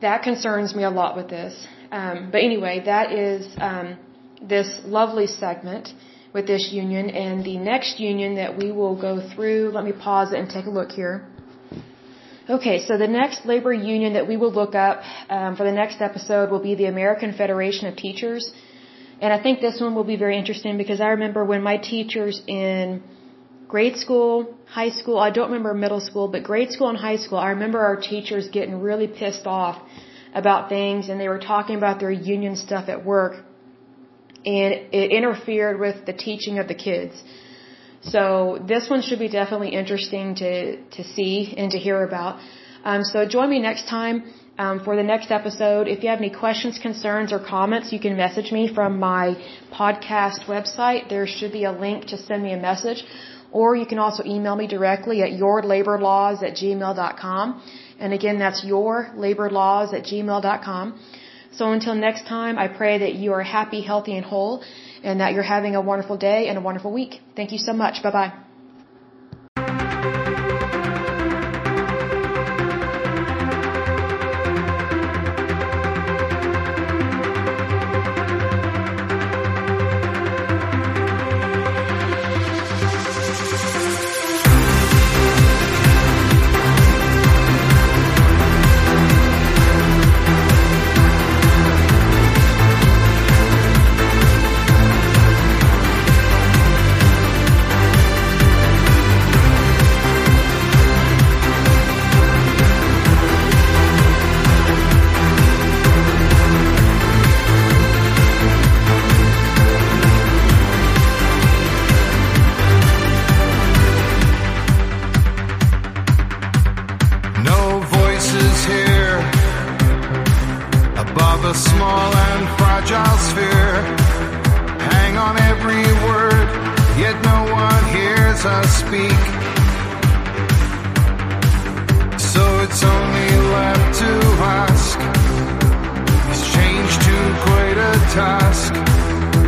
that 0.00 0.22
concerns 0.22 0.74
me 0.74 0.82
a 0.84 0.90
lot 0.90 1.16
with 1.16 1.28
this. 1.28 1.54
Um, 1.90 2.28
but 2.32 2.42
anyway, 2.42 2.82
that 2.84 3.12
is, 3.12 3.46
um, 3.58 3.96
this 4.42 4.68
lovely 4.84 5.26
segment 5.26 5.92
with 6.34 6.46
this 6.46 6.70
union 6.72 7.08
and 7.10 7.44
the 7.44 7.56
next 7.56 8.00
union 8.00 8.34
that 8.34 8.58
we 8.58 8.72
will 8.72 8.96
go 9.00 9.14
through. 9.34 9.70
Let 9.72 9.84
me 9.84 9.92
pause 9.92 10.32
it 10.32 10.38
and 10.38 10.50
take 10.50 10.66
a 10.66 10.70
look 10.70 10.90
here. 10.90 11.26
Okay, 12.50 12.84
so 12.86 12.98
the 12.98 13.08
next 13.08 13.46
labor 13.46 13.72
union 13.72 14.12
that 14.14 14.28
we 14.28 14.36
will 14.36 14.52
look 14.52 14.74
up 14.74 15.02
um, 15.30 15.56
for 15.56 15.64
the 15.64 15.72
next 15.72 16.02
episode 16.02 16.50
will 16.50 16.64
be 16.70 16.74
the 16.74 16.86
American 16.86 17.32
Federation 17.32 17.86
of 17.88 17.96
Teachers. 17.96 18.52
And 19.24 19.32
I 19.32 19.38
think 19.44 19.60
this 19.66 19.76
one 19.80 19.94
will 19.96 20.08
be 20.14 20.18
very 20.24 20.36
interesting 20.38 20.76
because 20.76 21.00
I 21.00 21.10
remember 21.16 21.40
when 21.50 21.62
my 21.62 21.76
teachers 21.92 22.42
in 22.46 23.02
grade 23.74 23.96
school, 23.96 24.32
high 24.78 24.90
school, 25.00 25.18
I 25.26 25.30
don't 25.36 25.50
remember 25.50 25.72
middle 25.84 26.02
school, 26.08 26.26
but 26.34 26.42
grade 26.50 26.72
school 26.74 26.88
and 26.90 26.98
high 26.98 27.20
school, 27.24 27.38
I 27.38 27.48
remember 27.56 27.78
our 27.90 27.96
teachers 27.96 28.48
getting 28.56 28.74
really 28.88 29.08
pissed 29.20 29.46
off 29.46 29.76
about 30.34 30.68
things 30.68 31.08
and 31.08 31.18
they 31.18 31.30
were 31.34 31.44
talking 31.52 31.76
about 31.82 32.00
their 32.00 32.10
union 32.34 32.54
stuff 32.66 32.90
at 32.94 33.06
work 33.14 33.34
and 34.44 34.70
it 35.00 35.10
interfered 35.18 35.80
with 35.80 36.04
the 36.04 36.16
teaching 36.26 36.58
of 36.58 36.68
the 36.68 36.78
kids. 36.86 37.14
So 38.02 38.22
this 38.72 38.90
one 38.90 39.00
should 39.00 39.22
be 39.26 39.30
definitely 39.40 39.70
interesting 39.82 40.34
to, 40.42 40.52
to 40.96 41.02
see 41.14 41.54
and 41.56 41.70
to 41.70 41.78
hear 41.78 42.02
about. 42.10 42.40
Um, 42.84 43.02
so 43.12 43.24
join 43.24 43.48
me 43.48 43.60
next 43.70 43.88
time 43.88 44.16
um, 44.58 44.80
for 44.84 44.96
the 44.96 45.02
next 45.02 45.30
episode. 45.30 45.88
If 45.88 46.02
you 46.02 46.08
have 46.10 46.18
any 46.18 46.30
questions, 46.30 46.78
concerns, 46.78 47.32
or 47.32 47.38
comments, 47.38 47.92
you 47.92 48.00
can 48.00 48.16
message 48.16 48.52
me 48.52 48.72
from 48.72 48.98
my 48.98 49.36
podcast 49.72 50.46
website. 50.46 51.08
There 51.08 51.26
should 51.26 51.52
be 51.52 51.64
a 51.64 51.72
link 51.72 52.06
to 52.06 52.16
send 52.16 52.42
me 52.42 52.52
a 52.52 52.56
message. 52.56 53.04
Or 53.52 53.76
you 53.76 53.86
can 53.86 53.98
also 53.98 54.24
email 54.24 54.56
me 54.56 54.66
directly 54.66 55.22
at 55.22 55.30
yourlaborlaws 55.30 56.42
at 56.42 56.56
gmail.com. 56.56 57.62
And 58.00 58.12
again, 58.12 58.38
that's 58.38 58.64
yourlaborlaws 58.64 59.94
at 59.94 60.04
gmail.com. 60.04 61.00
So 61.52 61.70
until 61.70 61.94
next 61.94 62.26
time, 62.26 62.58
I 62.58 62.66
pray 62.66 62.98
that 62.98 63.14
you 63.14 63.32
are 63.32 63.42
happy, 63.42 63.80
healthy, 63.80 64.16
and 64.16 64.26
whole, 64.26 64.64
and 65.04 65.20
that 65.20 65.34
you're 65.34 65.44
having 65.44 65.76
a 65.76 65.80
wonderful 65.80 66.16
day 66.16 66.48
and 66.48 66.58
a 66.58 66.60
wonderful 66.60 66.92
week. 66.92 67.20
Thank 67.36 67.52
you 67.52 67.58
so 67.58 67.72
much. 67.72 68.02
Bye 68.02 68.10
bye. 68.10 68.43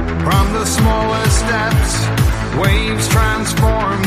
From 0.07 0.53
the 0.53 0.65
smallest 0.65 1.39
steps, 1.39 1.93
waves 2.59 3.09
transform 3.09 4.06